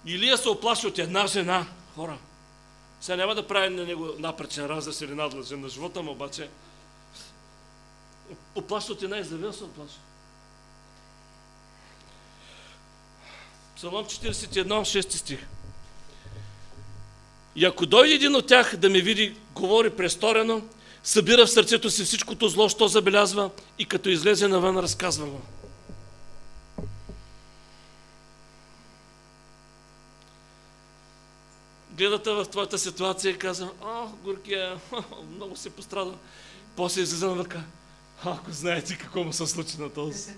Илия 0.06 0.38
се 0.38 0.48
оплаши 0.48 0.86
от 0.86 0.98
една 0.98 1.26
жена, 1.26 1.66
хора. 1.94 2.18
Сега 3.00 3.16
няма 3.16 3.34
да 3.34 3.46
прави 3.46 3.74
на 3.74 3.84
него 3.84 4.08
напречен 4.18 4.66
разрез 4.66 5.00
или 5.00 5.14
надлъжен 5.14 5.60
на 5.60 5.68
живота 5.68 6.02
му, 6.02 6.10
обаче 6.10 6.48
оплаши 8.54 8.92
от 8.92 9.02
една 9.02 9.18
и 9.18 9.24
завел 9.24 9.52
се 9.52 9.64
оплаши. 9.64 9.98
Псалом 13.76 14.04
41, 14.04 14.64
6 14.64 15.16
стих. 15.16 15.46
И 17.56 17.64
ако 17.64 17.86
дойде 17.86 18.14
един 18.14 18.36
от 18.36 18.46
тях 18.46 18.76
да 18.76 18.90
ме 18.90 19.00
види, 19.00 19.34
говори 19.54 19.90
престорено, 19.90 20.62
събира 21.02 21.46
в 21.46 21.50
сърцето 21.50 21.90
си 21.90 22.04
всичкото 22.04 22.48
зло, 22.48 22.68
що 22.68 22.88
забелязва 22.88 23.50
и 23.78 23.84
като 23.84 24.08
излезе 24.08 24.48
навън, 24.48 24.78
разказва 24.78 25.26
го. 25.26 25.40
Гледата 32.02 32.34
в 32.34 32.44
твоята 32.44 32.78
ситуация 32.78 33.30
и 33.30 33.38
казва, 33.38 33.70
о, 33.82 34.06
горкия, 34.06 34.80
много 35.30 35.56
се 35.56 35.70
пострада. 35.70 36.14
После 36.76 37.00
излиза 37.00 37.26
на 37.26 37.34
върка. 37.34 37.64
Ако 38.24 38.50
знаете 38.50 38.98
какво 38.98 39.24
му 39.24 39.32
се 39.32 39.46
случи 39.46 39.78
на 39.78 39.90
този. 39.90 40.34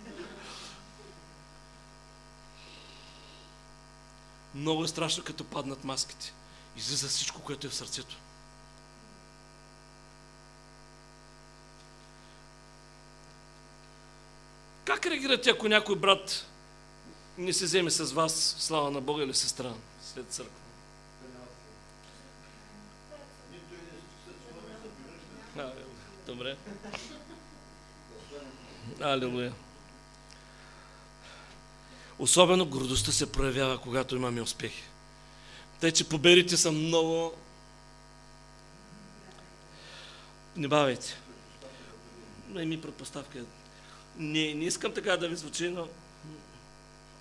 Много 4.54 4.84
е 4.84 4.88
страшно, 4.88 5.24
като 5.24 5.44
паднат 5.44 5.84
маските. 5.84 6.32
Излиза 6.76 7.08
всичко, 7.08 7.40
което 7.40 7.66
е 7.66 7.70
в 7.70 7.74
сърцето. 7.74 8.16
Как 14.84 15.06
реагирате, 15.06 15.50
ако 15.50 15.68
някой 15.68 15.96
брат 15.96 16.46
не 17.38 17.52
се 17.52 17.64
вземе 17.64 17.90
с 17.90 18.12
вас, 18.12 18.56
слава 18.58 18.90
на 18.90 19.00
Бога 19.00 19.22
или 19.22 19.34
сестра, 19.34 19.72
след 20.02 20.26
църква? 20.32 20.63
Добре. 26.26 26.57
Алилуя. 29.00 29.52
Особено 32.18 32.66
гордостта 32.66 33.12
се 33.12 33.32
проявява, 33.32 33.78
когато 33.78 34.16
имаме 34.16 34.40
успехи. 34.40 34.82
Тъй, 35.80 35.92
че 35.92 36.09
победите 36.09 36.57
са 36.57 36.72
много 36.72 37.34
Не 40.57 40.68
бавайте. 40.68 41.18
Не 42.48 42.64
ми 42.64 42.80
предпоставка. 42.80 43.38
Не, 44.16 44.55
не 44.55 44.64
искам 44.64 44.92
така 44.92 45.16
да 45.16 45.28
ви 45.28 45.36
звучи, 45.36 45.68
но... 45.68 45.88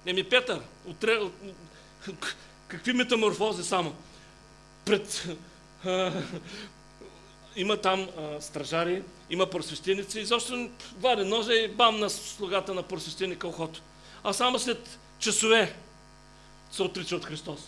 Еми, 0.05 0.23
Петър, 0.29 0.61
отре... 0.85 1.17
от... 1.17 1.33
какви 2.67 2.93
метаморфози 2.93 3.63
само? 3.63 3.95
Пред... 4.85 5.27
Има 7.55 7.77
там 7.77 8.09
а, 8.17 8.41
стражари, 8.41 9.03
има 9.29 9.45
просвещеници 9.45 10.19
и 10.19 10.25
защо 10.25 10.69
вади 10.97 11.23
ножа 11.23 11.53
и 11.53 11.67
бам 11.67 11.99
на 11.99 12.09
слугата 12.09 12.73
на 12.73 12.83
просвещеника 12.83 13.47
ухото. 13.47 13.81
А 14.23 14.33
само 14.33 14.59
след 14.59 14.99
часове 15.19 15.75
се 16.71 16.83
отрича 16.83 17.15
от 17.15 17.25
Христос. 17.25 17.59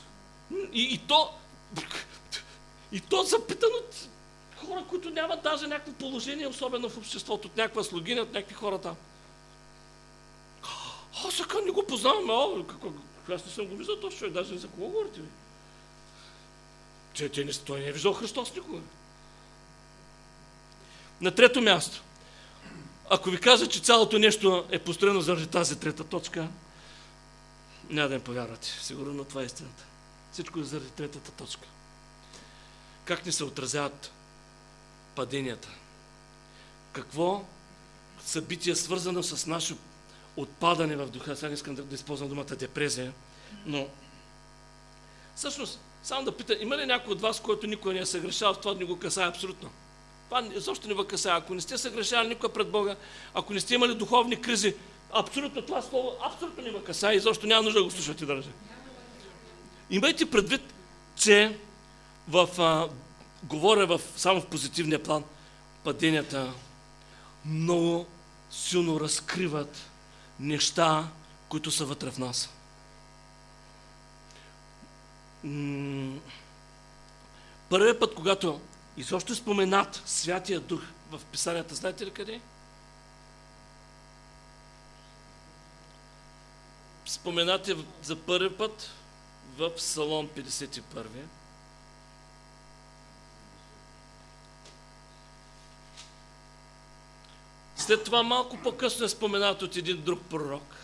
И, 0.73 0.93
и 0.93 0.97
то, 0.97 1.29
и 2.91 2.99
то 2.99 3.23
запитан 3.23 3.69
от 3.79 4.07
хора, 4.65 4.83
които 4.89 5.09
нямат 5.09 5.43
даже 5.43 5.67
някакво 5.67 5.93
положение, 5.93 6.47
особено 6.47 6.89
в 6.89 6.97
обществото, 6.97 7.47
от 7.47 7.57
някаква 7.57 7.83
слугиня, 7.83 8.21
от 8.21 8.33
някакви 8.33 8.55
хора 8.55 8.77
там. 8.77 8.95
Аз 11.27 11.33
сега 11.33 11.61
не 11.65 11.71
го 11.71 11.87
познавам, 11.87 12.29
а, 12.29 12.67
какво, 12.67 12.89
аз 13.29 13.45
не 13.45 13.51
съм 13.51 13.65
го 13.65 13.75
виждал 13.75 13.99
този 13.99 14.17
човек, 14.17 14.33
даже 14.33 14.57
за 14.57 14.67
кого 14.67 14.87
говорите 14.87 15.21
ви. 15.21 15.27
Те 17.17 17.29
той 17.65 17.79
не 17.79 17.87
е 17.87 17.91
виждал 17.91 18.13
Христос 18.13 18.55
никога. 18.55 18.79
На 21.21 21.31
трето 21.31 21.61
място, 21.61 22.01
ако 23.09 23.29
ви 23.29 23.39
кажа, 23.39 23.67
че 23.67 23.79
цялото 23.79 24.19
нещо 24.19 24.65
е 24.71 24.79
построено 24.79 25.21
заради 25.21 25.47
тази 25.47 25.79
трета 25.79 26.03
точка, 26.03 26.47
няма 27.89 28.09
да 28.09 28.15
им 28.15 28.21
повярвате. 28.21 28.67
Сигурно 28.67 29.23
това 29.23 29.41
е 29.41 29.45
истината. 29.45 29.85
Всичко 30.31 30.59
е 30.59 30.63
заради 30.63 30.89
третата 30.89 31.31
точка. 31.31 31.67
Как 33.05 33.25
ни 33.25 33.31
се 33.31 33.43
отразяват 33.43 34.11
паденията? 35.15 35.69
Какво 36.93 37.45
събитие 38.25 38.71
е 38.71 38.75
свързано 38.75 39.23
с 39.23 39.45
наше 39.45 39.75
отпадане 40.37 40.95
в 40.95 41.07
духа? 41.07 41.35
Сега 41.35 41.47
не 41.47 41.53
искам 41.53 41.75
да, 41.75 41.95
използвам 41.95 42.29
думата 42.29 42.43
депресия, 42.45 43.13
но 43.65 43.87
всъщност, 45.35 45.79
само 46.03 46.25
да 46.25 46.37
питам, 46.37 46.57
има 46.59 46.77
ли 46.77 46.85
някой 46.85 47.13
от 47.13 47.21
вас, 47.21 47.39
който 47.39 47.67
никой 47.67 47.93
не 47.93 47.99
е 47.99 48.05
съгрешал, 48.05 48.53
това 48.53 48.73
не 48.73 48.85
го 48.85 48.99
касае 48.99 49.27
абсолютно? 49.27 49.69
Това 50.29 50.43
защо 50.55 50.87
не 50.87 50.93
ви? 50.93 51.01
Ако 51.25 51.53
не 51.53 51.61
сте 51.61 51.77
съгрешали 51.77 52.27
никога 52.27 52.49
пред 52.49 52.71
Бога, 52.71 52.95
ако 53.33 53.53
не 53.53 53.59
сте 53.59 53.75
имали 53.75 53.95
духовни 53.95 54.41
кризи, 54.41 54.75
абсолютно 55.11 55.61
това 55.61 55.81
слово 55.81 56.11
абсолютно 56.23 56.63
не 56.63 56.69
ви 56.69 57.15
и 57.15 57.19
защо 57.19 57.47
няма 57.47 57.63
нужда 57.63 57.79
да 57.79 57.85
го 57.85 57.91
слушате 57.91 58.25
даже. 58.25 58.49
Имайте 59.89 60.31
предвид, 60.31 60.61
че 61.15 61.57
в, 62.27 62.49
а, 62.57 62.89
говоря 63.43 63.87
в, 63.87 64.01
само 64.15 64.41
в 64.41 64.45
позитивния 64.45 65.03
план, 65.03 65.23
паденията 65.83 66.53
много 67.45 68.05
силно 68.51 68.99
разкриват 68.99 69.89
неща, 70.39 71.07
които 71.49 71.71
са 71.71 71.85
вътре 71.85 72.11
в 72.11 72.17
нас. 72.17 72.49
Първият 77.69 77.99
път, 77.99 78.15
когато 78.15 78.61
изобщо 78.97 79.33
е 79.33 79.35
споменат 79.35 80.01
Святия 80.05 80.59
Дух 80.59 80.81
в 81.11 81.25
Писанията, 81.25 81.75
знаете 81.75 82.05
ли 82.05 82.11
къде? 82.11 82.41
Споменате 87.05 87.77
за 88.03 88.15
първи 88.15 88.57
път 88.57 88.91
в 89.57 89.75
Псалом 89.75 90.27
51. 90.27 91.05
След 97.75 98.03
това 98.03 98.23
малко 98.23 98.57
по-късно 98.57 99.05
е 99.05 99.09
споменат 99.09 99.61
от 99.61 99.75
един 99.75 100.01
друг 100.01 100.21
пророк. 100.29 100.75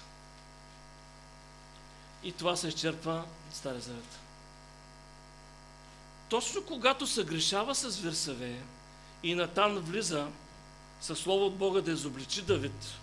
И 2.23 2.31
това 2.31 2.55
се 2.55 2.67
изчерпва 2.67 3.23
Стария 3.53 3.81
Завет. 3.81 4.19
Точно 6.31 6.65
когато 6.65 7.07
се 7.07 7.23
грешава 7.23 7.75
с 7.75 7.99
Версаве 7.99 8.61
и 9.23 9.35
Натан 9.35 9.79
влиза 9.79 10.27
със 11.01 11.19
Слово 11.19 11.45
от 11.45 11.55
Бога 11.55 11.81
да 11.81 11.91
изобличи 11.91 12.41
Давид 12.41 12.93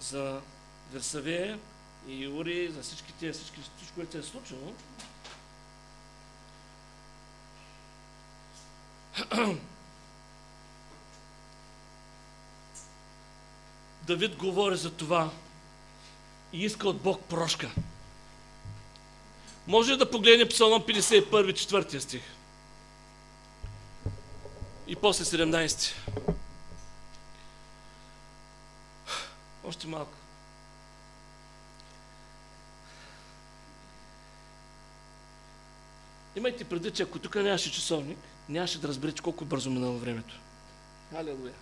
за 0.00 0.40
Версаве 0.92 1.58
и 2.08 2.28
Ури, 2.28 2.72
за 2.72 2.82
всички 2.82 3.12
тези, 3.12 3.38
всички, 3.38 3.60
всичко, 3.76 3.94
което 3.94 4.18
е 4.18 4.22
случило, 4.22 4.74
Давид 14.02 14.36
говори 14.36 14.76
за 14.76 14.90
това 14.90 15.30
и 16.52 16.64
иска 16.64 16.88
от 16.88 17.00
Бог 17.00 17.24
прошка. 17.24 17.70
Може 19.68 19.96
да 19.96 20.10
погледне 20.10 20.48
Псалом 20.48 20.82
51, 20.82 21.52
4 21.52 21.98
стих. 21.98 22.22
И 24.86 24.96
после 24.96 25.24
17. 25.24 25.92
Още 29.64 29.86
малко. 29.86 30.12
Имайте 36.36 36.64
преди, 36.64 36.90
че 36.90 37.02
ако 37.02 37.18
тук 37.18 37.34
нямаше 37.34 37.72
часовник, 37.72 38.18
нямаше 38.48 38.78
да 38.78 38.88
разберете 38.88 39.22
колко 39.22 39.44
бързо 39.44 39.70
минало 39.70 39.98
времето. 39.98 40.34
Алелуя. 41.14 41.52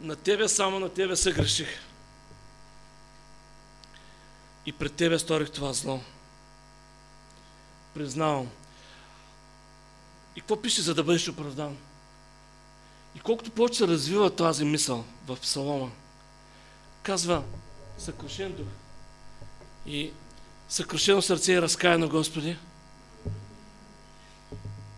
На 0.00 0.16
тебе, 0.16 0.48
само 0.48 0.80
на 0.80 0.88
тебе 0.88 1.16
се 1.16 1.32
греших 1.32 1.87
и 4.68 4.72
пред 4.72 4.92
Тебе 4.92 5.18
сторих 5.18 5.50
това 5.50 5.72
зло. 5.72 6.00
Признавам. 7.94 8.48
И 10.36 10.40
какво 10.40 10.62
пише, 10.62 10.82
за 10.82 10.94
да 10.94 11.04
бъдеш 11.04 11.28
оправдан? 11.28 11.76
И 13.16 13.20
колкото 13.20 13.50
повече 13.50 13.78
се 13.78 13.86
развива 13.86 14.36
тази 14.36 14.64
мисъл 14.64 15.04
в 15.26 15.36
Псалома, 15.36 15.90
казва 17.02 17.42
съкрушен 17.98 18.52
дух 18.52 18.66
и 19.86 20.10
съкрушено 20.68 21.22
сърце 21.22 21.52
и 21.52 21.62
разкаяно, 21.62 22.08
Господи. 22.08 22.56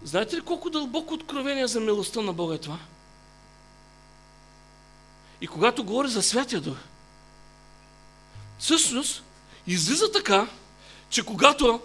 Знаете 0.02 0.36
ли 0.36 0.40
колко 0.40 0.70
дълбоко 0.70 1.14
откровение 1.14 1.66
за 1.66 1.80
милостта 1.80 2.22
на 2.22 2.32
Бога 2.32 2.54
е 2.54 2.58
това? 2.58 2.78
И 5.40 5.46
когато 5.46 5.84
говори 5.84 6.08
за 6.08 6.22
Святия 6.22 6.60
Дух, 6.60 6.76
всъщност 8.58 9.22
Излиза 9.66 10.12
така, 10.12 10.46
че 11.10 11.22
когато 11.22 11.80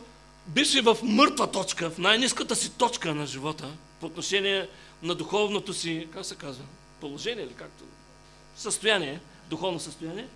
беше 0.48 0.82
в 0.82 0.98
мъртва 1.04 1.52
точка, 1.52 1.90
в 1.90 1.98
най-низката 1.98 2.56
си 2.56 2.70
точка 2.70 3.16
на 3.16 3.26
живота, 3.26 3.72
по 4.00 4.06
отношение 4.06 4.70
на 5.04 5.16
духовното 5.16 5.74
си, 5.74 6.08
как 6.14 6.26
се 6.26 6.36
казва, 6.36 6.64
положение 7.02 7.44
или 7.44 7.54
както, 7.54 7.84
състояние, 8.56 9.20
духовно 9.50 9.80
състояние, 9.80 10.28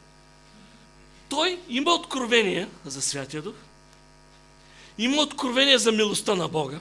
той 1.29 1.59
има 1.69 1.93
откровение 1.93 2.67
за 2.85 3.01
Святия 3.01 3.41
Дух, 3.41 3.55
има 4.97 5.21
откровение 5.21 5.77
за 5.77 5.91
милостта 5.91 6.35
на 6.35 6.47
Бога 6.47 6.79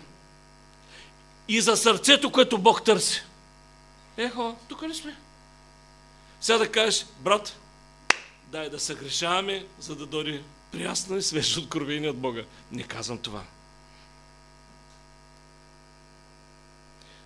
и 1.48 1.60
за 1.60 1.76
сърцето, 1.76 2.32
което 2.32 2.58
Бог 2.58 2.84
търси. 2.84 3.22
Ехо, 4.16 4.56
тук 4.68 4.82
ли 4.82 4.94
сме? 4.94 5.16
Сега 6.40 6.58
да 6.58 6.72
кажеш, 6.72 7.06
брат, 7.20 7.56
дай 8.52 8.70
да 8.70 8.80
съгрешаваме, 8.80 9.66
за 9.80 9.96
да 9.96 10.06
дори 10.06 10.42
прясно 10.72 11.16
и 11.16 11.22
свежо 11.22 11.60
откровение 11.60 12.10
от 12.10 12.18
Бога. 12.18 12.42
Не 12.72 12.82
казвам 12.82 13.18
това. 13.18 13.42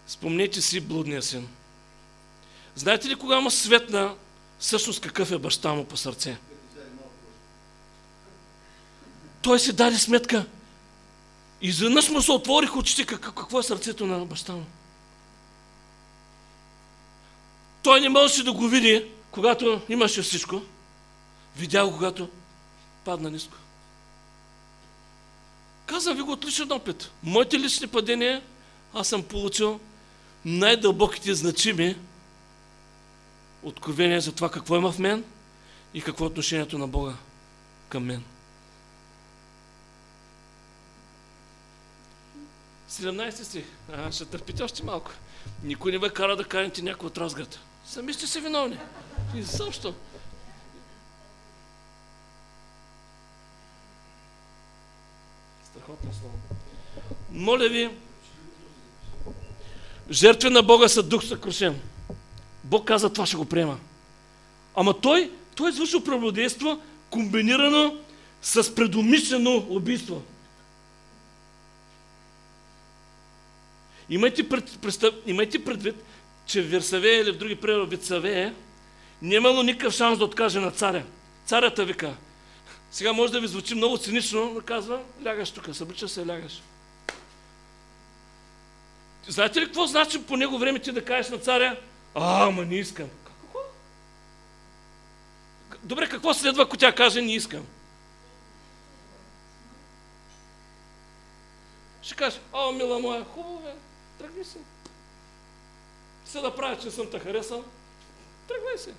Спомнете 0.07 0.63
си 0.63 0.81
блудния 0.81 1.23
син. 1.23 1.49
Знаете 2.75 3.09
ли 3.09 3.17
кога 3.17 3.41
му 3.41 3.51
светна 3.51 4.15
всъщност 4.59 5.01
какъв 5.01 5.33
е 5.33 5.39
баща 5.39 5.75
му 5.75 5.85
по 5.85 5.97
сърце? 5.97 6.37
Той 9.43 9.59
си 9.59 9.73
даде 9.73 9.99
сметка. 9.99 10.47
Изведнъж 11.61 12.09
му 12.09 12.23
се 12.23 12.33
отворих 12.33 12.77
очите 12.77 13.07
какво 13.07 13.59
е 13.59 13.63
сърцето 13.63 14.07
на 14.07 14.25
баща 14.25 14.53
му. 14.53 14.65
Той 17.83 18.01
не 18.01 18.09
можеше 18.09 18.45
да 18.45 18.53
го 18.53 18.69
види, 18.69 19.11
когато 19.31 19.81
имаше 19.89 20.23
всичко. 20.23 20.63
Видя 21.57 21.87
го, 21.87 21.93
когато 21.93 22.29
падна 23.05 23.31
ниско. 23.31 23.57
Казвам 25.87 26.17
ви 26.17 26.23
го 26.23 26.33
от 26.33 26.45
личен 26.45 26.73
опит. 26.73 27.11
Моите 27.23 27.59
лични 27.59 27.87
падения 27.87 28.43
аз 28.95 29.09
съм 29.09 29.23
получил 29.23 29.81
най-дълбоките 30.45 31.35
значими 31.35 31.97
откровения 33.63 34.21
за 34.21 34.33
това 34.33 34.51
какво 34.51 34.77
има 34.77 34.93
в 34.93 34.99
мен 34.99 35.25
и 35.95 36.03
какво 36.03 36.25
е 36.25 36.29
отношението 36.29 36.79
на 36.79 36.89
Бога 36.89 37.15
към 37.89 38.05
мен. 38.05 38.25
17 42.91 43.43
стих. 43.43 43.65
А, 43.93 44.13
ще 44.13 44.25
търпите 44.25 44.63
още 44.63 44.85
малко. 44.85 45.11
Никой 45.63 45.93
не 45.93 45.99
ме 45.99 46.11
кара 46.11 46.37
да 46.37 46.45
каните 46.45 46.83
някой 46.83 47.07
от 47.07 47.19
разград. 47.19 47.59
Сами 47.87 48.15
сте 48.15 48.27
се 48.27 48.41
виновни. 48.41 48.79
И 49.37 49.45
също. 49.45 49.95
Страхотно 55.83 56.11
слово. 56.13 56.35
Моля 57.31 57.69
ви, 57.69 57.91
жертви 60.11 60.51
на 60.51 60.63
Бога 60.63 60.89
са 60.89 61.03
дух 61.03 61.25
съкрушен. 61.25 61.81
Бог 62.65 62.87
каза, 62.87 63.13
това 63.13 63.27
ще 63.27 63.37
го 63.37 63.45
приема. 63.45 63.79
Ама 64.75 65.01
той, 65.01 65.31
той 65.55 65.69
е 65.69 65.71
извършил 65.71 66.05
праводейство, 66.05 66.81
комбинирано 67.11 67.97
с 68.43 68.75
предумишлено 68.75 69.67
убийство. 69.69 70.23
Имайте, 74.11 74.49
пред, 74.49 74.79
представ, 74.81 75.15
имайте 75.27 75.65
предвид, 75.65 76.05
че 76.47 76.63
в 76.63 76.71
Версавея 76.71 77.21
или 77.21 77.33
в 77.33 77.39
други 77.39 77.57
преводи 77.57 77.97
Вицавея 77.97 78.55
нямало 79.23 79.63
никакъв 79.63 79.95
шанс 79.95 80.19
да 80.19 80.25
откаже 80.25 80.61
на 80.61 80.71
царя. 80.71 81.05
Царята 81.47 81.85
вика. 81.85 82.17
Сега 82.93 83.13
може 83.13 83.33
да 83.33 83.41
ви 83.41 83.47
звучи 83.47 83.75
много 83.75 83.99
цинично, 83.99 84.51
но 84.55 84.61
казва, 84.61 85.03
лягаш 85.25 85.51
тук, 85.51 85.77
съблича 85.77 86.09
се, 86.09 86.27
лягаш. 86.27 86.63
Знаете 89.29 89.61
ли 89.61 89.65
какво 89.65 89.87
значи 89.87 90.27
по 90.27 90.37
него 90.37 90.59
време 90.59 90.79
ти 90.79 90.93
да 90.93 91.05
кажеш 91.05 91.31
на 91.31 91.39
царя? 91.39 91.81
А, 92.15 92.47
ама 92.47 92.65
не 92.65 92.75
искам. 92.75 93.09
Какво? 93.25 93.59
Добре, 95.83 96.09
какво 96.09 96.35
следва, 96.35 96.63
ако 96.63 96.77
тя 96.77 96.95
каже 96.95 97.23
не 97.23 97.35
искам? 97.35 97.67
Ще 102.03 102.15
каже, 102.15 102.41
о, 102.53 102.73
мила 102.73 102.99
моя, 102.99 103.25
хубаво 103.25 103.59
бе, 103.59 103.75
тръгни 104.19 104.45
се. 104.45 104.59
Се 106.25 106.41
да 106.41 106.57
правя, 106.57 106.79
че 106.79 106.91
съм 106.91 107.11
те 107.11 107.19
харесал, 107.19 107.65
тръгвай 108.49 108.79
се. 108.79 108.95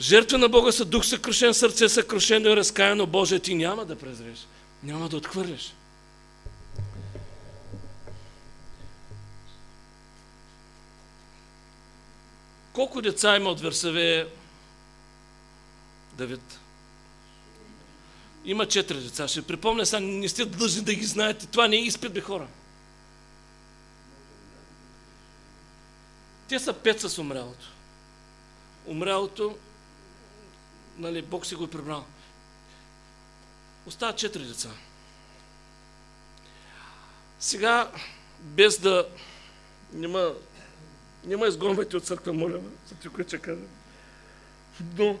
Жертва 0.00 0.38
на 0.38 0.48
Бога 0.48 0.72
са 0.72 0.84
дух 0.84 1.04
съкрушен, 1.04 1.54
сърце 1.54 1.88
съкрушено 1.88 2.48
и 2.48 2.56
разкаяно. 2.56 3.06
Боже, 3.06 3.38
ти 3.38 3.54
няма 3.54 3.84
да 3.84 3.96
презреш, 3.96 4.46
няма 4.82 5.08
да 5.08 5.16
отхвърляш. 5.16 5.74
Колко 12.72 13.02
деца 13.02 13.36
има 13.36 13.50
от 13.50 13.60
Версаве 13.60 14.28
Давид? 16.12 16.58
Има 18.44 18.66
четири 18.66 18.98
деца. 18.98 19.28
Ще 19.28 19.42
припомня 19.42 19.86
сега, 19.86 20.00
не 20.00 20.28
сте 20.28 20.44
длъжни 20.44 20.82
да 20.82 20.94
ги 20.94 21.04
знаете. 21.04 21.46
Това 21.46 21.68
не 21.68 21.76
е 21.76 21.84
изпит, 21.84 22.12
бе 22.12 22.20
хора. 22.20 22.46
Те 26.48 26.58
са 26.58 26.72
пет 26.72 27.00
с 27.00 27.18
умрялото. 27.18 27.66
Умрялото, 28.86 29.56
нали, 31.00 31.22
Бог 31.22 31.46
си 31.46 31.54
го 31.54 31.64
е 31.64 31.70
прибрал. 31.70 32.04
Остават 33.86 34.16
четири 34.16 34.44
деца. 34.44 34.70
Сега, 37.38 37.90
без 38.40 38.78
да 38.78 39.08
няма, 39.92 40.32
няма 41.24 41.46
изгонвайте 41.46 41.96
от 41.96 42.04
църква, 42.04 42.32
моля, 42.32 42.60
за 42.88 42.94
ти, 42.94 43.08
което 43.08 43.36
ще. 43.36 43.56
Но, 44.98 45.18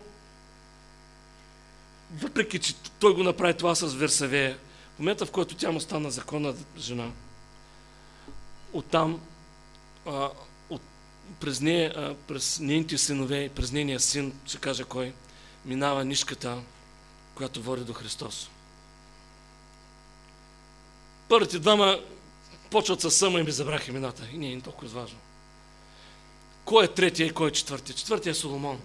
въпреки, 2.14 2.58
че 2.58 2.74
той 2.74 3.14
го 3.14 3.22
направи 3.22 3.54
това 3.54 3.74
с 3.74 3.94
Версавея, 3.94 4.58
в 4.96 4.98
момента, 4.98 5.26
в 5.26 5.30
който 5.30 5.54
тя 5.54 5.70
му 5.70 5.80
стана 5.80 6.10
законна 6.10 6.54
жена, 6.78 7.10
оттам, 8.72 9.20
а, 10.06 10.30
от, 10.70 10.82
през, 11.40 11.60
нея, 11.60 11.92
а, 11.96 12.14
през 12.14 12.60
нейните 12.60 12.98
синове, 12.98 13.48
през 13.48 13.72
нейния 13.72 14.00
син, 14.00 14.32
ще 14.46 14.58
кажа 14.58 14.84
кой, 14.84 15.12
минава 15.64 16.04
нишката, 16.04 16.58
която 17.34 17.62
води 17.62 17.84
до 17.84 17.92
Христос. 17.92 18.50
Първите 21.28 21.58
двама 21.58 22.00
почват 22.70 23.00
със 23.00 23.16
съма 23.16 23.40
и 23.40 23.42
ми 23.42 23.52
забрах 23.52 23.88
имената. 23.88 24.28
И 24.32 24.38
не 24.38 24.52
е 24.52 24.60
толкова 24.60 24.88
важно. 25.00 25.18
Кой 26.64 26.84
е 26.84 26.88
третия 26.88 27.26
и 27.26 27.34
кой 27.34 27.48
е 27.48 27.52
четвъртия? 27.52 27.96
Четвъртия 27.96 28.30
е 28.30 28.34
Соломон. 28.34 28.80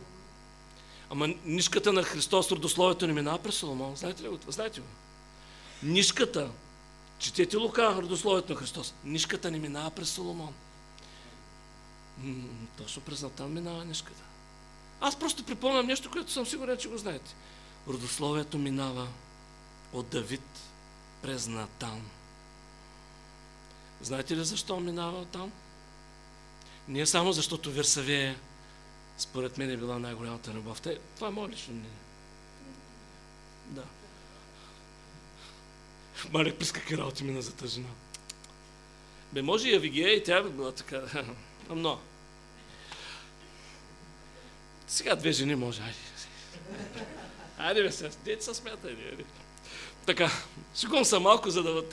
Ама 1.10 1.28
нишката 1.46 1.94
на 1.94 2.04
Христос, 2.04 2.52
родословието 2.52 3.08
не 3.08 3.14
минава 3.14 3.38
през 3.38 3.56
Соломон. 3.56 3.96
Знаете 3.96 4.24
ли 4.24 4.28
го? 4.28 4.40
Знаете 4.48 4.80
го? 4.80 4.88
Нишката, 5.84 6.50
четете 7.20 7.58
Лука, 7.58 7.96
родословието 7.96 8.54
на 8.54 8.60
Христос, 8.60 8.94
нишката 9.04 9.52
не 9.52 9.60
минава 9.60 9.90
през 9.90 10.10
Соломон. 10.10 10.54
М- 12.18 12.44
точно 12.78 13.02
през 13.02 13.22
Натан 13.22 13.54
минава 13.54 13.86
нишката. 13.86 14.22
Аз 15.02 15.20
просто 15.20 15.44
припомням 15.44 15.88
нещо, 15.88 16.12
което 16.12 16.32
съм 16.32 16.46
сигурен, 16.46 16.78
че 16.78 16.90
го 16.90 16.98
знаете. 16.98 17.36
Родословието 17.88 18.58
минава 18.58 19.08
от 19.94 20.08
Давид 20.08 20.60
през 21.22 21.48
Натан. 21.48 22.02
Знаете 24.02 24.38
ли 24.38 24.46
защо 24.46 24.80
минава 24.80 25.26
там? 25.26 25.52
Не 26.88 27.00
е 27.00 27.06
само 27.06 27.34
защото 27.34 27.72
Версавея 27.72 28.36
според 29.18 29.58
мен 29.58 29.72
е 29.72 29.78
била 29.78 30.00
най-голямата 30.00 30.54
любов. 30.54 30.82
Това 31.16 31.28
е 31.28 31.32
мое 31.32 31.50
лично 31.50 31.74
мнение. 31.74 31.90
Да. 33.66 33.84
Малек 36.32 36.58
през 36.58 36.72
какви 36.72 36.98
работи 36.98 37.24
мина 37.24 37.42
за 37.42 37.54
тази 37.54 37.74
жена. 37.74 37.90
Бе, 39.34 39.42
може 39.42 39.70
и 39.70 39.76
Авигея 39.76 40.14
и 40.14 40.24
тя 40.24 40.44
би 40.44 40.50
била 40.50 40.72
така. 40.72 41.02
Но. 41.70 42.00
Сега 44.88 45.16
две 45.16 45.32
жени 45.32 45.56
може. 45.56 45.82
Айде. 45.82 45.96
Айде 47.58 47.84
бе, 47.84 47.92
сега. 47.92 48.10
Дете 48.26 48.46
се 48.46 48.54
смята. 48.54 48.88
Айде. 48.88 49.24
Така, 50.06 50.32
шегувам 50.76 51.06
се 51.06 51.20
малко, 51.20 51.50
за 51.50 51.64
да... 51.64 51.84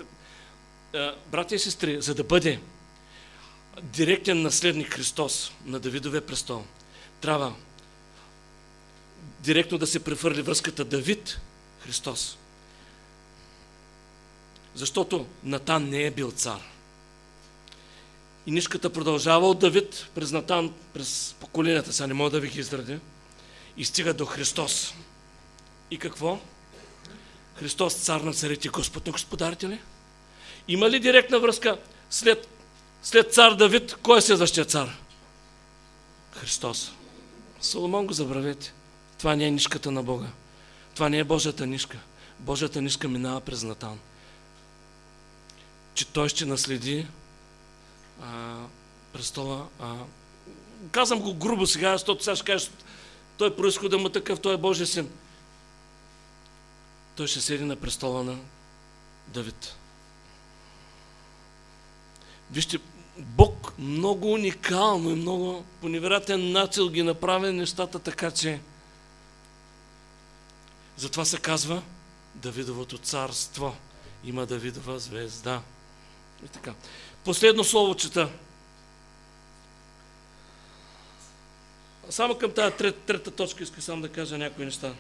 Братя 1.27 1.55
и 1.55 1.59
сестри, 1.59 2.03
за 2.03 2.15
да 2.15 2.25
бъде 2.25 2.61
директен 3.83 4.43
наследник 4.43 4.95
Христос 4.95 5.53
на 5.65 5.81
Давидовия 5.81 6.27
престол, 6.27 6.65
трябва 7.21 7.55
директно 9.41 9.79
да 9.79 9.87
се 9.87 10.05
прехвърли 10.05 10.43
връзката 10.43 10.85
Давид 10.85 11.41
Христос. 11.81 12.39
Защото 14.75 15.27
Натан 15.45 15.89
не 15.89 16.03
е 16.03 16.11
бил 16.11 16.31
цар. 16.31 16.72
И 18.47 18.51
нишката 18.51 18.91
продължава 18.91 19.49
от 19.49 19.59
Давид 19.59 20.07
през 20.15 20.33
Натан, 20.33 20.73
през 20.93 21.37
поколенията, 21.41 21.93
сега 21.93 22.07
не 22.07 22.15
мога 22.15 22.31
да 22.31 22.41
ви 22.41 22.49
ги 22.49 22.61
изредя, 22.61 23.01
и 23.77 23.85
стига 23.85 24.15
до 24.15 24.27
Христос. 24.27 24.95
И 25.91 25.99
какво? 25.99 26.39
Христос, 27.55 27.95
цар 27.95 28.21
на 28.21 28.33
царите, 28.33 28.69
Господ 28.69 29.07
на 29.07 29.13
господарите 29.13 29.69
ли? 29.69 29.81
Има 30.69 30.91
ли 30.91 31.01
директна 31.01 31.39
връзка 31.39 31.79
след, 32.11 32.49
след 33.03 33.35
цар 33.35 33.55
Давид? 33.55 33.97
Кой 34.03 34.19
е 34.19 34.21
следващия 34.21 34.65
цар? 34.65 34.99
Христос. 36.33 36.93
Соломон 37.61 38.07
го 38.07 38.13
забравете. 38.13 38.73
Това 39.19 39.37
не 39.37 39.45
е 39.45 39.51
нишката 39.51 39.91
на 39.91 40.03
Бога. 40.03 40.27
Това 40.95 41.09
не 41.09 41.19
е 41.19 41.25
Божията 41.25 41.67
нишка. 41.67 41.99
Божията 42.39 42.83
нишка 42.83 43.09
минава 43.09 43.41
през 43.41 43.63
Натан. 43.63 43.99
Че 45.95 46.07
той 46.07 46.29
ще 46.29 46.47
наследи 46.47 47.07
престола. 49.13 49.69
А, 49.81 49.97
казвам 50.91 51.21
го 51.21 51.35
грубо 51.35 51.67
сега, 51.67 51.93
защото 51.93 52.25
сега 52.25 52.37
ще 52.37 52.45
кажеш, 52.45 52.71
той 53.37 53.49
е 53.49 53.57
происхода 53.57 53.99
му 53.99 54.09
такъв, 54.09 54.41
той 54.41 54.55
е 54.55 54.59
Божия 54.59 54.87
син. 54.87 55.11
Той 57.17 57.27
ще 57.27 57.41
седи 57.41 57.65
на 57.65 57.77
престола 57.77 58.25
на 58.25 58.39
Давид. 59.29 59.77
Вижте, 62.51 62.79
Бог 63.19 63.73
много 63.79 64.33
уникално 64.33 65.11
и 65.11 65.15
много 65.15 65.65
по 65.81 65.89
невероятен 65.89 66.53
начин 66.53 66.89
ги 66.89 67.03
направи 67.03 67.53
нещата 67.53 67.99
така, 67.99 68.31
че 68.31 68.61
затова 70.97 71.25
се 71.25 71.39
казва 71.39 71.83
Давидовото 72.35 72.99
царство. 72.99 73.77
Има 74.25 74.47
Давидова 74.47 74.99
звезда. 74.99 75.63
И 76.45 76.49
така. 76.49 76.75
Последно 77.25 77.65
слово 77.65 77.95
чета. 77.95 78.29
Само 82.11 82.39
към 82.39 82.53
тази 82.53 82.77
трет, 82.77 82.99
трета 82.99 83.31
точка 83.31 83.63
искам 83.63 83.83
само 83.83 84.03
да 84.03 84.09
кажа 84.09 84.39
някои 84.39 84.65
неща. 84.65 84.95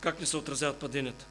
Как 0.00 0.20
ни 0.20 0.26
се 0.26 0.36
отразяват 0.36 0.80
паденията. 0.80 1.26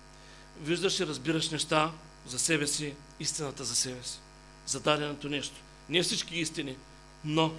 Виждаш 0.61 0.99
и 0.99 1.07
разбираш 1.07 1.49
неща 1.49 1.91
за 2.27 2.39
себе 2.39 2.67
си, 2.67 2.93
истината 3.19 3.63
за 3.63 3.75
себе 3.75 4.03
си, 4.03 4.19
за 4.65 4.79
даденото 4.79 5.29
нещо. 5.29 5.55
Не 5.89 6.03
всички 6.03 6.39
истини, 6.39 6.77
но 7.25 7.53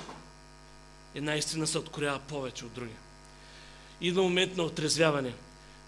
една 1.15 1.35
истина 1.35 1.67
се 1.67 1.79
откроява 1.79 2.19
повече 2.19 2.65
от 2.65 2.73
други. 2.73 2.95
Идва 4.01 4.23
момент 4.23 4.57
на 4.57 4.63
отрезвяване. 4.63 5.35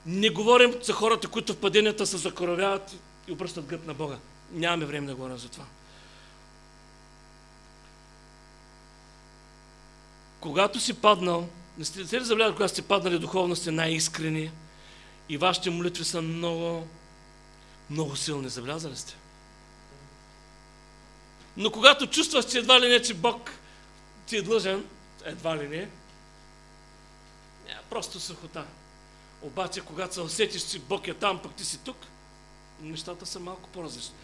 Не 0.07 0.31
говорим 0.31 0.75
за 0.83 0.93
хората, 0.93 1.29
които 1.29 1.53
в 1.53 1.61
паденията 1.61 2.07
се 2.07 2.17
закоравяват 2.17 2.97
и 3.29 3.33
обръщат 3.33 3.67
гръб 3.67 3.87
на 3.87 3.95
Бога. 3.95 4.19
Нямаме 4.53 4.87
време 4.87 5.07
да 5.07 5.15
говорим 5.15 5.39
за 5.39 5.49
това. 5.49 5.65
Когато 10.47 10.81
си 10.81 10.95
паднал, 10.95 11.49
не 11.79 11.85
сте 11.85 11.99
ли 11.99 12.05
забелязали, 12.05 12.53
когато 12.53 12.73
сте 12.73 12.83
паднали 12.83 13.19
духовно, 13.19 13.57
сте 13.57 13.71
най-искрени 13.71 14.51
и 15.29 15.37
вашите 15.37 15.71
молитви 15.71 16.05
са 16.05 16.23
много, 16.23 16.87
много 17.91 18.17
силни. 18.17 18.49
Забелязали 18.49 18.97
сте? 18.97 19.17
Но 21.57 21.71
когато 21.71 22.07
чувстваш, 22.07 22.51
че 22.51 22.59
едва 22.59 22.81
ли 22.81 22.89
не, 22.89 23.03
че 23.03 23.15
Бог 23.15 23.51
ти 24.27 24.37
е 24.37 24.43
длъжен, 24.43 24.85
едва 25.25 25.57
ли 25.57 25.69
не, 25.69 25.89
просто 27.91 28.21
сухота. 28.21 28.65
Обаче, 29.43 29.81
когато 29.81 30.15
се 30.15 30.21
усетиш, 30.21 30.63
че 30.63 30.79
Бог 30.79 31.09
е 31.09 31.15
там, 31.15 31.43
пък 31.43 31.55
ти 31.55 31.65
си 31.65 31.79
тук, 31.85 31.97
нещата 32.81 33.27
са 33.27 33.41
малко 33.41 33.69
по-различни. 33.69 34.15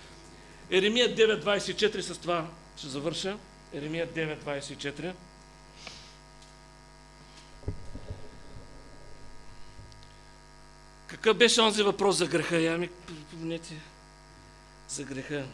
Еремия 0.70 1.16
9.24 1.16 2.00
с 2.00 2.18
това 2.18 2.46
ще 2.76 2.88
завърша. 2.88 3.38
Еремия 3.72 4.08
9.24. 4.08 5.12
Какъв 11.12 11.36
беше 11.36 11.60
онзи 11.60 11.82
въпрос 11.82 12.16
за 12.16 12.26
греха? 12.26 12.60
Я 12.60 12.78
ми 12.78 12.88
припомнете 12.88 13.74
за 14.88 15.04
греха. 15.04 15.46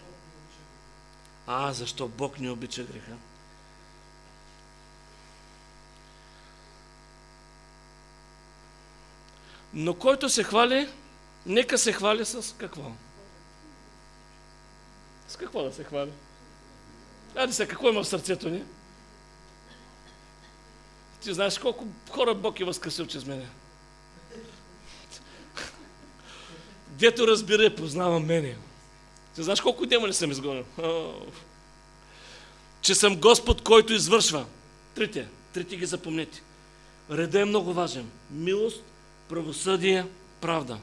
А, 1.47 1.73
защо 1.73 2.09
Бог 2.09 2.41
не 2.41 2.51
обича 2.51 2.83
греха? 2.83 3.13
Но 9.75 9.95
който 9.95 10.29
се 10.29 10.45
хвали, 10.45 10.89
нека 11.47 11.79
се 11.79 11.93
хвали 11.93 12.25
с 12.25 12.55
какво? 12.59 12.93
С 15.29 15.37
какво 15.37 15.63
да 15.63 15.73
се 15.73 15.85
хвали? 15.85 16.13
Айде 17.37 17.53
се, 17.53 17.69
какво 17.69 17.89
има 17.89 18.03
в 18.03 18.09
сърцето 18.09 18.49
ни? 18.49 18.65
Ти 21.21 21.35
знаеш 21.35 21.59
колко 21.59 21.87
хора 22.11 22.35
Бог 22.35 22.61
е 22.61 22.65
възкресил 22.65 23.07
чрез 23.07 23.25
мене. 23.25 23.47
Дето 26.99 27.27
разбира, 27.27 27.75
познава 27.75 28.21
мене. 28.21 28.57
Ти 29.35 29.43
знаеш 29.43 29.61
колко 29.61 29.87
демони 29.87 30.13
съм 30.13 30.31
изгонил? 30.31 30.65
Че 32.81 32.95
съм 32.95 33.17
Господ, 33.17 33.63
който 33.63 33.93
извършва. 33.93 34.47
Трите. 34.95 35.29
Трите 35.53 35.77
ги 35.77 35.87
запомнете. 35.87 36.43
Реда 37.11 37.41
е 37.41 37.45
много 37.45 37.73
важен. 37.73 38.11
Милост, 38.31 38.83
правосъдие, 39.29 40.07
правда. 40.41 40.79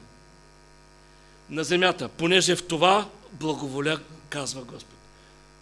На 1.50 1.64
земята, 1.64 2.08
понеже 2.08 2.56
в 2.56 2.66
това 2.66 3.08
благоволя, 3.32 4.00
казва 4.28 4.62
Господ. 4.62 4.98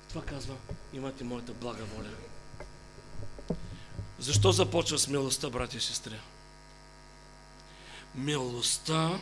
Това 0.08 0.22
казва, 0.22 0.54
имате 0.92 1.24
моята 1.24 1.52
блага 1.52 1.84
воля. 1.84 2.08
Защо 4.18 4.52
започва 4.52 4.98
с 4.98 5.08
милостта, 5.08 5.50
брати 5.50 5.76
и 5.76 5.80
сестри? 5.80 6.20
Милостта 8.14 9.20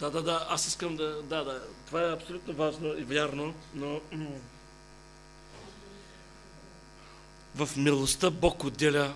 да, 0.00 0.10
да, 0.10 0.22
да, 0.22 0.46
аз 0.50 0.66
искам 0.66 0.96
да, 0.96 1.22
да, 1.22 1.44
да, 1.44 1.62
това 1.86 2.02
е 2.02 2.12
абсолютно 2.12 2.54
важно 2.54 2.88
и 2.98 3.04
вярно, 3.04 3.54
но 3.74 4.00
в 7.54 7.68
милостта 7.76 8.30
Бог 8.30 8.64
отделя 8.64 9.14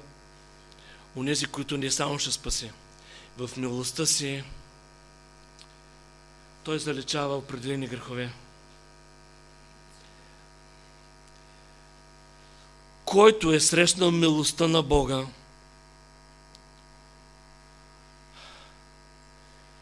онези, 1.17 1.47
които 1.47 1.79
не 1.79 1.91
само 1.91 2.19
ще 2.19 2.31
спаси. 2.31 2.71
В 3.39 3.51
милостта 3.57 4.07
си 4.07 4.45
Той 6.65 6.79
заличава 6.79 7.37
определени 7.37 7.87
грехове. 7.87 8.33
Който 13.05 13.53
е 13.53 13.61
срещнал 13.61 14.11
милостта 14.11 14.69
на 14.69 14.83
Бога, 14.83 15.27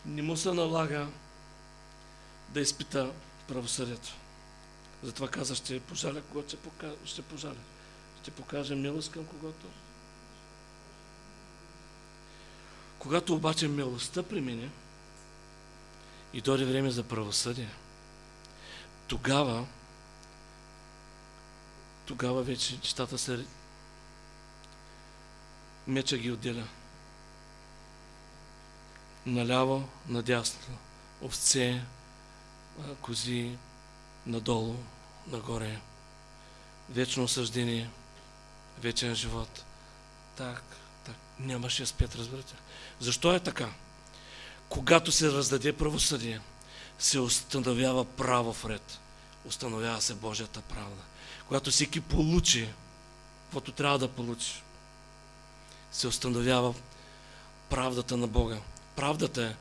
не 0.07 0.23
му 0.23 0.37
се 0.37 0.53
налага 0.53 1.07
да 2.49 2.61
изпита 2.61 3.13
правосъдието. 3.49 4.15
Затова 5.03 5.29
каза, 5.29 5.55
ще 5.55 5.81
пожаля, 5.81 6.23
когато 6.33 6.49
ще, 6.49 6.57
покажа, 6.57 6.95
ще 7.05 7.23
пожаля. 7.23 7.55
Ще 8.23 8.31
покаже 8.31 8.75
милост 8.75 9.13
към 9.13 9.27
когото. 9.27 9.67
Когато 12.99 13.35
обаче 13.35 13.69
милостта 13.69 14.23
премине 14.23 14.71
и 16.33 16.41
дойде 16.41 16.65
време 16.65 16.91
за 16.91 17.03
правосъдие, 17.03 17.69
тогава 19.09 19.67
тогава 22.07 22.43
вече 22.43 22.77
нещата 22.77 23.19
се 23.19 23.47
меча 25.87 26.17
ги 26.19 26.31
отделя 26.31 26.65
наляво, 29.27 29.89
надясно, 30.09 30.79
овце, 31.23 31.83
кози, 33.01 33.59
надолу, 34.27 34.77
нагоре, 35.27 35.81
вечно 36.91 37.25
осъждение, 37.25 37.91
вечен 38.79 39.15
живот. 39.15 39.65
Так, 40.37 40.63
так. 41.05 41.15
Няма 41.39 41.67
6-5, 41.67 42.19
разбирате. 42.19 42.55
Защо 43.01 43.35
е 43.35 43.41
така? 43.41 43.69
Когато 44.69 45.13
се 45.13 45.33
раздаде 45.33 45.73
правосъдие, 45.73 46.41
се 46.99 47.21
установява 47.21 48.05
право 48.05 48.53
в 48.53 48.65
ред. 48.65 49.01
Установява 49.45 50.01
се 50.01 50.15
Божията 50.15 50.61
правда. 50.61 51.03
Когато 51.47 51.71
всеки 51.71 52.01
получи, 52.01 52.69
каквото 53.45 53.73
трябва 53.73 53.99
да 53.99 54.09
получи, 54.09 54.63
се 55.93 56.07
установява 56.07 56.75
правдата 57.69 58.17
на 58.17 58.27
Бога 58.27 58.59
правдата 58.97 59.57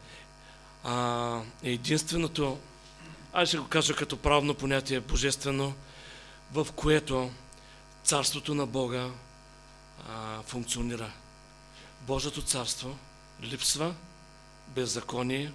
а, 0.84 1.42
е 1.64 1.72
единственото, 1.72 2.60
аз 3.34 3.48
ще 3.48 3.58
го 3.58 3.68
кажа 3.68 3.96
като 3.96 4.18
правно 4.18 4.54
понятие, 4.54 5.00
божествено, 5.00 5.74
в 6.52 6.68
което 6.76 7.32
царството 8.04 8.56
на 8.56 8.66
Бога 8.66 9.10
а, 10.10 10.42
функционира. 10.42 11.12
Божието 12.02 12.42
царство 12.42 12.98
липсва, 13.42 13.96
беззаконие, 14.68 15.52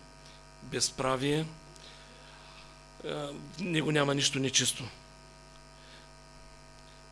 безправие, 0.63 1.47
него 3.59 3.93
няма 3.93 4.15
нищо 4.15 4.39
нечисто. 4.39 4.85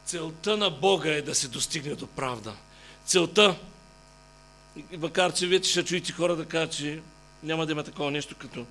Целта 0.04 0.56
на 0.56 0.70
Бога 0.70 1.10
е 1.10 1.22
да 1.22 1.34
се 1.34 1.48
достигне 1.48 1.94
до 1.94 2.06
правда. 2.06 2.54
Целта 3.04 3.58
макар 4.98 5.32
че 5.32 5.46
вече 5.46 5.70
ще 5.70 5.84
чуете 5.84 6.12
хора 6.12 6.36
да 6.36 6.44
кажат, 6.44 6.72
че 6.72 7.00
няма 7.42 7.66
да 7.66 7.72
има 7.72 7.84
такова 7.84 8.10
нещо 8.10 8.34
като 8.38 8.66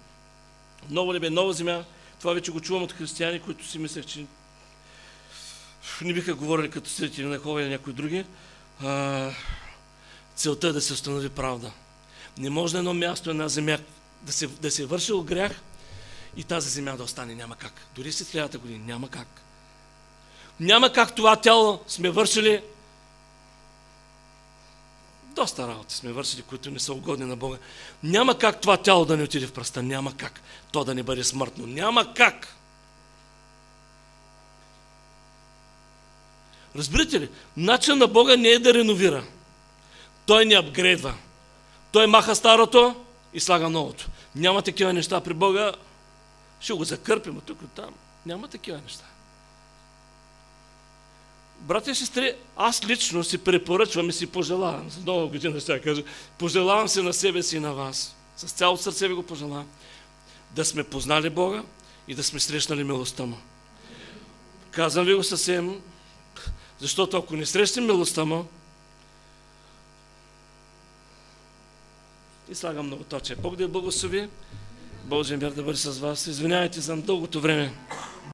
ново 0.89 1.13
небе, 1.13 1.29
нова 1.29 1.53
земя. 1.53 1.83
Това 2.19 2.33
вече 2.33 2.51
го 2.51 2.61
чувам 2.61 2.83
от 2.83 2.91
християни, 2.91 3.39
които 3.39 3.67
си 3.67 3.79
мислех, 3.79 4.05
че 4.05 4.25
не 6.01 6.13
биха 6.13 6.35
говорили 6.35 6.69
като 6.69 6.89
средители 6.89 7.25
на 7.25 7.37
Хова 7.37 7.61
или 7.61 7.69
някои 7.69 7.93
други. 7.93 8.25
Целта 10.35 10.67
е 10.67 10.71
да 10.71 10.81
се 10.81 10.93
установи 10.93 11.29
правда. 11.29 11.71
Не 12.37 12.49
може 12.49 12.73
на 12.73 12.79
едно 12.79 12.93
място, 12.93 13.29
една 13.29 13.49
земя 13.49 13.77
да 14.21 14.31
се, 14.31 14.47
да 14.47 14.71
се 14.71 14.83
е 14.83 14.85
вършил 14.85 15.23
грях 15.23 15.61
и 16.37 16.43
тази 16.43 16.69
земя 16.69 16.97
да 16.97 17.03
остане. 17.03 17.35
Няма 17.35 17.55
как. 17.55 17.73
Дори 17.95 18.11
след 18.11 18.27
хилядата 18.27 18.57
години. 18.57 18.79
Няма 18.79 19.09
как. 19.09 19.27
Няма 20.59 20.93
как 20.93 21.15
това 21.15 21.35
тяло 21.35 21.83
сме 21.87 22.09
вършили 22.09 22.61
доста 25.37 25.67
работи 25.67 25.95
сме 25.95 26.11
вършили, 26.11 26.41
които 26.41 26.71
не 26.71 26.79
са 26.79 26.93
угодни 26.93 27.25
на 27.25 27.35
Бога. 27.35 27.57
Няма 28.03 28.37
как 28.37 28.61
това 28.61 28.77
тяло 28.77 29.05
да 29.05 29.17
не 29.17 29.23
отиде 29.23 29.47
в 29.47 29.53
пръста. 29.53 29.83
Няма 29.83 30.17
как. 30.17 30.41
То 30.71 30.83
да 30.83 30.95
не 30.95 31.03
бъде 31.03 31.23
смъртно. 31.23 31.67
Няма 31.67 32.13
как. 32.13 32.55
Разбирате 36.75 37.19
ли? 37.19 37.29
Начин 37.57 37.97
на 37.97 38.07
Бога 38.07 38.37
не 38.37 38.49
е 38.49 38.59
да 38.59 38.73
реновира. 38.73 39.23
Той 40.25 40.45
не 40.45 40.55
апгрейдва. 40.55 41.13
Той 41.91 42.07
маха 42.07 42.35
старото 42.35 42.95
и 43.33 43.39
слага 43.39 43.69
новото. 43.69 44.07
Няма 44.35 44.61
такива 44.61 44.93
неща 44.93 45.21
при 45.21 45.33
Бога. 45.33 45.73
Ще 46.59 46.73
го 46.73 46.83
закърпим 46.83 47.41
тук 47.45 47.61
от 47.61 47.71
там. 47.71 47.93
Няма 48.25 48.47
такива 48.47 48.77
неща. 48.77 49.05
Братя 51.59 51.91
и 51.91 51.95
сестри, 51.95 52.33
аз 52.55 52.85
лично 52.85 53.23
си 53.23 53.37
препоръчвам 53.37 54.09
и 54.09 54.13
си 54.13 54.27
пожелавам, 54.27 54.89
за 54.89 54.99
нова 55.05 55.27
година 55.27 55.59
ще 55.59 55.81
кажа, 55.81 56.03
пожелавам 56.37 56.87
се 56.87 57.01
на 57.01 57.13
себе 57.13 57.43
си 57.43 57.57
и 57.57 57.59
на 57.59 57.73
вас. 57.73 58.15
С 58.37 58.51
цялото 58.51 58.83
сърце 58.83 59.07
ви 59.07 59.13
го 59.13 59.23
пожелавам. 59.23 59.67
Да 60.51 60.65
сме 60.65 60.83
познали 60.83 61.29
Бога 61.29 61.63
и 62.07 62.15
да 62.15 62.23
сме 62.23 62.39
срещнали 62.39 62.83
милостта 62.83 63.25
Му. 63.25 63.37
Казвам 64.71 65.05
ви 65.05 65.13
го 65.13 65.23
съвсем, 65.23 65.81
защото 66.79 67.17
ако 67.17 67.35
не 67.35 67.45
срещнем 67.45 67.85
милостта 67.85 68.25
Му, 68.25 68.47
и 72.49 72.55
слагам 72.55 72.85
много 72.85 73.03
точе. 73.03 73.35
Бог 73.35 73.55
да 73.55 73.63
я 73.63 73.69
благослови. 73.69 74.29
Божия 75.03 75.37
мир 75.37 75.51
да 75.51 75.63
бъде 75.63 75.77
с 75.77 75.99
вас. 75.99 76.27
Извинявайте 76.27 76.81
за 76.81 76.97
дългото 76.97 77.41
време. 77.41 77.73